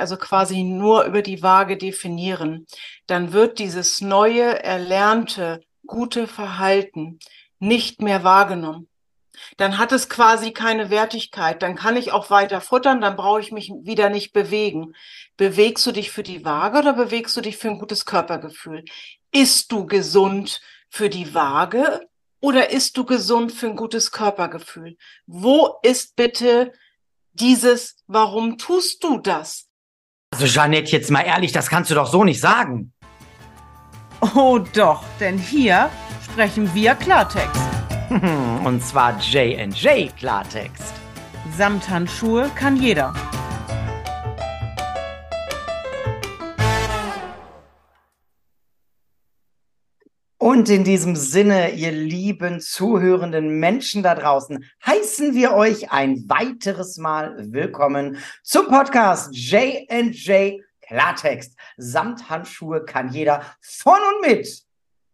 also 0.00 0.16
quasi 0.16 0.62
nur 0.62 1.04
über 1.04 1.22
die 1.22 1.42
Waage 1.42 1.76
definieren, 1.76 2.66
dann 3.06 3.32
wird 3.32 3.58
dieses 3.58 4.00
neue, 4.00 4.62
erlernte, 4.62 5.62
gute 5.86 6.26
Verhalten 6.26 7.18
nicht 7.58 8.02
mehr 8.02 8.24
wahrgenommen. 8.24 8.88
Dann 9.56 9.78
hat 9.78 9.92
es 9.92 10.08
quasi 10.08 10.52
keine 10.52 10.90
Wertigkeit. 10.90 11.62
Dann 11.62 11.74
kann 11.74 11.96
ich 11.96 12.12
auch 12.12 12.30
weiter 12.30 12.60
futtern, 12.60 13.00
dann 13.00 13.16
brauche 13.16 13.40
ich 13.40 13.52
mich 13.52 13.72
wieder 13.82 14.10
nicht 14.10 14.32
bewegen. 14.32 14.94
Bewegst 15.36 15.86
du 15.86 15.92
dich 15.92 16.10
für 16.10 16.22
die 16.22 16.44
Waage 16.44 16.78
oder 16.78 16.92
bewegst 16.92 17.36
du 17.36 17.40
dich 17.40 17.56
für 17.56 17.68
ein 17.68 17.78
gutes 17.78 18.04
Körpergefühl? 18.04 18.84
Ist 19.32 19.72
du 19.72 19.86
gesund 19.86 20.60
für 20.90 21.08
die 21.08 21.34
Waage 21.34 22.06
oder 22.40 22.70
ist 22.70 22.96
du 22.96 23.04
gesund 23.04 23.52
für 23.52 23.68
ein 23.68 23.76
gutes 23.76 24.10
Körpergefühl? 24.10 24.96
Wo 25.26 25.76
ist 25.82 26.16
bitte 26.16 26.72
dieses, 27.32 27.96
warum 28.06 28.58
tust 28.58 29.02
du 29.02 29.18
das? 29.18 29.68
Also 30.32 30.46
Jeanette, 30.46 30.90
jetzt 30.90 31.10
mal 31.10 31.20
ehrlich, 31.20 31.52
das 31.52 31.68
kannst 31.68 31.90
du 31.90 31.94
doch 31.94 32.06
so 32.06 32.24
nicht 32.24 32.40
sagen. 32.40 32.92
Oh 34.34 34.58
doch, 34.74 35.04
denn 35.20 35.36
hier 35.36 35.90
sprechen 36.24 36.72
wir 36.74 36.94
Klartext. 36.94 37.62
Und 38.64 38.82
zwar 38.82 39.18
J&J 39.18 40.16
Klartext. 40.16 40.94
Samthandschuhe 41.56 42.50
kann 42.54 42.76
jeder. 42.76 43.12
Und 50.52 50.68
in 50.68 50.84
diesem 50.84 51.16
Sinne, 51.16 51.70
ihr 51.70 51.92
lieben 51.92 52.60
zuhörenden 52.60 53.58
Menschen 53.58 54.02
da 54.02 54.14
draußen, 54.14 54.70
heißen 54.84 55.34
wir 55.34 55.54
euch 55.54 55.90
ein 55.92 56.28
weiteres 56.28 56.98
Mal 56.98 57.34
willkommen 57.38 58.18
zum 58.42 58.68
Podcast 58.68 59.34
J&J 59.34 60.60
Klartext. 60.82 61.56
Samthandschuhe 61.78 62.84
kann 62.84 63.08
jeder 63.14 63.46
von 63.62 63.94
und 63.94 64.28
mit 64.28 64.62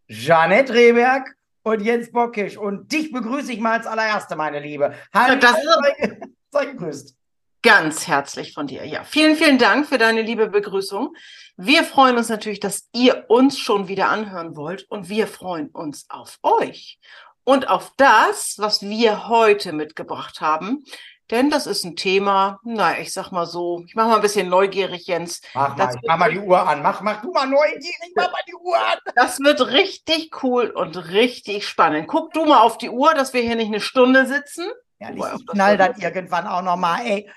Jeanette 0.09 0.73
Rehberg 0.73 1.33
und 1.63 1.83
Jens 1.83 2.11
Bockisch. 2.11 2.57
Und 2.57 2.91
dich 2.91 3.13
begrüße 3.13 3.53
ich 3.53 3.61
mal 3.61 3.77
als 3.77 3.87
allererste, 3.87 4.35
meine 4.35 4.59
Liebe. 4.59 4.93
Hallo, 5.13 5.39
das 5.39 5.53
sei, 5.53 6.19
sei 6.51 6.65
gegrüßt. 6.65 7.15
Ganz 7.61 8.07
herzlich 8.07 8.53
von 8.53 8.67
dir. 8.67 8.85
Ja, 8.85 9.03
vielen, 9.03 9.35
vielen 9.35 9.57
Dank 9.57 9.87
für 9.87 9.97
deine 9.97 10.21
liebe 10.21 10.47
Begrüßung. 10.47 11.13
Wir 11.57 11.83
freuen 11.83 12.17
uns 12.17 12.29
natürlich, 12.29 12.61
dass 12.61 12.87
ihr 12.93 13.25
uns 13.27 13.59
schon 13.59 13.89
wieder 13.89 14.07
anhören 14.07 14.55
wollt 14.55 14.83
und 14.89 15.09
wir 15.09 15.27
freuen 15.27 15.67
uns 15.67 16.05
auf 16.09 16.39
euch 16.41 16.99
und 17.43 17.67
auf 17.67 17.91
das, 17.97 18.55
was 18.59 18.81
wir 18.81 19.27
heute 19.27 19.73
mitgebracht 19.73 20.39
haben. 20.39 20.85
Denn 21.31 21.49
das 21.49 21.67
ist 21.67 21.83
ein 21.83 21.97
Thema, 21.97 22.59
na, 22.63 22.97
ich 22.97 23.11
sag 23.11 23.31
mal 23.31 23.45
so, 23.45 23.83
ich 23.85 23.93
mach 23.93 24.07
mal 24.07 24.15
ein 24.15 24.21
bisschen 24.21 24.47
neugierig, 24.47 25.05
Jens. 25.07 25.41
Mach 25.53 25.75
mal, 25.75 25.93
mach 26.07 26.17
mal 26.17 26.31
die 26.31 26.39
Uhr 26.39 26.65
an. 26.65 26.81
Mach, 26.81 27.01
mach 27.01 27.21
du 27.21 27.31
mal 27.33 27.45
neugierig, 27.45 28.13
mach 28.15 28.31
mal 28.31 28.41
die 28.47 28.55
Uhr 28.55 28.77
an. 28.77 28.97
Das 29.15 29.39
wird 29.39 29.59
richtig 29.67 30.43
cool 30.43 30.69
und 30.69 31.11
richtig 31.11 31.67
spannend. 31.67 32.07
Guck 32.07 32.31
du 32.33 32.45
mal 32.45 32.61
auf 32.61 32.77
die 32.77 32.89
Uhr, 32.89 33.13
dass 33.13 33.33
wir 33.33 33.41
hier 33.41 33.55
nicht 33.55 33.67
eine 33.67 33.81
Stunde 33.81 34.25
sitzen. 34.25 34.65
Ehrlich, 34.99 35.23
ich 35.37 35.47
knall 35.47 35.77
dann 35.77 35.99
irgendwann 35.99 36.47
auch 36.47 36.61
noch 36.61 36.75
mal, 36.75 37.01
ey. 37.05 37.29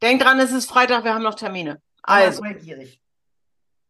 Denk 0.00 0.22
dran, 0.22 0.38
es 0.40 0.52
ist 0.52 0.70
Freitag, 0.70 1.04
wir 1.04 1.14
haben 1.14 1.22
noch 1.22 1.34
Termine. 1.34 1.80
Also. 2.02 2.42
Neugierig. 2.42 3.00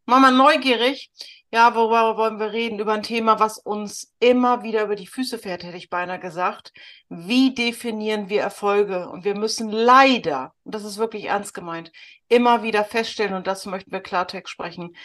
Mama 0.04 0.30
neugierig. 0.30 1.10
Ja, 1.52 1.74
worüber 1.74 2.16
wollen 2.16 2.40
wir 2.40 2.52
reden? 2.52 2.78
Über 2.78 2.94
ein 2.94 3.02
Thema, 3.02 3.38
was 3.38 3.58
uns 3.58 4.14
immer 4.20 4.62
wieder 4.62 4.84
über 4.84 4.96
die 4.96 5.06
Füße 5.06 5.38
fährt, 5.38 5.64
hätte 5.64 5.76
ich 5.76 5.90
beinahe 5.90 6.18
gesagt. 6.18 6.72
Wie 7.10 7.54
definieren 7.54 8.30
wir 8.30 8.40
Erfolge? 8.40 9.08
Und 9.10 9.24
wir 9.24 9.36
müssen 9.36 9.68
leider, 9.70 10.54
und 10.64 10.74
das 10.74 10.84
ist 10.84 10.96
wirklich 10.96 11.26
ernst 11.26 11.52
gemeint, 11.52 11.92
immer 12.28 12.62
wieder 12.62 12.84
feststellen, 12.84 13.34
und 13.34 13.46
das 13.46 13.66
möchten 13.66 13.92
wir 13.92 14.00
Klartext 14.00 14.50
sprechen, 14.50 14.96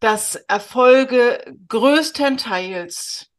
dass 0.00 0.34
Erfolge 0.34 1.56
größtenteils 1.68 3.30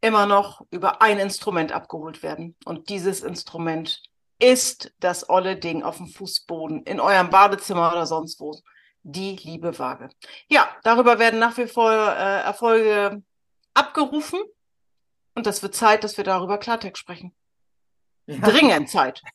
immer 0.00 0.26
noch 0.26 0.64
über 0.70 1.02
ein 1.02 1.18
Instrument 1.18 1.72
abgeholt 1.72 2.22
werden. 2.22 2.56
Und 2.64 2.88
dieses 2.88 3.22
Instrument 3.22 4.02
ist 4.38 4.92
das 5.00 5.28
olle 5.28 5.56
Ding 5.56 5.82
auf 5.82 5.98
dem 5.98 6.06
Fußboden, 6.06 6.84
in 6.84 7.00
eurem 7.00 7.30
Badezimmer 7.30 7.92
oder 7.92 8.06
sonst 8.06 8.40
wo. 8.40 8.58
Die 9.02 9.36
liebe 9.36 9.78
Waage. 9.78 10.10
Ja, 10.48 10.68
darüber 10.82 11.18
werden 11.18 11.40
nach 11.40 11.56
wie 11.56 11.66
vor 11.66 11.90
äh, 11.90 12.42
Erfolge 12.42 13.22
abgerufen. 13.72 14.40
Und 15.34 15.46
das 15.46 15.62
wird 15.62 15.74
Zeit, 15.74 16.04
dass 16.04 16.18
wir 16.18 16.24
darüber 16.24 16.58
Klartext 16.58 17.00
sprechen. 17.00 17.34
Ja. 18.26 18.38
Dringend 18.38 18.90
Zeit. 18.90 19.22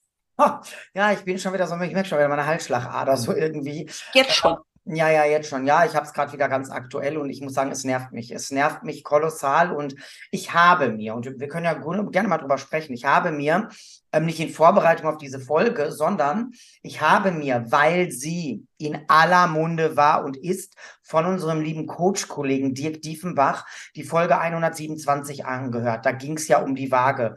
Ja, 0.94 1.14
ich 1.14 1.24
bin 1.24 1.40
schon 1.40 1.54
wieder 1.54 1.66
so, 1.66 1.80
ich 1.80 1.94
merke 1.94 2.10
schon 2.10 2.18
wieder 2.18 2.28
meine 2.28 2.46
Halsschlagader 2.46 3.16
so 3.16 3.34
irgendwie. 3.34 3.90
Jetzt 4.14 4.36
schon. 4.36 4.58
Ja, 4.88 5.10
ja, 5.10 5.26
jetzt 5.26 5.50
schon. 5.50 5.66
Ja, 5.66 5.84
ich 5.84 5.96
habe 5.96 6.06
es 6.06 6.14
gerade 6.14 6.32
wieder 6.32 6.48
ganz 6.48 6.70
aktuell 6.70 7.18
und 7.18 7.32
ich 7.32 7.42
muss 7.42 7.56
sagen, 7.56 7.72
es 7.72 7.84
nervt 7.84 8.12
mich. 8.12 8.30
Es 8.30 8.52
nervt 8.52 8.84
mich 8.84 9.04
kolossal 9.04 9.72
und 9.72 9.96
ich 10.30 10.54
habe 10.54 10.92
mir, 10.92 11.16
und 11.16 11.40
wir 11.40 11.48
können 11.48 11.66
ja 11.66 11.74
gerne 11.74 12.30
mal 12.30 12.38
drüber 12.38 12.60
sprechen, 12.60 12.94
ich 12.94 13.04
habe 13.04 13.32
mir, 13.32 13.70
ähm, 14.12 14.26
nicht 14.28 14.40
in 14.40 14.50
Vorbereitung 14.50 15.08
auf 15.08 15.18
diese 15.18 15.40
Folge, 15.40 15.92
sondern 15.92 16.52
ich 16.84 17.02
habe 17.02 17.32
mir, 17.32 17.66
weil 17.70 18.12
sie 18.12 18.68
in 18.78 19.00
aller 19.08 19.48
Munde 19.48 19.98
war 19.98 20.24
und 20.24 20.38
ist, 20.38 20.76
von 21.02 21.26
unserem 21.26 21.62
lieben 21.62 21.88
Coach-Kollegen 21.88 22.76
Dirk 22.76 23.02
Diefenbach 23.02 23.66
die 23.96 24.04
Folge 24.04 24.38
127 24.38 25.48
angehört. 25.48 26.06
Da 26.06 26.12
ging 26.12 26.38
es 26.38 26.48
ja 26.48 26.60
um 26.60 26.76
die 26.76 26.92
Waage. 26.92 27.36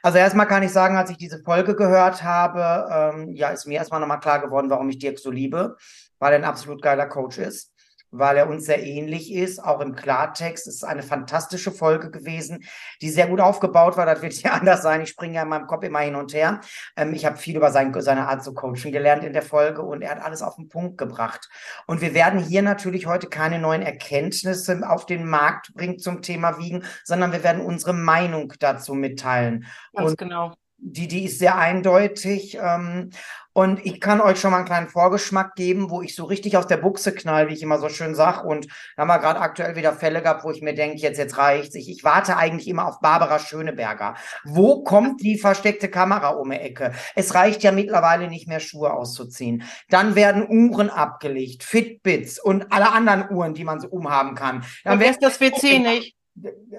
Also 0.00 0.18
erstmal 0.18 0.46
kann 0.46 0.62
ich 0.62 0.72
sagen, 0.72 0.96
als 0.96 1.10
ich 1.10 1.16
diese 1.16 1.42
Folge 1.42 1.74
gehört 1.74 2.22
habe, 2.22 2.88
ähm, 3.16 3.34
ja, 3.34 3.48
ist 3.48 3.66
mir 3.66 3.74
erstmal 3.74 4.00
nochmal 4.00 4.20
klar 4.20 4.40
geworden, 4.40 4.70
warum 4.70 4.88
ich 4.88 4.98
Dirk 4.98 5.18
so 5.18 5.30
liebe 5.30 5.76
weil 6.22 6.34
er 6.34 6.38
ein 6.38 6.44
absolut 6.44 6.80
geiler 6.82 7.06
Coach 7.06 7.38
ist, 7.38 7.72
weil 8.12 8.36
er 8.36 8.48
uns 8.48 8.66
sehr 8.66 8.80
ähnlich 8.80 9.34
ist, 9.34 9.58
auch 9.58 9.80
im 9.80 9.96
Klartext. 9.96 10.68
Es 10.68 10.76
ist 10.76 10.84
eine 10.84 11.02
fantastische 11.02 11.72
Folge 11.72 12.12
gewesen, 12.12 12.62
die 13.00 13.10
sehr 13.10 13.26
gut 13.26 13.40
aufgebaut 13.40 13.96
war. 13.96 14.06
Das 14.06 14.22
wird 14.22 14.40
ja 14.40 14.52
anders 14.60 14.82
sein. 14.82 15.00
Ich 15.00 15.08
springe 15.08 15.34
ja 15.34 15.42
in 15.42 15.48
meinem 15.48 15.66
Kopf 15.66 15.82
immer 15.82 15.98
hin 15.98 16.14
und 16.14 16.32
her. 16.32 16.60
Ähm, 16.96 17.12
ich 17.12 17.26
habe 17.26 17.38
viel 17.38 17.56
über 17.56 17.72
sein, 17.72 17.92
seine 18.00 18.28
Art 18.28 18.44
zu 18.44 18.54
coachen 18.54 18.92
gelernt 18.92 19.24
in 19.24 19.32
der 19.32 19.42
Folge 19.42 19.82
und 19.82 20.00
er 20.00 20.12
hat 20.12 20.22
alles 20.22 20.42
auf 20.42 20.54
den 20.54 20.68
Punkt 20.68 20.96
gebracht. 20.96 21.48
Und 21.88 22.02
wir 22.02 22.14
werden 22.14 22.38
hier 22.38 22.62
natürlich 22.62 23.08
heute 23.08 23.26
keine 23.26 23.58
neuen 23.58 23.82
Erkenntnisse 23.82 24.88
auf 24.88 25.06
den 25.06 25.26
Markt 25.26 25.74
bringen 25.74 25.98
zum 25.98 26.22
Thema 26.22 26.56
Wiegen, 26.56 26.84
sondern 27.02 27.32
wir 27.32 27.42
werden 27.42 27.60
unsere 27.60 27.94
Meinung 27.94 28.52
dazu 28.60 28.94
mitteilen. 28.94 29.66
Ganz 29.92 30.10
und 30.12 30.18
genau 30.18 30.54
die, 30.82 31.06
die 31.06 31.24
ist 31.24 31.38
sehr 31.38 31.56
eindeutig. 31.56 32.58
Ähm, 32.60 33.10
und 33.54 33.84
ich 33.84 34.00
kann 34.00 34.20
euch 34.20 34.40
schon 34.40 34.50
mal 34.50 34.58
einen 34.58 34.66
kleinen 34.66 34.88
Vorgeschmack 34.88 35.54
geben, 35.54 35.90
wo 35.90 36.00
ich 36.00 36.16
so 36.16 36.24
richtig 36.24 36.56
aus 36.56 36.66
der 36.66 36.78
Buchse 36.78 37.14
knall, 37.14 37.48
wie 37.48 37.54
ich 37.54 37.62
immer 37.62 37.78
so 37.78 37.88
schön 37.88 38.14
sag. 38.14 38.44
Und 38.44 38.66
da 38.96 39.02
haben 39.02 39.08
wir 39.08 39.18
gerade 39.18 39.40
aktuell 39.40 39.76
wieder 39.76 39.92
Fälle 39.92 40.22
gehabt, 40.22 40.42
wo 40.42 40.50
ich 40.50 40.62
mir 40.62 40.74
denke, 40.74 40.96
jetzt, 40.96 41.18
jetzt 41.18 41.36
reicht's. 41.36 41.74
Ich, 41.74 41.90
ich 41.90 42.02
warte 42.02 42.36
eigentlich 42.36 42.66
immer 42.66 42.88
auf 42.88 43.00
Barbara 43.00 43.38
Schöneberger. 43.38 44.14
Wo 44.44 44.82
kommt 44.82 45.20
die 45.20 45.38
versteckte 45.38 45.88
Kamera 45.88 46.30
um 46.30 46.50
die 46.50 46.56
Ecke? 46.56 46.92
Es 47.14 47.34
reicht 47.34 47.62
ja 47.62 47.72
mittlerweile 47.72 48.28
nicht 48.28 48.48
mehr, 48.48 48.60
Schuhe 48.60 48.92
auszuziehen. 48.92 49.64
Dann 49.90 50.14
werden 50.14 50.46
Uhren 50.48 50.88
abgelegt, 50.88 51.62
Fitbits 51.62 52.40
und 52.40 52.72
alle 52.72 52.90
anderen 52.90 53.30
Uhren, 53.30 53.54
die 53.54 53.64
man 53.64 53.80
so 53.80 53.88
umhaben 53.88 54.34
kann. 54.34 54.64
Dann 54.84 54.98
wäre 54.98 55.14
das 55.20 55.40
WC 55.40 55.78
nicht. 55.78 56.16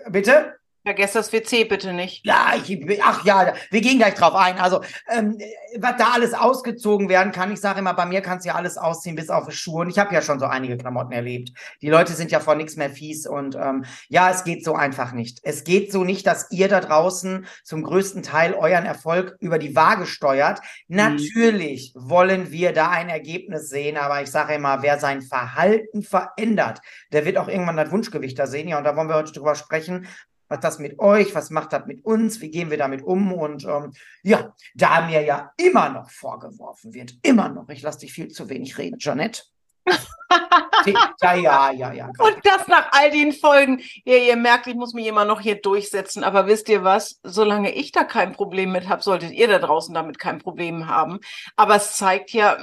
Bitte? 0.10 0.56
Vergesst 0.86 1.16
das 1.16 1.32
WC 1.32 1.64
bitte 1.64 1.94
nicht. 1.94 2.26
Ja, 2.26 2.54
ich, 2.58 3.02
ach 3.02 3.24
ja, 3.24 3.54
wir 3.72 3.80
gehen 3.80 4.00
gleich 4.00 4.16
drauf 4.16 4.36
ein. 4.36 4.58
Also, 4.60 4.82
ähm, 5.10 5.38
was 5.80 5.96
da 5.98 6.10
alles 6.14 6.34
ausgezogen 6.34 7.08
werden 7.08 7.32
kann, 7.32 7.54
ich 7.54 7.62
sage 7.62 7.80
immer, 7.80 7.94
bei 7.94 8.06
mir 8.06 8.20
kannst 8.20 8.46
du 8.46 8.50
ja 8.50 8.56
alles 8.56 8.78
ausziehen, 8.78 9.16
bis 9.16 9.30
auf 9.30 9.48
die 9.48 9.56
Schuhe. 9.56 9.82
Und 9.82 9.90
ich 9.90 9.98
habe 9.98 10.14
ja 10.14 10.22
schon 10.22 10.40
so 10.40 10.46
einige 10.46 10.76
Klamotten 10.76 11.14
erlebt. 11.14 11.52
Die 11.82 11.90
Leute 11.90 12.12
sind 12.12 12.32
ja 12.32 12.42
vor 12.42 12.56
nichts 12.56 12.76
mehr 12.76 12.90
fies. 12.90 13.26
Und 13.26 13.56
ähm, 13.56 13.86
ja, 14.10 14.30
es 14.30 14.44
geht 14.44 14.66
so 14.66 14.76
einfach 14.76 15.14
nicht. 15.14 15.40
Es 15.44 15.64
geht 15.64 15.90
so 15.94 16.04
nicht, 16.04 16.28
dass 16.28 16.52
ihr 16.52 16.68
da 16.68 16.82
draußen 16.82 17.46
zum 17.64 17.84
größten 17.84 18.22
Teil 18.22 18.54
euren 18.54 18.86
Erfolg 18.86 19.38
über 19.40 19.60
die 19.60 19.78
Waage 19.78 20.06
steuert. 20.06 20.60
Mhm. 20.90 20.98
Natürlich 20.98 21.94
wollen 21.96 22.52
wir 22.52 22.74
da 22.74 22.90
ein 22.90 23.08
Ergebnis 23.08 23.70
sehen, 23.70 23.96
aber 23.96 24.22
ich 24.22 24.30
sage 24.30 24.56
immer, 24.56 24.82
wer 24.82 25.00
sein 25.00 25.22
Verhalten 25.22 26.04
verändert, 26.04 26.82
der 27.14 27.24
wird 27.24 27.38
auch 27.38 27.48
irgendwann 27.48 27.78
das 27.78 27.90
Wunschgewicht 27.90 28.38
da 28.38 28.48
sehen. 28.48 28.68
Ja, 28.68 28.78
und 28.80 28.84
da 28.84 28.98
wollen 28.98 29.08
wir 29.08 29.16
heute 29.16 29.32
drüber 29.32 29.56
sprechen, 29.56 30.08
was 30.54 30.60
das 30.60 30.78
mit 30.78 31.00
euch, 31.00 31.34
was 31.34 31.50
macht 31.50 31.74
das 31.74 31.88
mit 31.88 32.06
uns, 32.06 32.40
wie 32.40 32.52
gehen 32.52 32.70
wir 32.70 32.78
damit 32.78 33.02
um? 33.02 33.34
Und 33.34 33.66
ähm, 33.66 33.92
ja, 34.22 34.54
da 34.76 35.02
mir 35.08 35.24
ja 35.24 35.52
immer 35.58 35.90
noch 35.90 36.12
vorgeworfen 36.12 36.94
wird, 36.94 37.16
immer 37.24 37.50
noch, 37.50 37.70
ich 37.70 37.82
lasse 37.82 38.02
dich 38.02 38.14
viel 38.14 38.28
zu 38.28 38.50
wenig 38.50 38.78
reden, 38.78 38.98
Janette. 39.00 39.44
ja, 41.22 41.34
ja, 41.34 41.72
ja, 41.72 41.92
ja. 41.92 42.06
Und 42.20 42.38
das 42.44 42.68
nach 42.68 42.90
all 42.92 43.10
den 43.10 43.34
Folgen. 43.34 43.82
Ja, 44.06 44.16
ihr 44.16 44.36
merkt, 44.36 44.68
ich 44.68 44.76
muss 44.76 44.94
mich 44.94 45.08
immer 45.08 45.26
noch 45.26 45.42
hier 45.42 45.60
durchsetzen. 45.60 46.24
Aber 46.24 46.46
wisst 46.46 46.70
ihr 46.70 46.84
was? 46.84 47.20
Solange 47.24 47.74
ich 47.74 47.92
da 47.92 48.04
kein 48.04 48.32
Problem 48.32 48.72
mit 48.72 48.88
habe, 48.88 49.02
solltet 49.02 49.32
ihr 49.32 49.48
da 49.48 49.58
draußen 49.58 49.94
damit 49.94 50.20
kein 50.20 50.38
Problem 50.38 50.88
haben. 50.88 51.20
Aber 51.56 51.76
es 51.76 51.98
zeigt 51.98 52.32
ja, 52.32 52.58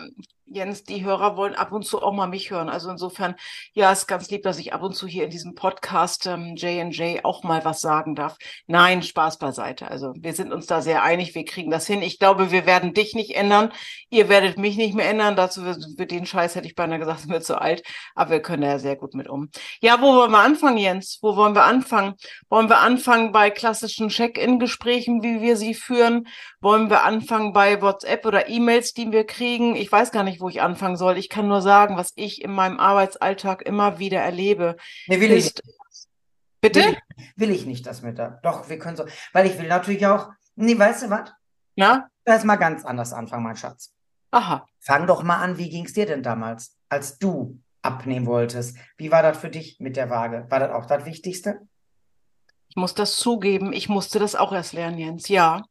Jens, 0.52 0.82
die 0.82 1.05
Hörer 1.05 1.37
wollen 1.37 1.55
ab 1.55 1.70
und 1.70 1.87
zu 1.87 2.02
auch 2.02 2.12
mal 2.12 2.26
mich 2.26 2.50
hören. 2.50 2.69
Also 2.69 2.91
insofern, 2.91 3.37
ja, 3.73 3.93
ist 3.93 4.08
ganz 4.08 4.31
lieb, 4.31 4.43
dass 4.43 4.58
ich 4.58 4.73
ab 4.73 4.82
und 4.82 4.94
zu 4.97 5.06
hier 5.06 5.23
in 5.23 5.31
diesem 5.31 5.55
Podcast 5.55 6.26
ähm, 6.26 6.56
J&J 6.56 7.25
auch 7.25 7.44
mal 7.44 7.64
was 7.64 7.81
sagen 7.81 8.17
darf. 8.17 8.37
Nein, 8.67 9.05
Spaß 9.05 9.38
beiseite. 9.38 9.88
Also 9.88 10.12
wir 10.17 10.32
sind 10.35 10.52
uns 10.52 10.67
da 10.67 10.82
sehr 10.82 11.05
einig, 11.05 11.37
wir 11.37 11.44
kriegen 11.44 11.70
das 11.70 11.87
hin. 11.87 12.02
Ich 12.02 12.19
glaube, 12.19 12.50
wir 12.50 12.67
werden 12.67 12.94
dich 12.94 13.14
nicht 13.14 13.37
ändern. 13.37 13.70
Ihr 14.08 14.29
werdet 14.29 14.58
mich 14.58 14.76
nicht 14.76 14.94
mehr 14.94 15.08
ändern. 15.08 15.37
Dazu 15.37 15.62
für 15.97 16.06
den 16.06 16.26
Scheiß 16.26 16.56
hätte 16.56 16.67
ich 16.67 16.75
beinahe 16.75 16.99
gesagt, 16.99 17.20
sind 17.20 17.31
wir 17.31 17.43
zu 17.43 17.61
alt. 17.61 17.85
Aber 18.17 18.31
wir 18.31 18.43
können 18.43 18.62
da 18.62 18.69
ja 18.70 18.79
sehr 18.81 18.97
gut 18.97 19.14
mit 19.14 19.29
um. 19.29 19.50
Ja, 19.81 20.00
wo 20.00 20.17
wollen 20.17 20.32
wir 20.32 20.41
anfangen, 20.41 20.79
Jens? 20.79 21.20
Wo 21.23 21.37
wollen 21.37 21.55
wir 21.55 21.62
anfangen? 21.62 22.14
Wollen 22.49 22.69
wir 22.69 22.81
anfangen 22.81 23.31
bei 23.31 23.50
klassischen 23.50 24.08
Check-in-Gesprächen, 24.08 25.23
wie 25.23 25.41
wir 25.41 25.56
sie 25.56 25.75
führen? 25.75 26.26
Wollen 26.61 26.91
wir 26.91 27.05
anfangen 27.05 27.52
bei 27.52 27.81
WhatsApp 27.81 28.26
oder 28.26 28.49
E-Mails, 28.49 28.94
die 28.94 29.12
wir 29.12 29.25
kriegen? 29.25 29.76
Ich 29.76 29.93
weiß 29.93 30.11
gar 30.11 30.25
nicht, 30.25 30.40
wo 30.41 30.49
ich 30.49 30.63
anfangen 30.63 30.97
soll. 30.97 31.19
Ich 31.19 31.29
kann 31.29 31.49
nur 31.49 31.63
sagen, 31.63 31.97
was 31.97 32.13
ich 32.17 32.43
in 32.43 32.53
meinem 32.53 32.81
Arbeitsalltag 32.81 33.63
immer 33.63 33.99
wieder 33.99 34.21
erlebe. 34.21 34.77
Nee, 35.07 35.21
will 35.21 35.31
ist, 35.31 35.61
ich 35.65 35.75
Bitte? 36.61 36.81
Will 36.81 36.97
ich, 37.17 37.33
will 37.37 37.51
ich 37.51 37.67
nicht, 37.67 37.87
das 37.87 38.03
mit 38.03 38.19
da. 38.19 38.39
Doch, 38.43 38.69
wir 38.69 38.79
können 38.79 38.97
so. 38.97 39.07
Weil 39.33 39.47
ich 39.47 39.59
will 39.59 39.69
natürlich 39.69 40.07
auch. 40.07 40.31
Nee, 40.57 40.79
weißt 40.79 41.05
du 41.05 41.11
was? 41.11 41.33
Na? 41.77 42.09
Lass 42.27 42.45
mal 42.45 42.57
ganz 42.57 42.85
anders 42.85 43.13
anfangen, 43.13 43.45
mein 43.45 43.57
Schatz. 43.57 43.95
Aha. 44.31 44.67
Fang 44.79 45.07
doch 45.07 45.23
mal 45.23 45.39
an, 45.39 45.59
wie 45.59 45.71
ging 45.71 45.87
es 45.87 45.95
dir 45.95 46.07
denn 46.07 46.23
damals, 46.23 46.77
als 46.89 47.19
du 47.19 47.59
abnehmen 47.83 48.27
wolltest? 48.27 48.77
Wie 48.99 49.11
war 49.11 49.23
das 49.23 49.39
für 49.39 49.49
dich 49.49 49.81
mit 49.81 49.97
der 49.97 50.11
Waage? 50.11 50.47
War 50.51 50.61
das 50.61 50.71
auch 50.71 50.87
das 50.87 51.07
Wichtigste? 51.07 51.61
Ich 52.69 52.77
muss 52.77 52.95
das 52.95 53.17
zugeben, 53.17 53.73
ich 53.73 53.89
musste 53.89 54.21
das 54.21 54.37
auch 54.37 54.53
erst 54.53 54.75
lernen, 54.75 54.99
Jens, 54.99 55.29
ja. 55.29 55.65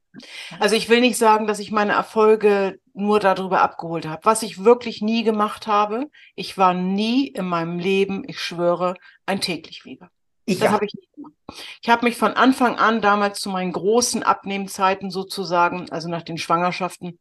Also 0.60 0.75
ich 0.75 0.89
will 0.89 1.00
nicht 1.00 1.18
sagen, 1.18 1.48
dass 1.48 1.60
ich 1.60 1.72
meine 1.72 1.94
Erfolge 1.94 2.80
nur 3.00 3.19
darüber 3.19 3.62
abgeholt 3.62 4.07
habe. 4.07 4.24
Was 4.25 4.44
ich 4.44 4.63
wirklich 4.63 5.01
nie 5.01 5.24
gemacht 5.24 5.68
habe, 5.68 6.10
ich 6.36 6.57
war 6.57 6.74
nie 6.74 7.28
in 7.28 7.46
meinem 7.46 7.80
Leben, 7.80 8.24
ich 8.28 8.40
schwöre, 8.40 8.96
ein 9.25 9.42
täglichwieger. 9.42 10.10
Ich 10.46 10.60
das 10.60 10.69
habe 10.69 10.86
ich 10.86 10.94
nicht 10.94 11.13
gemacht. 11.13 11.34
Ich 11.81 11.90
habe 11.90 12.06
mich 12.06 12.18
von 12.18 12.34
Anfang 12.34 12.78
an 12.78 13.01
damals 13.01 13.40
zu 13.40 13.50
meinen 13.50 13.72
großen 13.72 14.24
Abnehmzeiten 14.24 15.12
sozusagen, 15.12 15.90
also 15.92 16.10
nach 16.10 16.24
den 16.24 16.38
Schwangerschaften, 16.38 17.19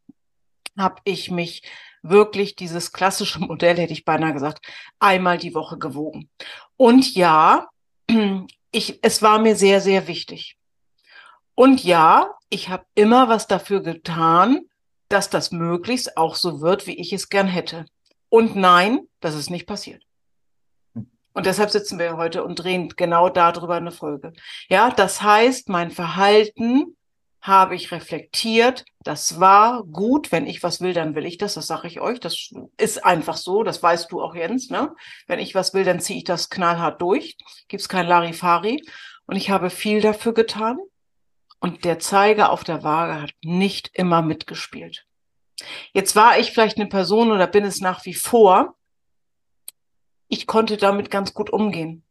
habe 0.77 1.01
ich 1.03 1.29
mich 1.29 1.63
wirklich 2.01 2.55
dieses 2.55 2.91
klassische 2.91 3.39
Modell, 3.39 3.77
hätte 3.77 3.93
ich 3.93 4.05
beinahe 4.05 4.33
gesagt, 4.33 4.65
einmal 4.99 5.37
die 5.37 5.53
Woche 5.53 5.77
gewogen. 5.77 6.29
Und 6.77 7.15
ja, 7.15 7.67
ich, 8.71 8.99
es 9.01 9.21
war 9.21 9.39
mir 9.39 9.55
sehr, 9.55 9.81
sehr 9.81 10.07
wichtig. 10.07 10.57
Und 11.55 11.83
ja, 11.83 12.31
ich 12.49 12.69
habe 12.69 12.85
immer 12.95 13.27
was 13.27 13.47
dafür 13.47 13.81
getan, 13.81 14.61
dass 15.09 15.29
das 15.29 15.51
möglichst 15.51 16.17
auch 16.17 16.35
so 16.35 16.61
wird, 16.61 16.87
wie 16.87 16.99
ich 16.99 17.11
es 17.13 17.29
gern 17.29 17.47
hätte. 17.47 17.85
Und 18.29 18.55
nein, 18.55 19.07
das 19.19 19.35
ist 19.35 19.49
nicht 19.49 19.65
passiert. 19.65 20.03
Und 21.33 21.45
deshalb 21.45 21.69
sitzen 21.69 21.99
wir 21.99 22.17
heute 22.17 22.43
und 22.43 22.55
drehen 22.55 22.89
genau 22.95 23.29
darüber 23.29 23.75
eine 23.75 23.91
Folge. 23.91 24.33
Ja, 24.67 24.91
das 24.91 25.21
heißt, 25.21 25.69
mein 25.69 25.91
Verhalten 25.91 26.95
habe 27.41 27.75
ich 27.75 27.91
reflektiert. 27.91 28.83
Das 29.03 29.39
war 29.39 29.83
gut. 29.83 30.31
Wenn 30.31 30.45
ich 30.45 30.61
was 30.63 30.81
will, 30.81 30.93
dann 30.93 31.15
will 31.15 31.25
ich 31.25 31.37
das. 31.37 31.53
Das 31.53 31.67
sage 31.67 31.87
ich 31.87 32.01
euch. 32.01 32.19
Das 32.19 32.49
ist 32.77 33.05
einfach 33.05 33.37
so. 33.37 33.63
Das 33.63 33.81
weißt 33.81 34.11
du 34.11 34.21
auch, 34.21 34.35
Jens. 34.35 34.69
Ne? 34.69 34.93
Wenn 35.27 35.39
ich 35.39 35.55
was 35.55 35.73
will, 35.73 35.85
dann 35.85 35.99
ziehe 35.99 36.17
ich 36.17 36.25
das 36.25 36.49
knallhart 36.49 37.01
durch. 37.01 37.37
Gibt's 37.67 37.87
kein 37.87 38.07
Larifari. 38.07 38.83
Und 39.25 39.35
ich 39.35 39.49
habe 39.49 39.69
viel 39.69 40.01
dafür 40.01 40.33
getan. 40.33 40.77
Und 41.59 41.83
der 41.83 41.99
Zeiger 41.99 42.51
auf 42.51 42.63
der 42.63 42.83
Waage 42.83 43.21
hat 43.21 43.33
nicht 43.43 43.91
immer 43.93 44.21
mitgespielt. 44.21 45.05
Jetzt 45.93 46.15
war 46.15 46.39
ich 46.39 46.51
vielleicht 46.51 46.77
eine 46.77 46.87
Person 46.87 47.31
oder 47.31 47.47
bin 47.47 47.65
es 47.65 47.81
nach 47.81 48.05
wie 48.05 48.13
vor. 48.13 48.75
Ich 50.27 50.47
konnte 50.47 50.77
damit 50.77 51.11
ganz 51.11 51.33
gut 51.33 51.49
umgehen. 51.49 52.03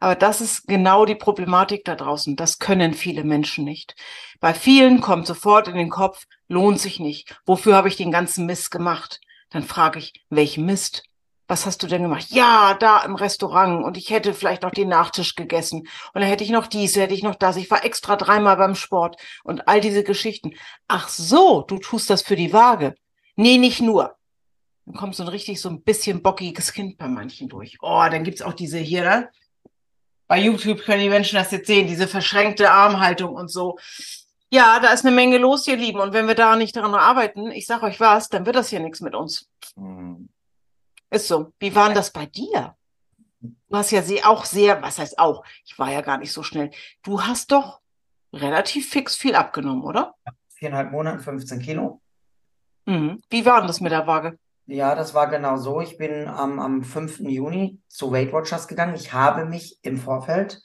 Aber 0.00 0.14
das 0.14 0.40
ist 0.40 0.66
genau 0.66 1.04
die 1.04 1.14
Problematik 1.14 1.84
da 1.84 1.94
draußen. 1.94 2.34
Das 2.36 2.58
können 2.58 2.94
viele 2.94 3.24
Menschen 3.24 3.64
nicht. 3.64 3.94
Bei 4.40 4.54
vielen 4.54 5.00
kommt 5.00 5.26
sofort 5.26 5.68
in 5.68 5.76
den 5.76 5.90
Kopf, 5.90 6.26
lohnt 6.48 6.80
sich 6.80 6.98
nicht. 6.98 7.38
Wofür 7.44 7.76
habe 7.76 7.88
ich 7.88 7.96
den 7.96 8.10
ganzen 8.10 8.46
Mist 8.46 8.70
gemacht? 8.70 9.20
Dann 9.50 9.62
frage 9.62 9.98
ich, 9.98 10.24
welchen 10.30 10.64
Mist? 10.66 11.04
Was 11.48 11.64
hast 11.64 11.82
du 11.82 11.86
denn 11.86 12.02
gemacht? 12.02 12.26
Ja, 12.30 12.74
da 12.74 13.04
im 13.04 13.14
Restaurant 13.14 13.84
und 13.84 13.96
ich 13.96 14.10
hätte 14.10 14.34
vielleicht 14.34 14.62
noch 14.62 14.72
den 14.72 14.88
Nachtisch 14.88 15.34
gegessen 15.34 15.80
und 15.80 16.20
dann 16.20 16.24
hätte 16.24 16.44
ich 16.44 16.50
noch 16.50 16.66
dies, 16.66 16.96
hätte 16.96 17.14
ich 17.14 17.22
noch 17.22 17.36
das. 17.36 17.56
Ich 17.56 17.70
war 17.70 17.84
extra 17.84 18.16
dreimal 18.16 18.56
beim 18.56 18.74
Sport 18.74 19.20
und 19.44 19.68
all 19.68 19.80
diese 19.80 20.02
Geschichten. 20.02 20.54
Ach 20.88 21.08
so, 21.08 21.62
du 21.62 21.78
tust 21.78 22.10
das 22.10 22.22
für 22.22 22.36
die 22.36 22.52
Waage. 22.52 22.94
Nee, 23.36 23.58
nicht 23.58 23.80
nur. 23.80 24.16
Dann 24.86 24.96
kommt 24.96 25.14
so 25.14 25.22
ein 25.22 25.28
richtig 25.28 25.60
so 25.60 25.68
ein 25.68 25.82
bisschen 25.82 26.22
bockiges 26.22 26.72
Kind 26.72 26.98
bei 26.98 27.08
manchen 27.08 27.48
durch. 27.48 27.78
Oh, 27.80 28.04
dann 28.10 28.24
gibt's 28.24 28.42
auch 28.42 28.54
diese 28.54 28.78
hier, 28.78 29.04
ne? 29.04 29.30
Bei 30.28 30.40
YouTube 30.40 30.80
können 30.80 31.02
die 31.02 31.08
Menschen 31.08 31.36
das 31.36 31.52
jetzt 31.52 31.68
sehen, 31.68 31.86
diese 31.86 32.08
verschränkte 32.08 32.70
Armhaltung 32.70 33.34
und 33.34 33.48
so. 33.48 33.78
Ja, 34.50 34.80
da 34.80 34.92
ist 34.92 35.04
eine 35.04 35.14
Menge 35.14 35.38
los, 35.38 35.66
ihr 35.66 35.76
Lieben. 35.76 36.00
Und 36.00 36.12
wenn 36.12 36.26
wir 36.26 36.34
da 36.34 36.56
nicht 36.56 36.74
daran 36.74 36.94
arbeiten, 36.94 37.50
ich 37.50 37.66
sag 37.66 37.82
euch 37.82 38.00
was, 38.00 38.28
dann 38.28 38.46
wird 38.46 38.56
das 38.56 38.70
hier 38.70 38.80
nichts 38.80 39.00
mit 39.00 39.14
uns. 39.14 39.48
Mhm. 39.76 40.28
Ist 41.10 41.28
so. 41.28 41.52
Wie 41.58 41.74
war 41.74 41.86
denn 41.86 41.94
das 41.94 42.10
bei 42.10 42.26
dir? 42.26 42.76
Du 43.40 43.76
hast 43.76 43.90
ja 43.90 44.02
auch 44.24 44.44
sehr, 44.44 44.82
was 44.82 44.98
heißt 44.98 45.18
auch? 45.18 45.44
Ich 45.64 45.78
war 45.78 45.90
ja 45.90 46.00
gar 46.00 46.18
nicht 46.18 46.32
so 46.32 46.42
schnell. 46.42 46.70
Du 47.02 47.22
hast 47.22 47.52
doch 47.52 47.80
relativ 48.32 48.90
fix 48.90 49.16
viel 49.16 49.34
abgenommen, 49.34 49.82
oder? 49.82 50.14
Viereinhalb 50.48 50.90
Monate, 50.90 51.22
15 51.22 51.60
Kilo. 51.60 52.00
Mhm. 52.86 53.20
Wie 53.30 53.44
war 53.44 53.58
denn 53.60 53.66
das 53.66 53.80
mit 53.80 53.92
der 53.92 54.06
Waage? 54.06 54.38
Ja, 54.66 54.94
das 54.94 55.14
war 55.14 55.28
genau 55.28 55.56
so. 55.56 55.80
Ich 55.80 55.96
bin 55.96 56.10
ähm, 56.10 56.58
am 56.58 56.82
5. 56.82 57.20
Juni 57.20 57.80
zu 57.88 58.10
Weight 58.10 58.32
Watchers 58.32 58.66
gegangen. 58.66 58.94
Ich 58.94 59.12
habe 59.12 59.44
mich 59.44 59.78
im 59.82 59.96
Vorfeld 59.96 60.60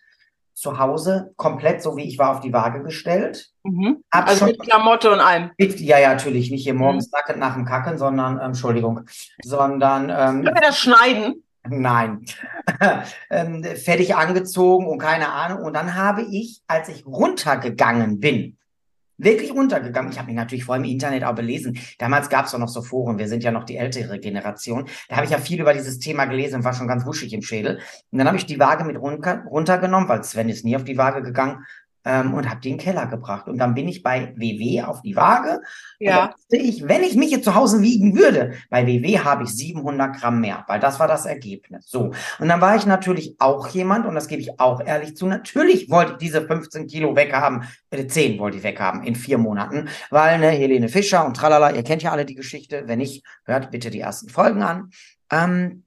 zu 0.53 0.79
Hause 0.79 1.33
komplett 1.37 1.81
so 1.81 1.97
wie 1.97 2.03
ich 2.03 2.17
war 2.17 2.31
auf 2.31 2.39
die 2.41 2.53
Waage 2.53 2.83
gestellt. 2.83 3.49
Mhm. 3.63 4.03
Also 4.09 4.45
mit 4.45 4.59
Klamotte 4.59 5.11
und 5.11 5.19
allem. 5.19 5.51
Mit, 5.57 5.79
ja, 5.79 5.99
ja, 5.99 6.09
natürlich. 6.09 6.51
Nicht 6.51 6.63
hier 6.63 6.73
morgens 6.73 7.07
mhm. 7.07 7.11
nackend 7.13 7.39
nach 7.39 7.55
dem 7.55 7.65
Kacken, 7.65 7.97
sondern, 7.97 8.37
ähm, 8.37 8.47
Entschuldigung, 8.47 9.01
sondern. 9.43 10.09
Ähm, 10.09 10.43
Können 10.43 10.55
wir 10.55 10.61
das 10.61 10.77
schneiden? 10.77 11.43
Nein. 11.67 12.25
ähm, 13.29 13.63
fertig 13.63 14.15
angezogen 14.15 14.87
und 14.87 14.97
keine 14.97 15.31
Ahnung. 15.31 15.63
Und 15.63 15.73
dann 15.73 15.95
habe 15.95 16.23
ich, 16.23 16.61
als 16.67 16.89
ich 16.89 17.05
runtergegangen 17.05 18.19
bin, 18.19 18.57
wirklich 19.23 19.51
runtergegangen. 19.51 20.11
Ich 20.11 20.17
habe 20.17 20.27
mich 20.27 20.35
natürlich 20.35 20.65
vor 20.65 20.75
im 20.75 20.83
Internet 20.83 21.23
auch 21.23 21.35
belesen. 21.35 21.77
Damals 21.97 22.29
gab 22.29 22.45
es 22.45 22.53
auch 22.53 22.59
noch 22.59 22.69
so 22.69 22.81
Foren. 22.81 23.17
Wir 23.17 23.27
sind 23.27 23.43
ja 23.43 23.51
noch 23.51 23.63
die 23.63 23.77
ältere 23.77 24.19
Generation. 24.19 24.85
Da 25.09 25.15
habe 25.15 25.25
ich 25.25 25.31
ja 25.31 25.37
viel 25.37 25.61
über 25.61 25.73
dieses 25.73 25.99
Thema 25.99 26.25
gelesen 26.25 26.57
und 26.57 26.63
war 26.63 26.73
schon 26.73 26.87
ganz 26.87 27.05
wuschig 27.05 27.33
im 27.33 27.41
Schädel. 27.41 27.79
Und 28.11 28.17
dann 28.17 28.27
habe 28.27 28.37
ich 28.37 28.45
die 28.45 28.59
Waage 28.59 28.83
mit 28.83 28.97
runter, 28.97 29.43
runtergenommen, 29.49 30.09
weil 30.09 30.23
Sven 30.23 30.49
ist 30.49 30.65
nie 30.65 30.75
auf 30.75 30.83
die 30.83 30.97
Waage 30.97 31.21
gegangen 31.21 31.65
ähm, 32.05 32.33
und 32.33 32.49
habe 32.49 32.61
den 32.61 32.77
Keller 32.77 33.07
gebracht. 33.07 33.47
Und 33.47 33.57
dann 33.57 33.73
bin 33.73 33.87
ich 33.87 34.03
bei 34.03 34.33
WW 34.35 34.83
auf 34.83 35.01
die 35.01 35.15
Waage. 35.15 35.61
Ja. 35.99 36.33
ich, 36.49 36.87
wenn 36.87 37.03
ich 37.03 37.15
mich 37.15 37.31
jetzt 37.31 37.45
zu 37.45 37.55
Hause 37.55 37.81
wiegen 37.81 38.15
würde, 38.17 38.53
bei 38.69 38.85
WW 38.85 39.19
habe 39.19 39.43
ich 39.43 39.49
700 39.49 40.15
Gramm 40.17 40.41
mehr, 40.41 40.63
weil 40.67 40.79
das 40.79 40.99
war 40.99 41.07
das 41.07 41.25
Ergebnis. 41.25 41.85
So. 41.87 42.11
Und 42.39 42.47
dann 42.47 42.61
war 42.61 42.75
ich 42.75 42.85
natürlich 42.85 43.35
auch 43.39 43.67
jemand, 43.67 44.05
und 44.05 44.15
das 44.15 44.27
gebe 44.27 44.41
ich 44.41 44.59
auch 44.59 44.81
ehrlich 44.81 45.15
zu, 45.15 45.27
natürlich 45.27 45.89
wollte 45.89 46.13
ich 46.13 46.17
diese 46.17 46.41
15 46.41 46.87
Kilo 46.87 47.15
weghaben, 47.15 47.63
äh, 47.91 48.07
10 48.07 48.39
wollte 48.39 48.57
ich 48.57 48.63
weghaben 48.63 49.03
in 49.03 49.15
vier 49.15 49.37
Monaten, 49.37 49.89
weil 50.09 50.39
ne, 50.39 50.49
Helene 50.49 50.89
Fischer 50.89 51.25
und 51.25 51.35
tralala, 51.35 51.71
ihr 51.71 51.83
kennt 51.83 52.03
ja 52.03 52.11
alle 52.11 52.25
die 52.25 52.35
Geschichte. 52.35 52.83
Wenn 52.87 52.99
nicht, 52.99 53.23
hört 53.45 53.71
bitte 53.71 53.89
die 53.89 53.99
ersten 53.99 54.29
Folgen 54.29 54.63
an. 54.63 54.89
Ähm, 55.31 55.83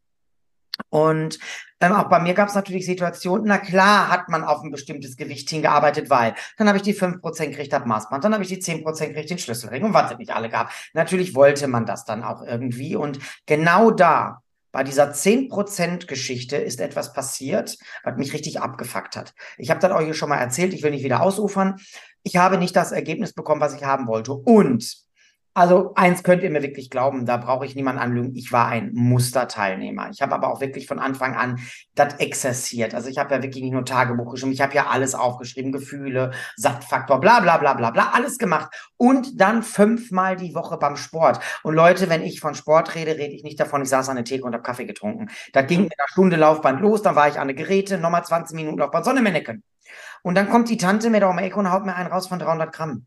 und 0.91 1.39
ähm, 1.81 1.93
auch 1.93 2.09
bei 2.09 2.21
mir 2.21 2.35
gab 2.35 2.49
es 2.49 2.55
natürlich 2.55 2.87
Situationen, 2.87 3.47
na 3.47 3.59
klar 3.59 4.09
hat 4.09 4.29
man 4.29 4.45
auf 4.45 4.63
ein 4.63 4.71
bestimmtes 4.71 5.17
Gewicht 5.17 5.51
hingearbeitet, 5.51 6.11
weil 6.11 6.35
dann 6.57 6.69
habe 6.69 6.79
ich 6.79 6.83
die 6.83 6.95
5% 6.95 7.21
gekriegt, 7.49 7.73
das 7.73 7.85
Maßband, 7.85 8.25
dann 8.25 8.33
habe 8.33 8.43
ich 8.43 8.49
die 8.49 8.63
10% 8.63 9.09
gekriegt, 9.09 9.31
den 9.31 9.39
Schlüsselring 9.39 9.85
und 9.85 9.95
was 9.95 10.13
es 10.13 10.19
nicht 10.19 10.35
alle 10.35 10.49
gab. 10.49 10.71
Natürlich 10.93 11.35
wollte 11.35 11.69
man 11.69 11.87
das 11.87 12.05
dann 12.05 12.23
auch 12.23 12.43
irgendwie. 12.43 12.97
Und 12.97 13.19
genau 13.47 13.91
da, 13.91 14.41
bei 14.73 14.83
dieser 14.83 15.13
10% 15.13 16.07
Geschichte 16.07 16.57
ist 16.57 16.81
etwas 16.81 17.13
passiert, 17.13 17.77
was 18.03 18.17
mich 18.17 18.33
richtig 18.33 18.61
abgefuckt 18.61 19.15
hat. 19.15 19.35
Ich 19.57 19.71
habe 19.71 19.81
das 19.81 19.93
euch 19.93 20.17
schon 20.17 20.29
mal 20.29 20.39
erzählt, 20.39 20.75
ich 20.75 20.83
will 20.83 20.91
nicht 20.91 21.05
wieder 21.05 21.23
ausufern. 21.23 21.77
Ich 22.23 22.37
habe 22.37 22.59
nicht 22.59 22.75
das 22.75 22.91
Ergebnis 22.91 23.35
bekommen, 23.35 23.61
was 23.61 23.75
ich 23.75 23.85
haben 23.85 24.09
wollte. 24.09 24.33
Und 24.33 25.04
also 25.55 25.93
eins 25.95 26.25
könnt 26.25 26.43
ihr 26.43 26.51
mir 26.51 26.63
wirklich 26.63 26.91
glauben, 26.91 27.27
da 27.27 27.37
brauche 27.37 27.65
ich 27.65 27.77
niemanden 27.77 28.03
anlügen. 28.03 28.35
Ich 28.35 28.51
war 28.51 28.67
ein 28.67 28.91
Musterteilnehmer. 28.93 30.11
Ich 30.11 30.21
habe 30.21 30.35
aber 30.35 30.49
auch 30.49 30.61
wirklich 30.61 30.89
von 30.89 30.99
Anfang 30.99 31.37
an 31.37 31.61
das 31.95 32.15
exerziert. 32.15 32.93
Also 32.93 33.09
ich 33.09 33.19
habe 33.19 33.33
ja 33.33 33.43
wirklich 33.43 33.63
nicht 33.63 33.73
nur 33.73 33.85
Tagebuch 33.85 34.33
geschrieben, 34.33 34.51
ich 34.51 34.61
habe 34.61 34.75
ja 34.75 34.89
alles 34.89 35.15
aufgeschrieben, 35.15 35.71
Gefühle, 35.71 36.33
Sattfaktor, 36.57 37.21
bla 37.21 37.39
bla 37.39 37.59
bla 37.59 37.75
bla 37.75 37.93
bla, 37.93 38.11
alles 38.13 38.39
gemacht. 38.39 38.75
Und 38.97 39.41
dann 39.41 39.63
fünfmal 39.63 40.35
die 40.35 40.57
Woche 40.57 40.77
beim 40.77 40.97
Sport. 40.97 41.39
Und 41.63 41.75
Leute, 41.75 42.09
wenn 42.09 42.23
ich 42.25 42.41
von 42.41 42.57
Sport 42.57 42.97
rede, 42.97 43.13
rede 43.13 43.35
ich 43.35 43.45
nicht 43.45 43.61
davon, 43.61 43.83
ich 43.83 43.89
saß 43.89 44.09
an 44.09 44.17
der 44.17 44.25
Theke 44.25 44.45
und 44.45 44.55
habe 44.55 44.65
Kaffee 44.65 44.87
getrunken. 44.87 45.31
Da 45.53 45.63
ging 45.63 45.85
in 45.85 45.91
einer 45.97 46.09
Stunde 46.09 46.37
Laufband 46.37 46.81
los, 46.81 47.03
dann 47.03 47.15
war 47.15 47.29
ich 47.29 47.39
an 47.39 47.47
der 47.47 47.57
Geräte, 47.57 47.99
nochmal 47.99 48.25
20 48.25 48.57
Minuten 48.57 48.79
Laufband, 48.79 49.05
Sonne 49.05 49.23
Menneken. 49.23 49.63
Und 50.23 50.35
dann 50.35 50.49
kommt 50.49 50.69
die 50.69 50.79
Tante 50.79 51.11
mir 51.11 51.21
da 51.21 51.29
um 51.29 51.37
die 51.37 51.45
Ecke 51.45 51.59
und 51.59 51.71
haut 51.71 51.85
mir 51.85 51.95
einen 51.95 52.11
raus 52.11 52.27
von 52.27 52.41
300 52.41 52.73
Gramm. 52.73 53.07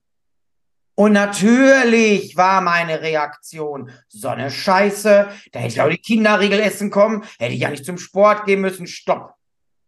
Und 1.00 1.12
natürlich 1.12 2.36
war 2.38 2.60
meine 2.60 3.02
Reaktion 3.02 3.92
so 4.08 4.30
eine 4.30 4.50
Scheiße. 4.50 5.28
Da 5.52 5.60
hätte 5.60 5.74
ich 5.74 5.80
auch 5.80 5.90
die 5.90 6.00
Kinderriegel 6.00 6.60
essen 6.60 6.90
kommen, 6.90 7.24
hätte 7.38 7.54
ich 7.54 7.60
ja 7.60 7.70
nicht 7.70 7.86
zum 7.86 8.00
Sport 8.00 8.46
gehen 8.46 8.62
müssen. 8.62 8.88
Stopp. 8.88 9.36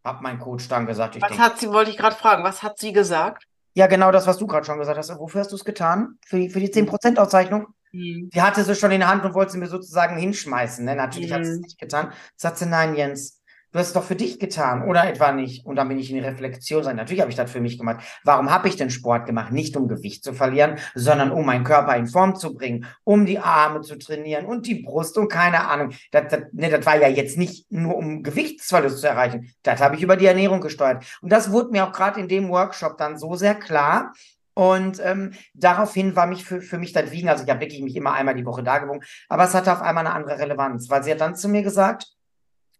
Hab 0.04 0.22
mein 0.22 0.38
Coach 0.38 0.68
dann 0.68 0.86
gesagt. 0.86 1.16
Ich 1.16 1.22
was 1.24 1.32
denk, 1.32 1.42
hat 1.42 1.58
sie, 1.58 1.72
wollte 1.72 1.90
ich 1.90 1.98
gerade 1.98 2.16
fragen, 2.16 2.44
was 2.44 2.62
hat 2.62 2.78
sie 2.78 2.94
gesagt? 2.94 3.46
Ja, 3.74 3.88
genau 3.88 4.12
das, 4.12 4.28
was 4.28 4.38
du 4.38 4.46
gerade 4.46 4.68
schon 4.68 4.78
gesagt 4.78 5.00
hast. 5.00 5.10
Wofür 5.18 5.42
hast 5.42 5.52
du 5.52 5.56
es 5.56 5.66
getan? 5.66 6.20
Für 6.28 6.38
die, 6.38 6.50
für 6.50 6.60
die 6.60 6.72
10%-Auszeichnung? 6.72 7.74
Mhm. 7.92 8.30
Die 8.32 8.42
hatte 8.44 8.64
sie 8.64 8.76
schon 8.76 8.92
in 8.92 9.00
der 9.00 9.10
Hand 9.10 9.26
und 9.26 9.34
wollte 9.34 9.54
sie 9.54 9.58
mir 9.58 9.68
sozusagen 9.68 10.16
hinschmeißen. 10.16 10.86
Ne? 10.86 10.96
Natürlich 10.96 11.32
mhm. 11.32 11.34
hat 11.34 11.46
sie 11.46 11.54
es 11.54 11.60
nicht 11.60 11.80
getan. 11.80 12.14
Sagt 12.36 12.60
sie, 12.60 12.68
nein, 12.68 12.96
Jens, 12.96 13.39
Du 13.72 13.78
hast 13.78 13.88
es 13.88 13.94
doch 13.94 14.04
für 14.04 14.16
dich 14.16 14.40
getan, 14.40 14.82
oder 14.88 15.08
etwa 15.08 15.32
nicht? 15.32 15.64
Und 15.64 15.76
dann 15.76 15.88
bin 15.90 16.00
ich 16.00 16.10
in 16.10 16.16
die 16.16 16.24
Reflexion 16.24 16.84
sein. 16.84 16.96
Natürlich 16.96 17.22
habe 17.22 17.30
ich 17.30 17.38
das 17.38 17.52
für 17.52 17.62
mich 17.62 17.78
gemacht. 17.78 18.04
Warum 18.24 18.50
habe 18.50 18.68
ich 18.68 18.78
denn 18.78 18.90
Sport 18.90 19.28
gemacht? 19.28 19.52
Nicht 19.52 19.78
um 19.78 19.88
Gewicht 19.88 20.24
zu 20.24 20.34
verlieren, 20.34 20.80
sondern 20.96 21.32
um 21.32 21.46
meinen 21.46 21.64
Körper 21.64 21.96
in 21.96 22.08
Form 22.08 22.36
zu 22.36 22.56
bringen, 22.56 22.88
um 23.04 23.28
die 23.28 23.38
Arme 23.38 23.82
zu 23.82 24.00
trainieren 24.00 24.48
und 24.48 24.66
die 24.66 24.82
Brust 24.82 25.20
und 25.20 25.28
keine 25.28 25.68
Ahnung. 25.68 25.92
Das, 26.10 26.30
das, 26.30 26.42
ne, 26.52 26.72
das 26.72 26.84
war 26.84 26.98
ja 26.98 27.10
jetzt 27.10 27.38
nicht 27.38 27.72
nur 27.72 27.96
um 27.96 28.24
Gewichtsverlust 28.24 29.02
zu 29.02 29.08
erreichen. 29.08 29.54
Das 29.62 29.82
habe 29.82 29.96
ich 29.96 30.02
über 30.02 30.18
die 30.18 30.26
Ernährung 30.26 30.62
gesteuert. 30.62 31.06
Und 31.22 31.32
das 31.32 31.52
wurde 31.52 31.70
mir 31.70 31.86
auch 31.86 31.92
gerade 31.92 32.20
in 32.20 32.28
dem 32.28 32.50
Workshop 32.50 32.98
dann 32.98 33.20
so 33.20 33.36
sehr 33.36 33.54
klar, 33.54 34.14
und 34.56 35.00
ähm, 35.02 35.32
daraufhin 35.54 36.18
war 36.18 36.28
mich 36.28 36.44
für, 36.44 36.60
für 36.60 36.78
mich 36.78 36.92
das 36.92 37.12
Wiegen, 37.12 37.30
also 37.30 37.46
ich 37.46 37.50
habe 37.50 37.62
wirklich 37.62 37.82
mich 37.82 37.96
immer 37.96 38.12
einmal 38.12 38.36
die 38.36 38.46
Woche 38.46 38.62
da 38.62 38.80
gewogen, 38.80 39.06
aber 39.30 39.46
es 39.46 39.54
hatte 39.54 39.72
auf 39.72 39.82
einmal 39.82 40.06
eine 40.06 40.14
andere 40.14 40.38
Relevanz, 40.38 40.90
weil 40.90 41.02
sie 41.02 41.12
hat 41.12 41.22
dann 41.22 41.36
zu 41.36 41.48
mir 41.48 41.64
gesagt, 41.64 42.08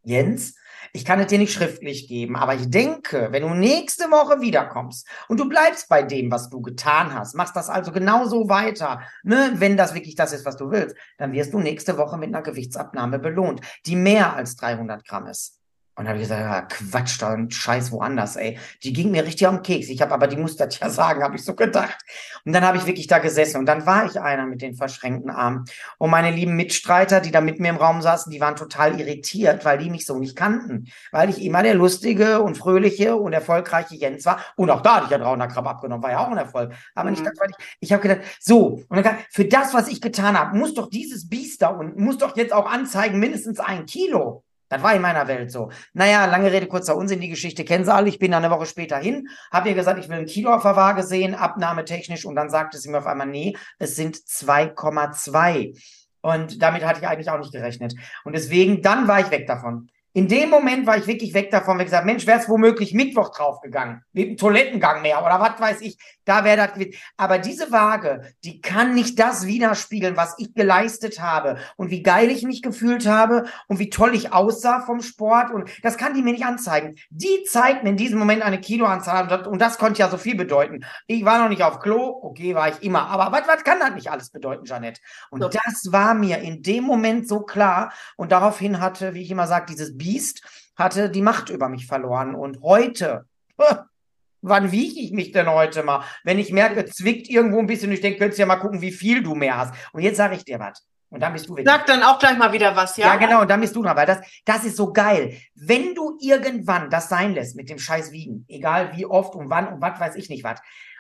Jens, 0.04 0.56
ich 0.94 1.06
kann 1.06 1.20
es 1.20 1.28
dir 1.28 1.38
nicht 1.38 1.54
schriftlich 1.54 2.08
geben, 2.08 2.36
aber 2.36 2.56
ich 2.56 2.70
denke, 2.70 3.30
wenn 3.32 3.44
du 3.44 3.50
nächste 3.50 4.06
Woche 4.06 4.42
wiederkommst 4.42 5.08
und 5.28 5.40
du 5.40 5.48
bleibst 5.48 5.90
bei 5.90 6.04
dem, 6.04 6.32
was 6.32 6.50
du 6.50 6.62
getan 6.62 7.14
hast, 7.14 7.36
machst 7.36 7.56
das 7.56 7.70
also 7.70 7.92
genauso 7.92 8.50
weiter, 8.50 9.02
ne, 9.24 9.54
wenn 9.56 9.78
das 9.78 9.94
wirklich 9.94 10.16
das 10.16 10.34
ist, 10.34 10.46
was 10.46 10.58
du 10.58 10.72
willst, 10.72 10.96
dann 11.18 11.34
wirst 11.34 11.54
du 11.54 11.60
nächste 11.60 11.98
Woche 11.98 12.18
mit 12.18 12.30
einer 12.30 12.42
Gewichtsabnahme 12.42 13.20
belohnt, 13.20 13.62
die 13.86 13.96
mehr 13.96 14.36
als 14.36 14.56
300 14.56 15.06
Gramm 15.06 15.28
ist. 15.28 15.59
Und 16.00 16.06
dann 16.06 16.14
habe 16.14 16.24
ich 16.24 16.30
gesagt, 16.30 16.42
ja, 16.42 16.62
Quatsch, 16.62 17.22
da 17.22 17.32
ein 17.32 17.52
Scheiß 17.52 17.92
woanders, 17.92 18.38
ey. 18.38 18.58
Die 18.84 18.94
ging 18.94 19.12
mir 19.12 19.26
richtig 19.26 19.46
am 19.46 19.62
Keks. 19.62 19.90
Ich 19.90 20.02
habe 20.02 20.14
aber, 20.14 20.28
die 20.28 20.38
muss 20.38 20.56
das 20.56 20.80
ja 20.80 20.90
sagen, 20.90 21.22
habe 21.22 21.36
ich 21.36 21.44
so 21.44 21.56
gedacht. 21.56 21.98
Und 22.46 22.54
dann 22.54 22.64
habe 22.64 22.78
ich 22.78 22.86
wirklich 22.86 23.08
da 23.08 23.20
gesessen 23.20 23.58
und 23.58 23.66
dann 23.66 23.86
war 23.86 24.06
ich 24.06 24.18
einer 24.18 24.48
mit 24.48 24.62
den 24.62 24.76
verschränkten 24.76 25.30
Armen. 25.30 25.66
Und 25.98 26.10
meine 26.10 26.32
lieben 26.32 26.56
Mitstreiter, 26.56 27.20
die 27.20 27.32
da 27.32 27.42
mit 27.42 27.60
mir 27.60 27.68
im 27.68 27.76
Raum 27.76 28.02
saßen, 28.02 28.32
die 28.32 28.40
waren 28.40 28.56
total 28.56 28.98
irritiert, 28.98 29.66
weil 29.66 29.78
die 29.78 29.90
mich 29.90 30.06
so 30.06 30.18
nicht 30.18 30.38
kannten. 30.38 30.88
Weil 31.12 31.30
ich 31.30 31.44
immer 31.44 31.64
der 31.64 31.74
lustige 31.74 32.40
und 32.44 32.58
fröhliche 32.58 33.18
und 33.18 33.34
erfolgreiche 33.34 33.96
Jens 33.96 34.26
war. 34.26 34.40
Und 34.56 34.70
auch 34.70 34.82
da 34.82 34.96
hatte 34.96 35.06
ich 35.08 35.12
ja 35.12 35.18
300 35.18 35.52
Gramm 35.52 35.68
abgenommen, 35.68 36.02
war 36.02 36.12
ja 36.12 36.20
auch 36.20 36.32
ein 36.32 36.38
Erfolg. 36.38 36.72
Aber 36.96 37.12
mhm. 37.12 37.18
nicht 37.18 37.26
weil 37.26 37.50
ich, 37.50 37.78
ich 37.82 37.92
habe 37.92 38.02
gedacht, 38.02 38.22
so, 38.40 38.86
und 38.88 39.06
dann, 39.06 39.18
für 39.32 39.44
das, 39.44 39.74
was 39.74 39.90
ich 39.90 40.00
getan 40.00 40.40
habe, 40.40 40.58
muss 40.58 40.74
doch 40.74 40.90
dieses 40.90 41.28
Biest 41.28 41.62
da 41.62 41.68
unten, 41.68 42.02
muss 42.02 42.18
doch 42.18 42.38
jetzt 42.38 42.54
auch 42.54 42.68
anzeigen, 42.72 43.20
mindestens 43.20 43.60
ein 43.60 43.86
Kilo. 43.86 44.46
Das 44.70 44.84
war 44.84 44.94
in 44.94 45.02
meiner 45.02 45.28
Welt 45.28 45.52
so. 45.52 45.72
Naja, 45.94 46.26
lange 46.26 46.52
Rede, 46.52 46.68
kurzer 46.68 46.96
Unsinn, 46.96 47.20
die 47.20 47.30
Geschichte 47.30 47.66
kennen 47.66 47.86
Sie 47.86 47.94
alle. 47.94 48.08
Ich 48.08 48.20
bin 48.20 48.32
dann 48.32 48.46
eine 48.46 48.54
Woche 48.54 48.68
später 48.68 48.98
hin, 48.98 49.28
habe 49.52 49.70
ihr 49.70 49.76
gesagt, 49.76 50.00
ich 50.00 50.08
will 50.10 50.18
ein 50.18 50.26
Kilo 50.26 50.54
auf 50.54 50.62
der 50.62 50.76
Waage 50.76 51.04
sehen, 51.04 51.36
abnahmetechnisch. 51.36 52.26
Und 52.26 52.36
dann 52.36 52.50
sagte 52.50 52.78
sie 52.78 52.90
mir 52.90 53.00
auf 53.00 53.08
einmal, 53.08 53.28
nee, 53.28 53.56
es 53.80 53.96
sind 53.96 54.16
2,2. 54.16 55.76
Und 56.22 56.62
damit 56.62 56.86
hatte 56.86 57.00
ich 57.00 57.08
eigentlich 57.08 57.30
auch 57.30 57.40
nicht 57.40 57.52
gerechnet. 57.52 57.96
Und 58.24 58.34
deswegen, 58.34 58.82
dann 58.82 59.08
war 59.08 59.20
ich 59.20 59.32
weg 59.32 59.48
davon. 59.48 59.90
In 60.14 60.28
dem 60.28 60.50
Moment 60.50 60.88
war 60.88 60.98
ich 60.98 61.06
wirklich 61.06 61.36
weg 61.36 61.52
davon, 61.52 61.78
weil 61.78 61.86
ich 61.86 61.92
gesagt, 61.92 62.06
Mensch, 62.06 62.26
wäre 62.26 62.40
es 62.40 62.50
womöglich 62.50 62.94
Mittwoch 62.94 63.30
draufgegangen, 63.30 64.04
mit 64.12 64.28
einem 64.28 64.38
Toilettengang 64.38 65.04
mehr 65.04 65.24
oder 65.24 65.40
was 65.40 65.60
weiß 65.60 65.82
ich, 65.82 65.98
da 66.26 66.44
wäre 66.44 66.58
das 66.58 66.74
gewesen. 66.74 66.94
Aber 67.16 67.38
diese 67.38 67.72
Waage, 67.72 68.34
die 68.44 68.60
kann 68.60 68.96
nicht 68.96 69.20
das 69.20 69.46
widerspiegeln, 69.46 70.18
was 70.18 70.36
ich 70.40 70.54
geleistet 70.56 71.22
habe 71.22 71.58
und 71.76 71.92
wie 71.92 72.02
geil 72.02 72.32
ich 72.32 72.44
mich 72.44 72.64
gefühlt 72.64 73.08
habe 73.08 73.46
und 73.68 73.78
wie 73.78 73.92
toll 73.92 74.16
ich 74.16 74.34
aussah 74.34 74.82
vom 74.82 75.02
Sport 75.02 75.52
und 75.52 75.70
das 75.84 75.98
kann 75.98 76.16
die 76.16 76.24
mir 76.24 76.34
nicht 76.34 76.46
anzeigen. 76.46 76.96
Die 77.12 77.44
zeigt 77.48 77.84
mir 77.84 77.92
in 77.92 77.98
diesem 77.98 78.18
Moment 78.18 78.42
eine 78.42 78.60
Kiloanzahl 78.60 79.24
und 79.24 79.32
das, 79.32 79.48
und 79.48 79.62
das 79.62 79.78
konnte 79.78 80.00
ja 80.00 80.10
so 80.10 80.18
viel 80.18 80.36
bedeuten. 80.36 80.86
Ich 81.06 81.24
war 81.24 81.40
noch 81.40 81.50
nicht 81.50 81.64
auf 81.64 81.80
Klo, 81.80 82.20
okay, 82.24 82.56
war 82.56 82.70
ich 82.70 82.82
immer, 82.82 83.08
aber 83.08 83.32
was, 83.32 83.48
was 83.48 83.64
kann 83.64 83.80
das 83.80 83.94
nicht 83.94 84.10
alles 84.10 84.32
bedeuten, 84.32 84.66
Janette? 84.66 85.02
Und 85.30 85.42
so. 85.44 85.50
das 85.50 85.92
war 85.92 86.16
mir 86.16 86.40
in 86.40 86.64
dem 86.64 86.84
Moment 86.84 87.28
so 87.28 87.42
klar 87.42 87.94
und 88.18 88.32
daraufhin 88.32 88.80
hatte, 88.80 89.14
wie 89.14 89.22
ich 89.22 89.30
immer 89.30 89.46
sage, 89.46 89.68
dieses 89.68 90.00
Biest 90.10 90.42
hatte 90.76 91.10
die 91.10 91.22
Macht 91.22 91.50
über 91.50 91.70
mich 91.70 91.86
verloren. 91.86 92.36
Und 92.36 92.62
heute, 92.62 93.26
wann 94.42 94.72
wiege 94.72 95.00
ich 95.00 95.12
mich 95.12 95.32
denn 95.32 95.50
heute 95.50 95.84
mal? 95.84 96.04
Wenn 96.24 96.40
ich 96.40 96.52
merke, 96.52 96.86
zwickt 96.86 97.30
irgendwo 97.30 97.60
ein 97.60 97.68
bisschen, 97.68 97.92
ich 97.92 98.02
denke, 98.02 98.20
könntest 98.20 98.40
du 98.40 98.44
ja 98.44 98.48
mal 98.48 98.56
gucken, 98.56 98.82
wie 98.82 98.92
viel 98.92 99.22
du 99.22 99.36
mehr 99.36 99.58
hast. 99.58 99.74
Und 99.94 100.02
jetzt 100.02 100.18
sage 100.18 100.36
ich 100.36 100.46
dir 100.46 100.60
was. 100.60 100.86
Und 101.12 101.22
dann 101.22 101.34
bist 101.34 101.50
du 101.50 101.58
wieder. 101.58 101.72
Sag 101.72 101.88
dann 101.88 102.04
auch 102.04 102.20
gleich 102.20 102.38
mal 102.38 102.54
wieder 102.54 102.76
was, 102.76 102.96
ja? 102.98 103.08
Ja, 103.08 103.16
genau, 103.16 103.42
und 103.42 103.50
dann 103.50 103.62
bist 103.62 103.76
du 103.76 103.82
dran, 103.82 103.98
weil 103.98 104.06
das, 104.06 104.20
das 104.46 104.64
ist 104.64 104.78
so 104.78 104.94
geil. 104.94 105.38
Wenn 105.56 105.96
du 105.96 106.18
irgendwann 106.22 106.90
das 106.92 107.10
sein 107.10 107.34
lässt 107.34 107.56
mit 107.56 107.70
dem 107.70 107.80
scheiß 107.80 108.12
Wiegen, 108.12 108.46
egal 108.48 108.96
wie 108.96 109.08
oft 109.08 109.34
und 109.34 109.50
wann 109.50 109.68
und 109.68 109.82
was 109.82 110.00
weiß 110.00 110.16
ich 110.16 110.30
nicht 110.30 110.44
was, 110.44 110.60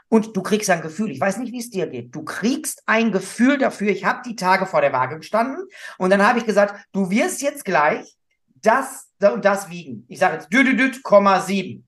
und 0.10 0.36
du 0.36 0.42
kriegst 0.42 0.70
ein 0.72 0.82
Gefühl, 0.82 1.12
ich 1.12 1.22
weiß 1.22 1.38
nicht, 1.38 1.54
wie 1.54 1.60
es 1.60 1.70
dir 1.70 1.86
geht, 1.86 2.14
du 2.16 2.24
kriegst 2.24 2.82
ein 2.88 3.12
Gefühl 3.12 3.60
dafür, 3.60 3.90
ich 3.90 4.06
habe 4.06 4.22
die 4.26 4.36
Tage 4.36 4.66
vor 4.66 4.82
der 4.82 4.92
Waage 4.92 5.18
gestanden 5.18 5.68
und 6.00 6.10
dann 6.10 6.28
habe 6.28 6.40
ich 6.40 6.46
gesagt, 6.46 6.76
du 6.92 7.12
wirst 7.12 7.44
jetzt 7.44 7.64
gleich 7.64 8.18
das 8.66 9.10
und 9.22 9.46
das 9.46 9.70
wiegen. 9.70 10.06
Ich 10.08 10.20
sage 10.20 10.36
jetzt 10.36 10.54
düdüdüt, 10.54 11.02
7. 11.04 11.86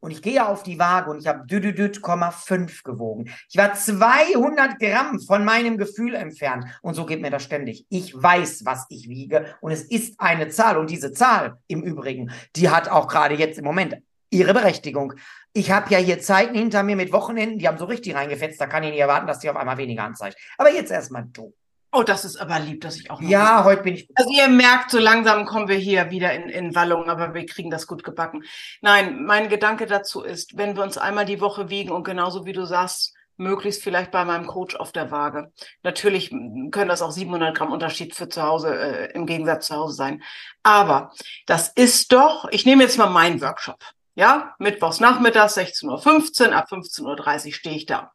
Und 0.00 0.12
ich 0.12 0.22
gehe 0.22 0.46
auf 0.46 0.62
die 0.62 0.78
Waage 0.78 1.10
und 1.10 1.18
ich 1.18 1.26
habe 1.26 1.44
düdüdüt, 1.46 2.00
5 2.00 2.82
gewogen. 2.84 3.30
Ich 3.50 3.56
war 3.56 3.74
200 3.74 4.78
Gramm 4.78 5.18
von 5.18 5.44
meinem 5.44 5.76
Gefühl 5.76 6.14
entfernt. 6.14 6.66
Und 6.82 6.94
so 6.94 7.04
geht 7.04 7.20
mir 7.20 7.30
das 7.30 7.42
ständig. 7.42 7.84
Ich 7.88 8.14
weiß, 8.14 8.64
was 8.64 8.86
ich 8.90 9.08
wiege. 9.08 9.56
Und 9.60 9.72
es 9.72 9.82
ist 9.82 10.20
eine 10.20 10.48
Zahl. 10.48 10.78
Und 10.78 10.90
diese 10.90 11.12
Zahl 11.12 11.58
im 11.66 11.82
Übrigen, 11.82 12.30
die 12.54 12.70
hat 12.70 12.88
auch 12.88 13.08
gerade 13.08 13.34
jetzt 13.34 13.58
im 13.58 13.64
Moment 13.64 13.96
ihre 14.30 14.54
Berechtigung. 14.54 15.14
Ich 15.52 15.72
habe 15.72 15.90
ja 15.90 15.98
hier 15.98 16.20
Zeiten 16.20 16.54
hinter 16.54 16.84
mir 16.84 16.94
mit 16.94 17.12
Wochenenden, 17.12 17.58
die 17.58 17.66
haben 17.66 17.78
so 17.78 17.86
richtig 17.86 18.14
reingefetzt. 18.14 18.60
Da 18.60 18.66
kann 18.66 18.84
ich 18.84 18.90
nicht 18.90 19.00
erwarten, 19.00 19.26
dass 19.26 19.40
die 19.40 19.50
auf 19.50 19.56
einmal 19.56 19.78
weniger 19.78 20.04
anzeigt. 20.04 20.38
Aber 20.58 20.70
jetzt 20.70 20.92
erstmal 20.92 21.24
du. 21.32 21.52
Oh, 21.98 22.04
das 22.04 22.24
ist 22.24 22.36
aber 22.36 22.60
lieb, 22.60 22.82
dass 22.82 22.94
ich 22.94 23.10
auch. 23.10 23.20
Ja, 23.20 23.64
heute 23.64 23.82
bin 23.82 23.94
ich. 23.94 24.08
Also 24.14 24.30
ihr 24.30 24.46
merkt, 24.46 24.92
so 24.92 25.00
langsam 25.00 25.46
kommen 25.46 25.66
wir 25.66 25.74
hier 25.74 26.12
wieder 26.12 26.32
in, 26.32 26.48
in 26.48 26.76
Wallung, 26.76 27.10
aber 27.10 27.34
wir 27.34 27.44
kriegen 27.44 27.70
das 27.70 27.88
gut 27.88 28.04
gebacken. 28.04 28.44
Nein, 28.82 29.24
mein 29.24 29.48
Gedanke 29.48 29.86
dazu 29.86 30.22
ist, 30.22 30.56
wenn 30.56 30.76
wir 30.76 30.84
uns 30.84 30.96
einmal 30.96 31.24
die 31.24 31.40
Woche 31.40 31.70
wiegen 31.70 31.90
und 31.90 32.04
genauso 32.04 32.46
wie 32.46 32.52
du 32.52 32.64
sagst, 32.66 33.14
möglichst 33.36 33.82
vielleicht 33.82 34.12
bei 34.12 34.24
meinem 34.24 34.46
Coach 34.46 34.76
auf 34.76 34.92
der 34.92 35.10
Waage. 35.10 35.50
Natürlich 35.82 36.30
können 36.30 36.88
das 36.88 37.02
auch 37.02 37.10
700 37.10 37.56
Gramm 37.56 37.72
Unterschied 37.72 38.14
für 38.14 38.28
zu 38.28 38.44
Hause 38.44 38.78
äh, 38.78 39.12
im 39.14 39.26
Gegensatz 39.26 39.66
zu 39.66 39.74
Hause 39.74 39.94
sein. 39.94 40.22
Aber 40.62 41.10
das 41.46 41.66
ist 41.66 42.12
doch, 42.12 42.46
ich 42.52 42.64
nehme 42.64 42.84
jetzt 42.84 42.98
mal 42.98 43.10
meinen 43.10 43.40
Workshop. 43.40 43.80
Ja, 44.14 44.54
mittwochs 44.60 45.00
nachmittags 45.00 45.58
16.15 45.58 46.50
Uhr, 46.50 46.54
ab 46.54 46.68
15.30 46.70 47.46
Uhr 47.46 47.52
stehe 47.54 47.74
ich 47.74 47.86
da. 47.86 48.12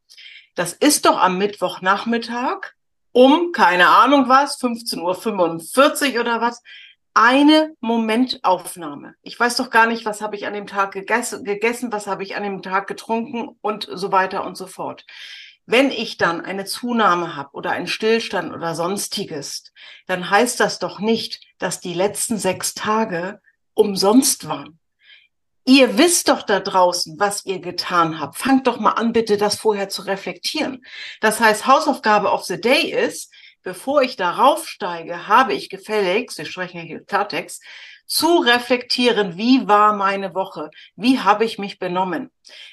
Das 0.55 0.71
ist 0.71 1.05
doch 1.05 1.19
am 1.19 1.37
Mittwochnachmittag 1.37 2.71
um, 3.13 3.51
keine 3.53 3.88
Ahnung 3.88 4.27
was, 4.27 4.60
15.45 4.60 6.15
Uhr 6.15 6.22
oder 6.22 6.41
was, 6.41 6.62
eine 7.13 7.75
Momentaufnahme. 7.79 9.15
Ich 9.22 9.39
weiß 9.39 9.58
doch 9.58 9.70
gar 9.70 9.86
nicht, 9.86 10.03
was 10.05 10.22
habe 10.22 10.36
ich 10.36 10.48
an 10.48 10.53
dem 10.53 10.67
Tag 10.67 10.91
gegessen, 10.91 11.43
gegessen 11.43 11.91
was 11.91 12.08
habe 12.08 12.24
ich 12.24 12.36
an 12.36 12.43
dem 12.43 12.62
Tag 12.62 12.88
getrunken 12.88 13.55
und 13.62 13.88
so 13.91 14.12
weiter 14.12 14.46
und 14.46 14.58
so 14.58 14.67
fort. 14.67 15.05
Wenn 15.65 15.91
ich 15.91 16.17
dann 16.17 16.41
eine 16.41 16.65
Zunahme 16.65 17.36
habe 17.36 17.51
oder 17.53 17.72
einen 17.72 17.88
Stillstand 17.88 18.51
oder 18.51 18.75
sonstiges, 18.75 19.72
dann 20.08 20.29
heißt 20.29 20.60
das 20.60 20.79
doch 20.79 21.00
nicht, 21.00 21.41
dass 21.60 21.79
die 21.79 21.93
letzten 21.93 22.38
sechs 22.38 22.74
Tage 22.74 23.39
umsonst 23.74 24.48
waren. 24.50 24.79
Ihr 25.65 25.98
wisst 25.98 26.27
doch 26.27 26.43
da 26.43 26.60
draußen, 26.60 27.20
was 27.20 27.46
ihr 27.46 27.60
getan 27.60 28.20
habt. 28.20 28.38
Fangt 28.38 28.67
doch 28.67 28.79
mal 28.79 28.91
an, 28.91 29.13
bitte 29.13 29.38
das 29.38 29.55
vorher 29.55 29.88
zu 29.88 30.01
reflektieren. 30.01 30.86
Das 31.22 31.39
heißt, 31.39 31.65
Hausaufgabe 31.65 32.29
of 32.29 32.43
the 32.43 32.60
Day 32.60 32.91
ist, 32.91 33.32
bevor 33.63 34.01
ich 34.01 34.17
darauf 34.17 34.67
steige, 34.67 35.27
habe 35.27 35.53
ich 35.53 35.70
gefälligst, 35.70 36.38
wir 36.38 36.46
sprechen 36.46 36.82
hier 36.82 37.05
Klartext, 37.05 37.63
zu 38.05 38.39
reflektieren, 38.39 39.38
wie 39.38 39.67
war 39.67 39.93
meine 39.93 40.36
Woche? 40.36 40.70
Wie 40.96 41.20
habe 41.20 41.46
ich 41.46 41.58
mich 41.58 41.79
benommen? 41.79 42.29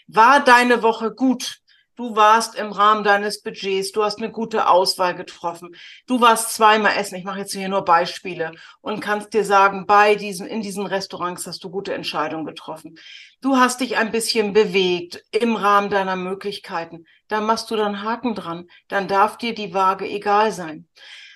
War 0.09 0.43
deine 0.43 0.83
Woche 0.83 1.15
gut? 1.15 1.60
Du 2.01 2.17
warst 2.17 2.55
im 2.55 2.73
Rahmen 2.73 3.05
deines 3.05 3.43
Budgets, 3.43 3.93
du 3.93 4.03
hast 4.03 4.21
eine 4.21 4.33
gute 4.33 4.69
Auswahl 4.69 5.15
getroffen. 5.15 5.77
Du 6.07 6.19
warst 6.23 6.55
zweimal 6.55 6.97
essen. 6.97 7.17
Ich 7.17 7.25
mache 7.25 7.41
jetzt 7.41 7.53
hier 7.53 7.69
nur 7.69 7.85
Beispiele 7.85 8.53
und 8.81 9.01
kannst 9.01 9.35
dir 9.35 9.45
sagen, 9.45 9.85
bei 9.85 10.15
diesen, 10.15 10.47
in 10.47 10.63
diesen 10.63 10.87
Restaurants 10.87 11.47
hast 11.47 11.63
du 11.63 11.69
gute 11.69 11.93
Entscheidungen 11.93 12.47
getroffen. 12.47 12.99
Du 13.43 13.59
hast 13.59 13.83
dich 13.83 13.99
ein 13.99 14.13
bisschen 14.13 14.55
bewegt 14.55 15.23
im 15.31 15.57
Rahmen 15.57 15.91
deiner 15.91 16.17
Möglichkeiten. 16.17 17.05
Da 17.29 17.43
machst 17.43 17.71
du 17.71 17.77
dann 17.77 18.03
Haken 18.03 18.35
dran. 18.35 18.69
Dann 18.89 19.07
darf 19.07 19.37
dir 19.37 19.55
die 19.55 19.75
Waage 19.75 20.09
egal 20.09 20.53
sein. 20.53 20.89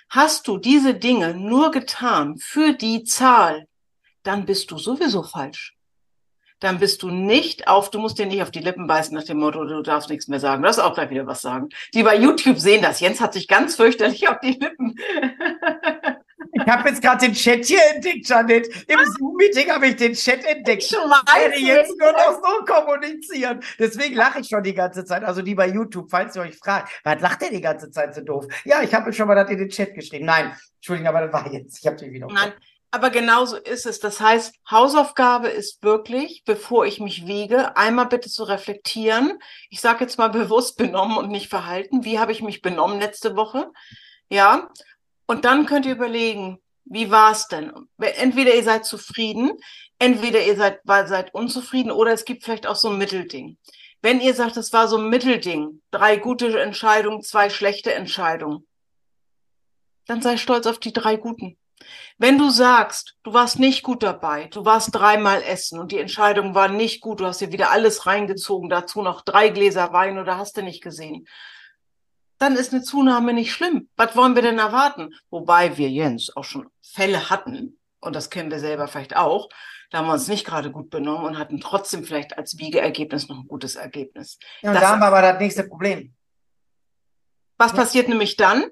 Hast 0.09 0.49
du 0.49 0.57
diese 0.57 0.95
Dinge 0.95 1.35
nur 1.35 1.73
getan 1.73 2.39
für 2.39 2.73
die 2.73 3.05
Zahl, 3.05 3.69
dann 4.23 4.47
bist 4.47 4.71
du 4.71 4.79
sowieso 4.79 5.25
falsch. 5.25 5.74
Dann 6.61 6.79
bist 6.79 7.03
du 7.03 7.11
nicht 7.11 7.69
auf, 7.69 7.91
du 7.91 7.99
musst 7.99 8.19
dir 8.19 8.27
nicht 8.27 8.43
auf 8.43 8.51
die 8.51 8.61
Lippen 8.61 8.87
beißen 8.87 9.15
nach 9.15 9.25
dem 9.25 9.39
Motto, 9.39 9.65
du 9.65 9.83
darfst 9.83 10.09
nichts 10.09 10.29
mehr 10.29 10.41
sagen. 10.41 10.63
Du 10.63 10.67
darfst 10.67 10.81
auch 10.81 10.95
gleich 10.95 11.11
wieder 11.11 11.27
was 11.27 11.43
sagen. 11.43 11.69
Die 11.93 12.03
bei 12.03 12.17
YouTube 12.17 12.59
sehen 12.59 12.83
das. 12.83 13.01
Jens 13.01 13.21
hat 13.21 13.33
sich 13.35 13.49
ganz 13.49 13.77
fürchterlich 13.77 14.29
auf 14.29 14.39
die 14.41 14.53
Lippen. 14.53 14.95
Ich 16.57 16.67
habe 16.67 16.89
jetzt 16.89 17.03
gerade 17.03 17.27
den 17.27 17.35
Chat 17.35 17.65
hier 17.65 17.81
entdeckt, 17.95 18.29
Janet. 18.29 18.69
Im 18.89 18.99
Zoom-Meeting 19.05 19.71
habe 19.71 19.89
ich 19.89 19.97
den 19.97 20.13
Chat 20.15 20.45
entdeckt. 20.45 20.85
Ich 20.85 20.93
werde 20.93 21.59
jetzt 21.59 21.99
nur 21.99 22.13
noch 22.13 22.41
so 22.43 22.65
kommunizieren. 22.65 23.61
Deswegen 23.79 24.15
lache 24.15 24.41
ich 24.41 24.49
schon 24.49 24.63
die 24.63 24.75
ganze 24.75 25.05
Zeit. 25.05 25.25
Also 25.25 25.43
die 25.43 25.55
bei 25.55 25.69
YouTube, 25.69 26.09
falls 26.11 26.37
ihr 26.37 26.43
euch 26.43 26.57
fragt, 26.57 26.93
was 27.03 27.21
lacht 27.21 27.43
der 27.43 27.51
die 27.51 27.61
ganze 27.61 27.91
Zeit 27.91 28.15
so 28.15 28.21
doof? 28.21 28.47
Ja, 28.65 28.83
ich 28.83 28.95
habe 28.95 29.13
schon 29.13 29.27
mal 29.27 29.35
das 29.35 29.51
in 29.51 29.59
den 29.59 29.69
Chat 29.69 29.95
geschrieben. 29.95 30.27
Nein, 30.27 30.53
Entschuldigung, 30.77 31.09
aber 31.09 31.27
das 31.27 31.33
war 31.33 31.53
jetzt. 31.53 31.81
Ich 31.81 31.87
habe 31.87 31.97
dich 31.97 32.13
wieder. 32.13 32.29
Nein, 32.29 32.53
aber 32.95 33.11
genauso 33.11 33.57
ist 33.57 33.87
es. 33.87 33.99
Das 33.99 34.21
heißt, 34.21 34.55
Hausaufgabe 34.71 35.49
ist 35.49 35.83
wirklich, 35.83 36.45
bevor 36.45 36.87
ich 36.87 37.01
mich 37.01 37.27
wiege, 37.27 37.77
einmal 37.77 38.07
bitte 38.07 38.31
zu 38.31 38.45
reflektieren. 38.45 39.41
Ich 39.69 39.81
sage 39.81 40.05
jetzt 40.05 40.17
mal 40.17 40.29
bewusst 40.31 40.77
benommen 40.79 41.19
und 41.19 41.29
nicht 41.29 41.49
verhalten. 41.49 42.05
Wie 42.05 42.21
habe 42.21 42.31
ich 42.31 42.41
mich 42.41 42.63
benommen 42.63 43.01
letzte 43.01 43.35
Woche? 43.35 43.71
Ja. 44.29 44.71
Und 45.27 45.45
dann 45.45 45.67
könnt 45.67 45.87
ihr 45.87 45.93
überlegen, 45.93 46.61
wie 46.85 47.11
war 47.11 47.33
es 47.33 47.49
denn? 47.49 47.73
Entweder 47.99 48.55
ihr 48.55 48.63
seid 48.63 48.85
zufrieden, 48.85 49.53
entweder 49.99 50.45
ihr 50.45 50.55
seid, 50.55 50.81
seid 50.85 51.35
unzufrieden 51.35 51.91
oder 51.91 52.13
es 52.13 52.25
gibt 52.25 52.45
vielleicht 52.45 52.67
auch 52.67 52.77
so 52.77 52.91
ein 52.91 52.99
Mittelding. 52.99 53.59
Wenn 54.03 54.21
ihr 54.21 54.35
sagt, 54.35 54.57
es 54.57 54.73
war 54.73 54.87
so 54.87 54.99
ein 54.99 55.09
Mittelding, 55.09 55.83
drei 55.91 56.17
gute 56.17 56.61
Entscheidungen, 56.61 57.23
zwei 57.23 57.51
schlechte 57.51 57.93
Entscheidungen, 57.93 58.67
dann 60.07 60.23
sei 60.23 60.37
stolz 60.37 60.67
auf 60.67 60.79
die 60.79 60.93
drei 60.93 61.17
guten. 61.17 61.57
Wenn 62.19 62.39
du 62.39 62.51
sagst, 62.51 63.17
du 63.25 63.33
warst 63.33 63.59
nicht 63.59 63.83
gut 63.83 64.03
dabei, 64.03 64.47
du 64.47 64.65
warst 64.65 64.95
dreimal 64.95 65.43
essen 65.43 65.79
und 65.79 65.93
die 65.93 65.99
Entscheidung 65.99 66.55
war 66.55 66.69
nicht 66.69 67.01
gut, 67.01 67.21
du 67.21 67.27
hast 67.27 67.41
dir 67.41 67.53
wieder 67.53 67.71
alles 67.71 68.07
reingezogen, 68.07 68.71
dazu 68.71 69.03
noch 69.03 69.23
drei 69.23 69.49
Gläser 69.49 69.93
Wein 69.93 70.19
oder 70.19 70.39
hast 70.39 70.57
du 70.57 70.63
nicht 70.63 70.83
gesehen, 70.83 71.27
dann 72.39 72.57
ist 72.57 72.73
eine 72.73 72.83
Zunahme 72.83 73.33
nicht 73.33 73.53
schlimm. 73.53 73.89
Was 73.97 74.17
wollen 74.17 74.35
wir 74.35 74.43
denn 74.43 74.59
erwarten? 74.59 75.15
Wobei 75.31 75.77
wir, 75.77 75.91
Jens, 75.91 76.35
auch 76.37 76.45
schon 76.45 76.69
Fälle 76.83 77.31
hatten, 77.31 77.79
und 78.01 78.15
das 78.15 78.31
kennen 78.31 78.51
wir 78.51 78.61
selber 78.61 78.87
vielleicht 78.87 79.17
auch, 79.17 79.49
da 79.91 79.99
haben 79.99 80.07
wir 80.07 80.15
uns 80.15 80.29
nicht 80.29 80.45
gerade 80.45 80.71
gut 80.71 80.91
benommen 80.91 81.25
und 81.25 81.39
hatten 81.39 81.61
trotzdem 81.61 82.05
vielleicht 82.05 82.37
als 82.37 82.59
Wiegeergebnis 82.59 83.29
noch 83.29 83.39
ein 83.39 83.49
gutes 83.49 83.77
Ergebnis. 83.77 84.39
Ja, 84.63 84.71
und 84.71 84.75
das, 84.75 84.83
da 84.83 84.91
haben 84.91 85.01
wir 85.01 85.07
aber 85.07 85.23
das 85.23 85.39
nächste 85.39 85.65
Problem. 85.65 86.15
Was 87.59 87.73
passiert 87.73 88.09
nämlich 88.09 88.37
dann? 88.37 88.65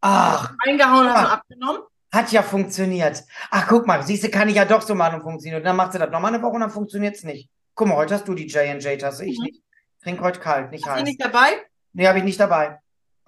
Ach, 0.00 0.54
eingehauen 0.66 1.12
hast 1.12 1.24
und 1.24 1.30
abgenommen? 1.30 1.82
Hat 2.12 2.32
ja 2.32 2.42
funktioniert. 2.42 3.24
Ach, 3.50 3.68
guck 3.68 3.86
mal, 3.86 4.02
siehst 4.02 4.24
du, 4.24 4.30
kann 4.30 4.48
ich 4.48 4.56
ja 4.56 4.64
doch 4.64 4.82
so 4.82 4.94
machen 4.94 5.16
und 5.16 5.22
funktioniert. 5.22 5.60
Und 5.60 5.64
dann 5.64 5.76
macht 5.76 5.92
sie 5.92 5.98
das 5.98 6.10
nochmal 6.10 6.34
eine 6.34 6.42
Woche 6.42 6.54
und 6.54 6.60
dann 6.60 6.70
funktioniert 6.70 7.16
es 7.16 7.22
nicht. 7.22 7.48
Guck 7.74 7.88
mal, 7.88 7.96
heute 7.96 8.14
hast 8.14 8.26
du 8.26 8.34
die 8.34 8.46
J&J-Tasse, 8.46 9.24
ich 9.24 9.38
mhm. 9.38 9.44
nicht. 9.44 9.62
Trink 10.02 10.20
heute 10.20 10.40
kalt, 10.40 10.70
nicht 10.70 10.84
hast 10.84 10.92
heiß. 10.92 11.00
Hast 11.00 11.06
du 11.06 11.10
nicht 11.10 11.24
dabei? 11.24 11.48
Nee, 11.92 12.06
habe 12.08 12.18
ich 12.18 12.24
nicht 12.24 12.40
dabei. 12.40 12.78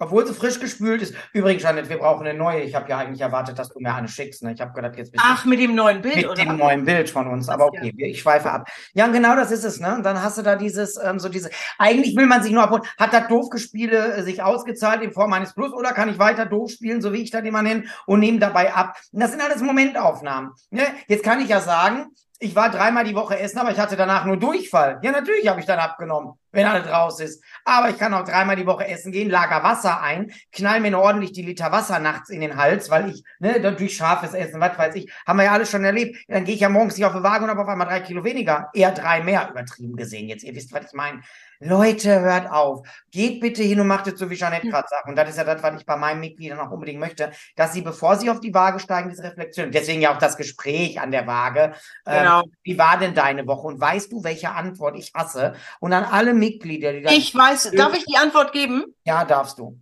Obwohl 0.03 0.27
sie 0.27 0.33
frisch 0.33 0.59
gespült 0.59 1.01
ist. 1.01 1.15
Übrigens, 1.31 1.63
Janet, 1.63 1.87
wir 1.87 1.97
brauchen 1.97 2.27
eine 2.27 2.37
neue. 2.37 2.61
Ich 2.61 2.75
habe 2.75 2.89
ja 2.89 2.97
eigentlich 2.97 3.21
erwartet, 3.21 3.57
dass 3.57 3.69
du 3.69 3.79
mir 3.79 3.95
eine 3.95 4.09
schickst. 4.09 4.43
Ne? 4.43 4.51
Ich 4.51 4.59
habe 4.59 4.73
gedacht, 4.73 4.97
jetzt 4.97 5.13
bist 5.13 5.23
Ach, 5.25 5.45
mit 5.45 5.59
dem 5.59 5.75
neuen 5.75 6.01
Bild, 6.01 6.17
mit 6.17 6.25
oder? 6.25 6.35
dem 6.35 6.57
neuen 6.57 6.83
Bild 6.83 7.09
von 7.09 7.27
uns. 7.27 7.47
Aber 7.47 7.67
okay, 7.67 7.93
ich 7.97 8.19
schweife 8.19 8.51
ab. 8.51 8.67
Ja, 8.93 9.07
genau 9.07 9.35
das 9.37 9.51
ist 9.51 9.63
es. 9.63 9.79
Ne? 9.79 9.95
Und 9.95 10.03
dann 10.03 10.21
hast 10.21 10.37
du 10.37 10.41
da 10.41 10.57
dieses, 10.57 10.97
ähm, 11.01 11.19
so 11.19 11.29
diese. 11.29 11.49
Eigentlich 11.77 12.17
will 12.17 12.25
man 12.25 12.43
sich 12.43 12.51
nur 12.51 12.63
abholen. 12.63 12.83
Hat 12.97 13.13
das 13.13 13.29
Doofgespiele 13.29 14.17
äh, 14.17 14.23
sich 14.23 14.43
ausgezahlt 14.43 15.01
in 15.01 15.13
Form 15.13 15.31
eines 15.31 15.53
Plus 15.53 15.71
oder 15.71 15.93
kann 15.93 16.09
ich 16.09 16.19
weiter 16.19 16.45
doof 16.45 16.71
spielen, 16.71 17.01
so 17.01 17.13
wie 17.13 17.21
ich 17.21 17.31
das 17.31 17.43
immer 17.43 17.61
nenne, 17.61 17.85
und 18.05 18.19
nehme 18.19 18.39
dabei 18.39 18.73
ab? 18.73 18.97
Und 19.13 19.21
das 19.21 19.31
sind 19.31 19.41
alles 19.41 19.61
Momentaufnahmen. 19.61 20.51
Ne? 20.69 20.83
Jetzt 21.07 21.23
kann 21.23 21.39
ich 21.39 21.47
ja 21.47 21.61
sagen, 21.61 22.07
ich 22.43 22.55
war 22.55 22.69
dreimal 22.69 23.05
die 23.05 23.15
Woche 23.15 23.39
essen, 23.39 23.59
aber 23.59 23.71
ich 23.71 23.79
hatte 23.79 23.95
danach 23.95 24.25
nur 24.25 24.35
Durchfall. 24.37 24.99
Ja, 25.01 25.11
natürlich 25.11 25.47
habe 25.47 25.61
ich 25.61 25.65
dann 25.65 25.79
abgenommen, 25.79 26.33
wenn 26.51 26.67
alles 26.67 26.91
raus 26.91 27.21
ist. 27.21 27.41
Aber 27.63 27.89
ich 27.89 27.97
kann 27.97 28.13
auch 28.13 28.25
dreimal 28.25 28.57
die 28.57 28.65
Woche 28.65 28.85
essen 28.85 29.13
gehen, 29.13 29.29
lager 29.29 29.63
Wasser 29.63 30.01
ein, 30.01 30.33
knall 30.51 30.81
mir 30.81 30.97
ordentlich 30.99 31.31
die 31.31 31.41
Liter 31.41 31.71
Wasser 31.71 31.99
nachts 31.99 32.29
in 32.29 32.41
den 32.41 32.57
Hals, 32.57 32.89
weil 32.89 33.09
ich, 33.09 33.23
ne, 33.39 33.61
durch 33.61 33.95
scharfes 33.95 34.33
Essen, 34.33 34.59
was 34.59 34.77
weiß 34.77 34.95
ich, 34.95 35.09
haben 35.25 35.37
wir 35.37 35.45
ja 35.45 35.53
alles 35.53 35.71
schon 35.71 35.85
erlebt. 35.85 36.17
Dann 36.27 36.43
gehe 36.43 36.55
ich 36.55 36.61
ja 36.61 36.69
morgens 36.69 36.97
nicht 36.97 37.05
auf 37.05 37.13
die 37.13 37.23
Waage 37.23 37.45
und 37.45 37.49
habe 37.49 37.61
auf 37.61 37.67
einmal 37.69 37.87
drei 37.87 38.01
Kilo 38.01 38.25
weniger. 38.25 38.69
Eher 38.73 38.91
drei 38.91 39.23
mehr, 39.23 39.49
übertrieben 39.49 39.95
gesehen 39.95 40.27
jetzt. 40.27 40.43
Ihr 40.43 40.53
wisst, 40.53 40.73
was 40.73 40.87
ich 40.87 40.93
meine. 40.93 41.21
Leute, 41.63 42.19
hört 42.19 42.51
auf. 42.51 42.87
Geht 43.11 43.39
bitte 43.39 43.63
hin 43.63 43.79
und 43.79 43.87
macht 43.87 44.07
es 44.07 44.19
so, 44.19 44.29
wie 44.29 44.35
Jeanette 44.35 44.67
gerade 44.67 44.87
sagt. 44.89 45.07
Und 45.07 45.15
das 45.15 45.29
ist 45.29 45.37
ja 45.37 45.43
das, 45.43 45.61
was 45.63 45.79
ich 45.79 45.85
bei 45.85 45.95
meinen 45.95 46.19
Mitgliedern 46.19 46.59
auch 46.59 46.71
unbedingt 46.71 46.99
möchte, 46.99 47.31
dass 47.55 47.73
sie, 47.73 47.81
bevor 47.81 48.15
sie 48.17 48.29
auf 48.29 48.39
die 48.39 48.53
Waage 48.53 48.79
steigen, 48.79 49.09
diese 49.09 49.23
Reflexion, 49.23 49.71
deswegen 49.71 50.01
ja 50.01 50.13
auch 50.13 50.17
das 50.17 50.37
Gespräch 50.37 50.99
an 50.99 51.11
der 51.11 51.25
Waage. 51.27 51.73
Ähm, 52.05 52.19
genau. 52.19 52.41
Ähm, 52.41 52.51
wie 52.63 52.77
war 52.77 52.97
denn 52.97 53.13
deine 53.13 53.47
Woche? 53.47 53.67
Und 53.67 53.79
weißt 53.79 54.11
du, 54.11 54.23
welche 54.23 54.51
Antwort 54.51 54.97
ich 54.97 55.11
hasse? 55.13 55.53
Und 55.79 55.93
an 55.93 56.03
alle 56.03 56.33
Mitglieder, 56.33 56.93
die 56.93 57.01
da. 57.01 57.11
Ich 57.11 57.33
weiß, 57.33 57.71
darf 57.71 57.95
ich 57.95 58.05
die 58.05 58.17
Antwort 58.17 58.51
geben? 58.51 58.85
Ja, 59.05 59.25
darfst 59.25 59.59
du. 59.59 59.79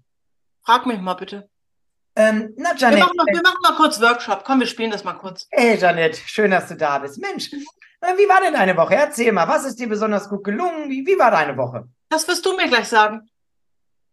Frag 0.63 0.85
mich 0.85 0.99
mal 0.99 1.15
bitte. 1.15 1.49
Ähm, 2.15 2.53
na, 2.57 2.75
Janet. 2.75 2.99
Wir 2.99 3.05
machen, 3.05 3.17
mal, 3.17 3.25
wir 3.27 3.41
machen 3.41 3.59
mal 3.63 3.75
kurz 3.75 4.01
Workshop. 4.01 4.43
Komm, 4.43 4.59
wir 4.59 4.67
spielen 4.67 4.91
das 4.91 5.03
mal 5.03 5.13
kurz. 5.13 5.47
Hey, 5.49 5.77
Janet, 5.77 6.17
schön, 6.17 6.51
dass 6.51 6.67
du 6.67 6.75
da 6.75 6.99
bist. 6.99 7.19
Mensch, 7.19 7.49
wie 8.01 8.29
war 8.29 8.41
denn 8.41 8.53
deine 8.53 8.75
Woche? 8.75 8.95
Erzähl 8.95 9.31
mal, 9.31 9.47
was 9.47 9.65
ist 9.65 9.79
dir 9.79 9.87
besonders 9.87 10.29
gut 10.29 10.43
gelungen? 10.43 10.89
Wie, 10.89 11.05
wie 11.05 11.17
war 11.19 11.31
deine 11.31 11.55
Woche? 11.57 11.87
Das 12.09 12.27
wirst 12.27 12.45
du 12.45 12.55
mir 12.55 12.67
gleich 12.67 12.87
sagen. 12.87 13.29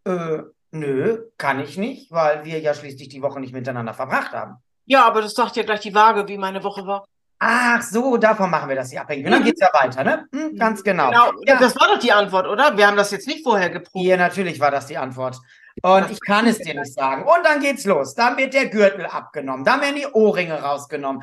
Äh, 0.05 0.43
nö, 0.71 1.25
kann 1.37 1.61
ich 1.61 1.79
nicht, 1.79 2.13
weil 2.13 2.45
wir 2.45 2.61
ja 2.61 2.75
schließlich 2.75 3.09
die 3.09 3.23
Woche 3.23 3.41
nicht 3.41 3.53
miteinander 3.53 3.95
verbracht 3.95 4.33
haben. 4.33 4.57
Ja, 4.85 5.07
aber 5.07 5.23
das 5.23 5.35
sagt 5.35 5.57
ja 5.57 5.63
gleich 5.63 5.81
die 5.81 5.95
Waage, 5.95 6.29
wie 6.29 6.39
meine 6.39 6.63
Woche 6.65 6.87
war. 6.87 7.05
Ach 7.41 7.83
so, 7.83 8.17
davon 8.17 8.51
machen 8.51 8.69
wir 8.69 8.75
das 8.75 8.91
hier 8.91 9.01
abhängig. 9.01 9.25
Und 9.27 9.31
dann 9.31 9.43
mhm. 9.43 9.47
geht's 9.47 9.61
ja 9.61 9.71
weiter, 9.73 10.03
ne? 10.03 10.27
Hm, 10.33 10.57
ganz 10.57 10.83
genau. 10.83 11.11
Genau, 11.11 11.31
ja. 11.47 11.57
das 11.59 11.77
war 11.77 11.87
doch 11.89 11.99
die 11.99 12.11
Antwort, 12.11 12.49
oder? 12.49 12.77
Wir 12.77 12.87
haben 12.87 12.97
das 12.97 13.13
jetzt 13.13 13.29
nicht 13.29 13.45
vorher 13.45 13.71
geprobt. 13.71 14.05
Ja, 14.05 14.17
natürlich 14.17 14.59
war 14.59 14.73
das 14.73 14.87
die 14.87 14.99
Antwort. 14.99 15.39
Und 15.83 16.11
ich 16.11 16.21
kann 16.21 16.47
es 16.47 16.59
dir 16.59 16.75
nicht 16.75 16.93
sagen. 16.93 17.23
Und 17.23 17.45
dann 17.45 17.61
geht's 17.61 17.85
los. 17.85 18.15
Dann 18.15 18.37
wird 18.37 18.55
der 18.55 18.67
Gürtel 18.67 19.07
abgenommen. 19.07 19.65
Dann 19.65 19.81
werden 19.81 19.95
die 19.95 20.07
Ohrringe 20.07 20.61
rausgenommen. 20.61 21.23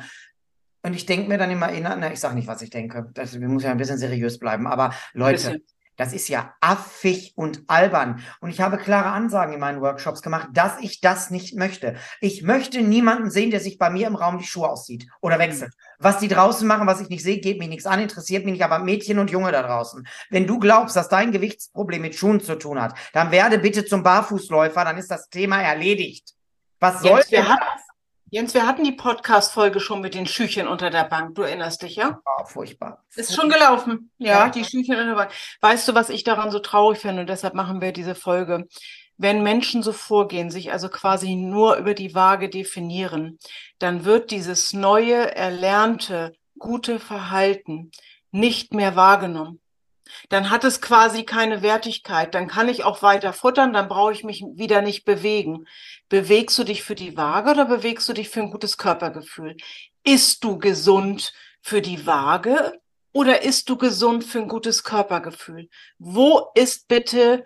Und 0.86 0.94
ich 0.94 1.04
denke 1.04 1.28
mir 1.28 1.36
dann 1.36 1.50
immer, 1.50 1.68
na, 1.80 2.12
ich 2.12 2.20
sage 2.20 2.36
nicht, 2.36 2.46
was 2.46 2.62
ich 2.62 2.70
denke. 2.70 3.10
Das, 3.12 3.40
wir 3.40 3.48
müssen 3.48 3.66
ja 3.66 3.72
ein 3.72 3.76
bisschen 3.76 3.98
seriös 3.98 4.38
bleiben. 4.38 4.68
Aber 4.68 4.94
Leute, 5.14 5.60
das 5.96 6.12
ist 6.12 6.28
ja 6.28 6.54
affig 6.60 7.32
und 7.34 7.64
albern. 7.66 8.22
Und 8.40 8.50
ich 8.50 8.60
habe 8.60 8.78
klare 8.78 9.08
Ansagen 9.08 9.52
in 9.52 9.58
meinen 9.58 9.80
Workshops 9.80 10.22
gemacht, 10.22 10.50
dass 10.52 10.78
ich 10.78 11.00
das 11.00 11.30
nicht 11.30 11.56
möchte. 11.56 11.96
Ich 12.20 12.44
möchte 12.44 12.82
niemanden 12.82 13.32
sehen, 13.32 13.50
der 13.50 13.58
sich 13.58 13.78
bei 13.78 13.90
mir 13.90 14.06
im 14.06 14.14
Raum 14.14 14.38
die 14.38 14.44
Schuhe 14.44 14.68
aussieht 14.68 15.08
oder 15.20 15.40
wechselt. 15.40 15.74
Was 15.98 16.20
die 16.20 16.28
draußen 16.28 16.68
machen, 16.68 16.86
was 16.86 17.00
ich 17.00 17.08
nicht 17.08 17.24
sehe, 17.24 17.40
geht 17.40 17.58
mich 17.58 17.68
nichts 17.68 17.86
an, 17.86 17.98
interessiert 17.98 18.44
mich 18.44 18.52
nicht, 18.52 18.64
aber 18.64 18.78
Mädchen 18.78 19.18
und 19.18 19.32
Junge 19.32 19.50
da 19.50 19.64
draußen. 19.64 20.06
Wenn 20.30 20.46
du 20.46 20.60
glaubst, 20.60 20.94
dass 20.94 21.08
dein 21.08 21.32
Gewichtsproblem 21.32 22.02
mit 22.02 22.14
Schuhen 22.14 22.38
zu 22.38 22.54
tun 22.54 22.80
hat, 22.80 22.96
dann 23.12 23.32
werde 23.32 23.58
bitte 23.58 23.84
zum 23.84 24.04
Barfußläufer, 24.04 24.84
dann 24.84 24.98
ist 24.98 25.10
das 25.10 25.30
Thema 25.30 25.60
erledigt. 25.60 26.32
Was 26.78 27.00
soll 27.00 27.18
Jetzt, 27.18 27.32
das? 27.32 27.85
Jens, 28.28 28.54
wir 28.54 28.66
hatten 28.66 28.82
die 28.82 28.92
Podcast-Folge 28.92 29.78
schon 29.78 30.00
mit 30.00 30.14
den 30.14 30.26
Schüchen 30.26 30.66
unter 30.66 30.90
der 30.90 31.04
Bank. 31.04 31.36
Du 31.36 31.42
erinnerst 31.42 31.82
dich, 31.82 31.94
ja? 31.94 32.20
Oh, 32.24 32.44
furchtbar. 32.44 33.04
Ist 33.14 33.36
schon 33.36 33.48
gelaufen. 33.48 34.10
Ja, 34.18 34.46
ja, 34.46 34.48
die 34.48 34.64
Schüchen 34.64 34.96
unter 34.96 35.06
der 35.06 35.14
Bank. 35.14 35.30
Weißt 35.60 35.86
du, 35.86 35.94
was 35.94 36.08
ich 36.08 36.24
daran 36.24 36.50
so 36.50 36.58
traurig 36.58 36.98
finde? 36.98 37.20
Und 37.20 37.28
deshalb 37.28 37.54
machen 37.54 37.80
wir 37.80 37.92
diese 37.92 38.16
Folge. 38.16 38.66
Wenn 39.16 39.44
Menschen 39.44 39.84
so 39.84 39.92
vorgehen, 39.92 40.50
sich 40.50 40.72
also 40.72 40.88
quasi 40.88 41.36
nur 41.36 41.76
über 41.76 41.94
die 41.94 42.16
Waage 42.16 42.48
definieren, 42.48 43.38
dann 43.78 44.04
wird 44.04 44.32
dieses 44.32 44.72
neue, 44.72 45.36
erlernte, 45.36 46.32
gute 46.58 46.98
Verhalten 46.98 47.92
nicht 48.32 48.74
mehr 48.74 48.96
wahrgenommen 48.96 49.60
dann 50.28 50.50
hat 50.50 50.64
es 50.64 50.80
quasi 50.80 51.24
keine 51.24 51.62
Wertigkeit. 51.62 52.34
Dann 52.34 52.48
kann 52.48 52.68
ich 52.68 52.84
auch 52.84 53.02
weiter 53.02 53.32
futtern, 53.32 53.72
dann 53.72 53.88
brauche 53.88 54.12
ich 54.12 54.24
mich 54.24 54.44
wieder 54.54 54.82
nicht 54.82 55.04
bewegen. 55.04 55.66
Bewegst 56.08 56.58
du 56.58 56.64
dich 56.64 56.82
für 56.82 56.94
die 56.94 57.16
Waage 57.16 57.50
oder 57.50 57.64
bewegst 57.64 58.08
du 58.08 58.12
dich 58.12 58.28
für 58.28 58.40
ein 58.40 58.50
gutes 58.50 58.78
Körpergefühl? 58.78 59.56
Ist 60.04 60.44
du 60.44 60.58
gesund 60.58 61.32
für 61.60 61.82
die 61.82 62.06
Waage 62.06 62.80
oder 63.12 63.42
ist 63.42 63.68
du 63.68 63.76
gesund 63.76 64.24
für 64.24 64.40
ein 64.40 64.48
gutes 64.48 64.84
Körpergefühl? 64.84 65.68
Wo 65.98 66.48
ist 66.54 66.88
bitte 66.88 67.44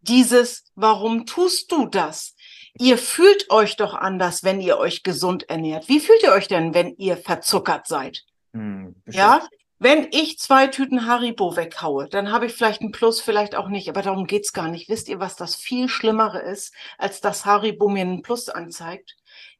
dieses, 0.00 0.64
warum 0.74 1.26
tust 1.26 1.70
du 1.70 1.86
das? 1.86 2.34
Ihr 2.78 2.98
fühlt 2.98 3.50
euch 3.50 3.76
doch 3.76 3.94
anders, 3.94 4.42
wenn 4.44 4.60
ihr 4.60 4.78
euch 4.78 5.02
gesund 5.02 5.48
ernährt. 5.48 5.88
Wie 5.88 6.00
fühlt 6.00 6.22
ihr 6.22 6.32
euch 6.32 6.48
denn, 6.48 6.74
wenn 6.74 6.96
ihr 6.96 7.16
verzuckert 7.16 7.86
seid? 7.86 8.24
Hm, 8.54 8.94
ja, 9.06 9.46
wenn 9.82 10.06
ich 10.12 10.38
zwei 10.38 10.68
Tüten 10.68 11.06
Haribo 11.06 11.56
weghaue, 11.56 12.08
dann 12.08 12.30
habe 12.30 12.46
ich 12.46 12.52
vielleicht 12.52 12.82
ein 12.82 12.92
Plus, 12.92 13.20
vielleicht 13.20 13.56
auch 13.56 13.68
nicht, 13.68 13.88
aber 13.88 14.02
darum 14.02 14.28
geht's 14.28 14.52
gar 14.52 14.68
nicht. 14.68 14.88
Wisst 14.88 15.08
ihr, 15.08 15.18
was 15.18 15.34
das 15.34 15.56
viel 15.56 15.88
Schlimmere 15.88 16.38
ist, 16.40 16.72
als 16.98 17.20
dass 17.20 17.44
Haribo 17.44 17.88
mir 17.88 18.02
einen 18.02 18.22
Plus 18.22 18.48
anzeigt? 18.48 19.16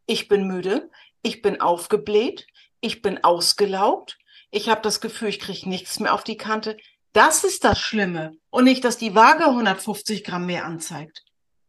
Ich 0.06 0.28
bin 0.28 0.46
müde, 0.46 0.90
ich 1.22 1.42
bin 1.42 1.61
aufgebläht, 1.61 2.46
ich 2.80 3.02
bin 3.02 3.24
ausgelaugt, 3.24 4.16
ich 4.52 4.68
habe 4.68 4.80
das 4.82 5.00
Gefühl, 5.00 5.28
ich 5.28 5.40
kriege 5.40 5.68
nichts 5.68 5.98
mehr 5.98 6.14
auf 6.14 6.22
die 6.22 6.37
Kante. 6.37 6.76
Das 7.12 7.42
ist 7.42 7.64
das 7.64 7.80
Schlimme 7.80 8.37
und 8.50 8.64
nicht, 8.64 8.85
dass 8.85 8.98
die 8.98 9.16
Waage 9.16 9.46
150 9.46 10.22
Gramm 10.22 10.46
mehr 10.46 10.64
anzeigt. 10.64 11.24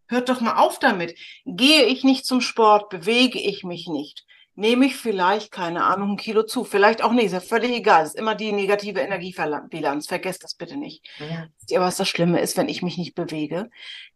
Hört 0.07 0.29
doch 0.29 0.41
mal 0.41 0.57
auf 0.57 0.77
damit. 0.77 1.17
Gehe 1.45 1.85
ich 1.85 2.03
nicht 2.03 2.25
zum 2.27 2.39
Sport, 2.39 2.89
bewege 2.89 3.39
ich 3.39 3.63
mich 3.63 3.87
nicht, 3.87 4.25
nehme 4.55 4.85
ich 4.85 4.95
vielleicht, 4.95 5.51
keine 5.51 5.83
Ahnung, 5.83 6.11
ein 6.11 6.17
Kilo 6.17 6.43
zu. 6.43 6.63
Vielleicht 6.63 7.03
auch 7.03 7.11
nicht, 7.11 7.25
ist 7.25 7.31
ja 7.33 7.39
völlig 7.39 7.71
egal. 7.71 8.03
Es 8.03 8.09
ist 8.09 8.19
immer 8.19 8.35
die 8.35 8.51
negative 8.51 8.99
Energiebilanz. 8.99 10.07
Vergesst 10.07 10.43
das 10.43 10.55
bitte 10.55 10.77
nicht. 10.77 11.07
Ja. 11.19 11.79
Was 11.79 11.97
das 11.97 12.07
Schlimme 12.07 12.39
ist, 12.39 12.57
wenn 12.57 12.69
ich 12.69 12.81
mich 12.81 12.97
nicht 12.97 13.15
bewege, 13.15 13.69